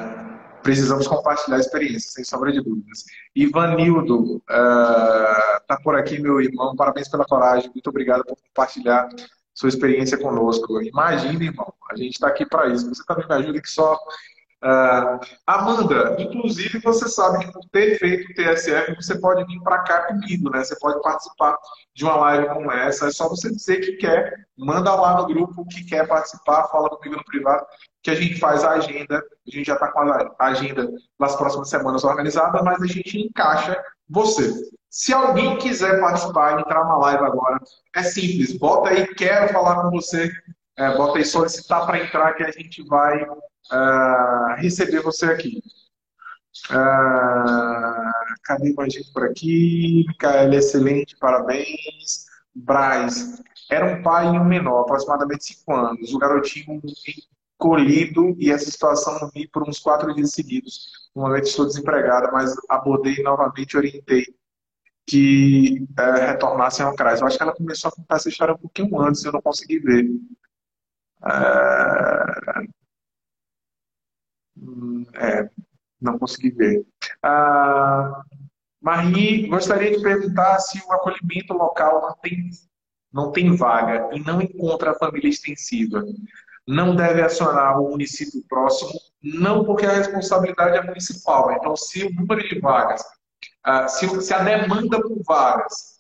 precisamos 0.64 1.06
compartilhar 1.06 1.60
experiências, 1.60 2.14
sem 2.14 2.24
sombra 2.24 2.52
de 2.52 2.62
dúvidas. 2.62 3.04
Ivanildo, 3.36 4.42
está 4.48 5.78
uh, 5.80 5.84
por 5.84 5.96
aqui, 5.96 6.20
meu 6.20 6.42
irmão, 6.42 6.76
parabéns 6.76 7.08
pela 7.08 7.26
coragem, 7.26 7.70
muito 7.72 7.92
obrigado 7.92 8.26
por 8.26 8.36
compartilhar 8.38 9.08
sua 9.54 9.70
experiência 9.70 10.18
conosco. 10.18 10.82
Imagina, 10.82 11.44
irmão, 11.44 11.74
a 11.92 11.96
gente 11.96 12.14
está 12.14 12.28
aqui 12.28 12.46
para 12.46 12.68
isso. 12.68 12.90
Você 12.94 13.04
também 13.06 13.28
me 13.28 13.36
ajuda 13.36 13.62
que 13.62 13.70
só. 13.70 13.98
Uh, 14.64 15.20
Amanda, 15.46 16.16
inclusive 16.18 16.80
você 16.80 17.10
sabe 17.10 17.46
que 17.46 17.52
por 17.52 17.66
ter 17.70 18.00
feito 18.00 18.32
o 18.32 18.34
TSF, 18.34 18.96
você 18.96 19.20
pode 19.20 19.44
vir 19.44 19.62
para 19.62 19.80
cá 19.80 20.08
comigo, 20.08 20.50
né? 20.50 20.64
Você 20.64 20.80
pode 20.80 21.02
participar 21.02 21.58
de 21.94 22.06
uma 22.06 22.16
live 22.16 22.48
como 22.48 22.72
essa. 22.72 23.08
É 23.08 23.12
só 23.12 23.28
você 23.28 23.52
dizer 23.52 23.82
que 23.82 23.98
quer, 23.98 24.34
manda 24.58 24.96
lá 24.96 25.18
no 25.18 25.28
grupo 25.28 25.66
que 25.66 25.84
quer 25.84 26.08
participar, 26.08 26.70
fala 26.70 26.90
comigo 26.92 27.18
no 27.18 27.26
privado, 27.26 27.66
que 28.02 28.10
a 28.10 28.16
gente 28.16 28.40
faz 28.40 28.64
a 28.64 28.72
agenda. 28.72 29.18
A 29.18 29.52
gente 29.52 29.68
já 29.68 29.74
está 29.74 29.92
com 29.92 30.00
a 30.00 30.34
agenda 30.40 30.90
nas 31.20 31.36
próximas 31.36 31.70
semanas 31.70 32.06
organizada, 32.06 32.64
mas 32.64 32.82
a 32.82 32.88
gente 32.88 33.20
encaixa 33.20 33.78
você. 34.10 34.52
Se 34.90 35.12
alguém 35.12 35.58
quiser 35.58 36.00
participar, 36.00 36.60
entrar 36.60 36.86
na 36.86 36.98
live 36.98 37.24
agora, 37.24 37.60
é 37.96 38.04
simples. 38.04 38.58
Bota 38.58 38.90
aí, 38.90 39.08
quero 39.16 39.52
falar 39.52 39.82
com 39.82 39.90
você. 39.90 40.32
É, 40.78 40.96
bota 40.96 41.18
aí 41.18 41.26
solicitar 41.26 41.86
para 41.86 42.00
entrar 42.00 42.34
que 42.34 42.44
a 42.44 42.52
gente 42.52 42.84
vai 42.88 43.24
uh, 43.24 44.56
receber 44.58 45.02
você 45.02 45.26
aqui. 45.26 45.62
Uh, 46.70 48.40
cadê 48.44 48.74
mais 48.74 48.94
gente 48.94 49.12
por 49.12 49.24
aqui? 49.24 50.06
Micaela, 50.08 50.56
excelente, 50.56 51.18
parabéns. 51.18 52.26
Braz, 52.56 53.42
era 53.72 53.86
um 53.86 54.04
pai 54.04 54.28
e 54.28 54.40
um 54.40 54.46
menor, 54.46 54.82
aproximadamente 54.82 55.46
cinco 55.46 55.74
anos. 55.76 56.14
O 56.14 56.20
garotinho 56.20 56.80
colhido 57.64 58.36
e 58.38 58.52
essa 58.52 58.70
situação 58.70 59.30
vi 59.34 59.48
por 59.48 59.64
uns 59.64 59.80
quatro 59.80 60.14
dias 60.14 60.32
seguidos. 60.32 61.10
No 61.16 61.22
momento 61.22 61.46
estou 61.46 61.66
desempregada, 61.66 62.30
mas 62.30 62.54
abordei 62.68 63.24
novamente 63.24 63.72
e 63.72 63.78
orientei 63.78 64.26
que 65.08 65.88
é, 65.98 66.32
retornassem 66.32 66.86
ao 66.86 66.94
CRAS. 66.94 67.22
Eu 67.22 67.28
acho 67.28 67.38
que 67.38 67.44
ela 67.44 67.56
começou 67.56 67.88
a 67.88 67.92
contar 67.94 68.18
essa 68.18 68.28
história 68.28 68.54
um 68.54 68.58
pouquinho 68.58 69.00
antes, 69.00 69.24
eu 69.24 69.32
não 69.32 69.42
consegui 69.42 69.80
ver. 69.80 70.10
Hum, 74.58 75.06
é, 75.16 75.50
Não 76.02 76.20
consegui 76.20 76.52
ver. 76.52 76.86
Ah, 77.24 78.24
Marie, 78.82 79.48
gostaria 79.48 79.96
de 79.96 80.04
perguntar 80.04 80.60
se 80.60 80.80
o 80.86 80.92
acolhimento 80.92 81.54
local 81.54 82.02
não 82.02 82.16
tem, 82.18 82.50
não 83.14 83.32
tem 83.32 83.56
vaga 83.56 84.10
e 84.14 84.20
não 84.20 84.42
encontra 84.42 84.92
a 84.92 84.96
família 84.96 85.30
extensiva. 85.30 86.04
Não 86.68 86.96
deve 86.96 87.22
acionar 87.22 87.80
o 87.80 87.90
município 87.90 88.42
próximo, 88.48 88.92
não 89.22 89.66
porque 89.66 89.86
a 89.86 89.92
responsabilidade 89.92 90.78
é 90.78 90.82
municipal. 90.82 91.52
Então, 91.52 91.76
se 91.76 92.06
o 92.06 92.14
número 92.14 92.48
de 92.48 92.60
vagas, 92.60 93.04
ah, 93.64 93.88
se 93.88 94.34
a 94.34 94.44
demanda 94.44 95.02
por 95.02 95.22
vagas 95.24 95.94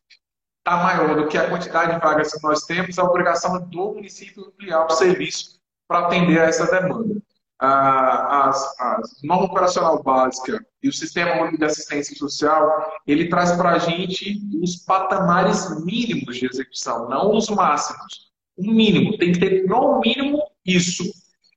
está 0.59 0.78
maior 0.78 1.16
do 1.16 1.28
que 1.28 1.38
a 1.38 1.49
quantidade 1.49 1.93
de 1.93 1.99
vagas 1.99 2.34
que 2.34 2.41
nós 2.41 2.64
temos, 2.64 2.97
a 2.97 3.03
obrigação 3.03 3.57
é 3.57 3.59
do 3.59 3.93
município 3.93 4.45
ampliar 4.45 4.86
o 4.86 4.89
serviço 4.91 5.59
para 5.88 6.07
atender 6.07 6.39
a 6.39 6.45
essa 6.45 6.66
demanda. 6.72 7.22
A, 7.59 8.49
as 8.49 8.76
norma 9.24 9.45
operacional 9.45 10.01
básica 10.03 10.66
e 10.82 10.89
o 10.89 10.93
sistema 10.93 11.41
único 11.41 11.57
de 11.57 11.66
assistência 11.66 12.16
social, 12.16 12.91
ele 13.07 13.30
traz 13.30 13.53
para 13.53 13.72
a 13.72 13.78
gente 13.78 14.41
os 14.61 14.78
patamares 14.78 15.84
mínimos 15.86 16.38
de 16.38 16.45
execução, 16.45 17.07
não 17.07 17.36
os 17.36 17.49
máximos. 17.49 18.32
O 18.57 18.70
mínimo, 18.70 19.18
tem 19.18 19.32
que 19.32 19.39
ter 19.39 19.66
no 19.66 19.99
mínimo 19.99 20.41
isso. 20.66 21.03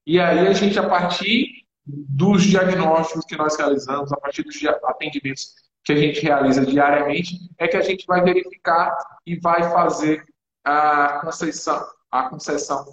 E 0.06 0.20
aí 0.20 0.46
a 0.46 0.52
gente, 0.52 0.78
a 0.78 0.88
partir 0.88 1.64
dos 1.86 2.42
diagnósticos 2.44 3.24
que 3.24 3.36
nós 3.36 3.56
realizamos, 3.56 4.12
a 4.12 4.16
partir 4.16 4.42
dos 4.42 4.56
atendimentos 4.84 5.54
que 5.84 5.92
a 5.92 5.96
gente 5.96 6.20
realiza 6.20 6.66
diariamente, 6.66 7.38
é 7.58 7.68
que 7.68 7.76
a 7.76 7.82
gente 7.82 8.04
vai 8.06 8.22
verificar 8.22 8.96
e 9.24 9.38
vai 9.38 9.62
fazer 9.70 10.24
a 10.64 11.20
concessão, 11.20 11.86
a 12.10 12.28
concessão 12.28 12.84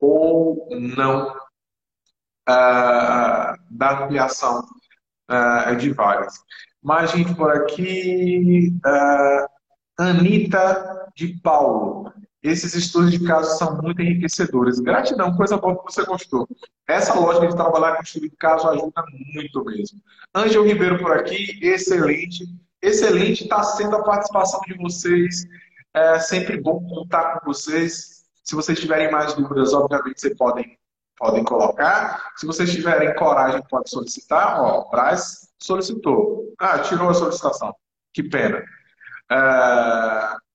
ou 0.00 0.68
não 0.70 1.32
uh, 2.48 3.56
da 3.70 4.04
ampliação 4.04 4.64
uh, 5.28 5.76
de 5.76 5.92
vagas. 5.92 6.34
Mais 6.82 7.10
gente 7.10 7.34
por 7.34 7.50
aqui, 7.50 8.72
uh, 8.86 9.48
Anitta 9.98 11.10
de 11.16 11.40
Paulo. 11.40 12.12
Esses 12.46 12.74
estudos 12.74 13.10
de 13.10 13.24
caso 13.24 13.58
são 13.58 13.76
muito 13.82 14.00
enriquecedores. 14.00 14.78
Gratidão, 14.78 15.34
coisa 15.34 15.56
boa 15.56 15.76
que 15.76 15.92
você 15.92 16.04
gostou. 16.04 16.48
Essa 16.86 17.12
lógica 17.18 17.48
de 17.48 17.56
trabalhar 17.56 17.96
com 17.96 18.02
estudo 18.02 18.28
de 18.28 18.36
caso 18.36 18.68
ajuda 18.68 19.02
muito 19.34 19.64
mesmo. 19.64 20.00
Ângelo 20.32 20.64
Ribeiro 20.64 20.98
por 20.98 21.10
aqui, 21.12 21.58
excelente. 21.60 22.44
Excelente 22.80 23.42
está 23.42 23.64
sendo 23.64 23.96
a 23.96 24.04
participação 24.04 24.60
de 24.60 24.74
vocês. 24.74 25.44
É 25.92 26.20
sempre 26.20 26.60
bom 26.60 26.80
contar 26.88 27.40
com 27.40 27.52
vocês. 27.52 28.24
Se 28.44 28.54
vocês 28.54 28.78
tiverem 28.78 29.10
mais 29.10 29.34
dúvidas, 29.34 29.74
obviamente 29.74 30.20
vocês 30.20 30.36
podem, 30.36 30.78
podem 31.16 31.42
colocar. 31.42 32.32
Se 32.36 32.46
vocês 32.46 32.70
tiverem 32.70 33.12
coragem, 33.16 33.60
pode 33.68 33.90
solicitar. 33.90 34.60
Ó, 34.60 34.88
Braz 34.88 35.48
solicitou. 35.60 36.54
Ah, 36.60 36.78
tirou 36.78 37.08
a 37.08 37.14
solicitação. 37.14 37.74
Que 38.14 38.22
pena. 38.22 38.62
É... 39.32 40.45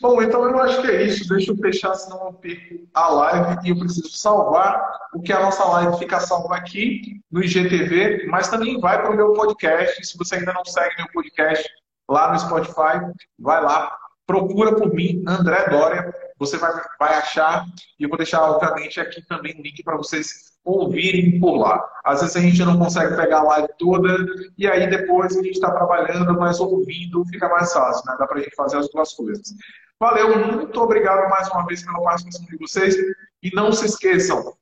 Bom, 0.00 0.22
então 0.22 0.44
eu 0.44 0.58
acho 0.60 0.80
que 0.80 0.86
é 0.86 1.02
isso. 1.02 1.28
Deixa 1.28 1.50
eu 1.50 1.56
fechar, 1.56 1.94
senão 1.94 2.26
eu 2.26 2.32
perco 2.34 2.88
a 2.94 3.08
live 3.08 3.66
e 3.66 3.70
eu 3.70 3.78
preciso 3.78 4.16
salvar. 4.16 4.80
O 5.12 5.20
que 5.20 5.32
a 5.32 5.40
nossa 5.40 5.64
live 5.64 5.98
fica 5.98 6.20
salva 6.20 6.56
aqui 6.56 7.20
no 7.30 7.42
IGTV, 7.42 8.26
mas 8.26 8.48
também 8.48 8.78
vai 8.80 9.00
para 9.00 9.10
o 9.10 9.16
meu 9.16 9.32
podcast. 9.32 10.06
Se 10.06 10.16
você 10.16 10.36
ainda 10.36 10.52
não 10.52 10.64
segue 10.64 10.96
meu 10.98 11.08
podcast 11.12 11.68
lá 12.08 12.32
no 12.32 12.38
Spotify, 12.38 13.12
vai 13.38 13.62
lá, 13.62 13.96
procura 14.26 14.74
por 14.76 14.94
mim, 14.94 15.24
André 15.26 15.68
Dória. 15.68 16.14
Você 16.38 16.56
vai, 16.56 16.72
vai 16.98 17.14
achar 17.14 17.64
e 17.98 18.04
eu 18.04 18.08
vou 18.08 18.16
deixar, 18.16 18.42
obviamente, 18.42 19.00
aqui 19.00 19.20
também 19.26 19.58
o 19.58 19.62
link 19.62 19.82
para 19.82 19.96
vocês 19.96 20.47
ouvirem 20.64 21.40
por 21.40 21.56
lá. 21.56 21.82
Às 22.04 22.20
vezes 22.20 22.36
a 22.36 22.40
gente 22.40 22.64
não 22.64 22.78
consegue 22.78 23.16
pegar 23.16 23.40
a 23.40 23.44
live 23.44 23.68
toda 23.78 24.16
e 24.56 24.66
aí 24.66 24.88
depois 24.88 25.36
a 25.36 25.42
gente 25.42 25.54
está 25.54 25.70
trabalhando, 25.70 26.38
mas 26.38 26.60
ouvindo 26.60 27.24
fica 27.26 27.48
mais 27.48 27.72
fácil, 27.72 28.04
né? 28.06 28.16
Dá 28.18 28.26
para 28.26 28.38
a 28.38 28.42
gente 28.42 28.54
fazer 28.54 28.78
as 28.78 28.88
duas 28.90 29.12
coisas. 29.12 29.54
Valeu, 30.00 30.38
muito 30.38 30.80
obrigado 30.80 31.28
mais 31.28 31.48
uma 31.48 31.66
vez 31.66 31.84
pela 31.84 32.02
participação 32.02 32.46
de 32.46 32.56
vocês. 32.56 32.96
E 33.42 33.50
não 33.54 33.72
se 33.72 33.86
esqueçam, 33.86 34.52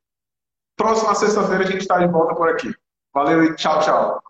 próxima 0.75 1.15
sexta-feira 1.15 1.63
a 1.63 1.67
gente 1.67 1.81
está 1.81 1.97
de 1.99 2.07
volta 2.07 2.35
por 2.35 2.49
aqui. 2.49 2.73
Valeu 3.13 3.43
e 3.43 3.55
tchau, 3.55 3.79
tchau. 3.79 4.26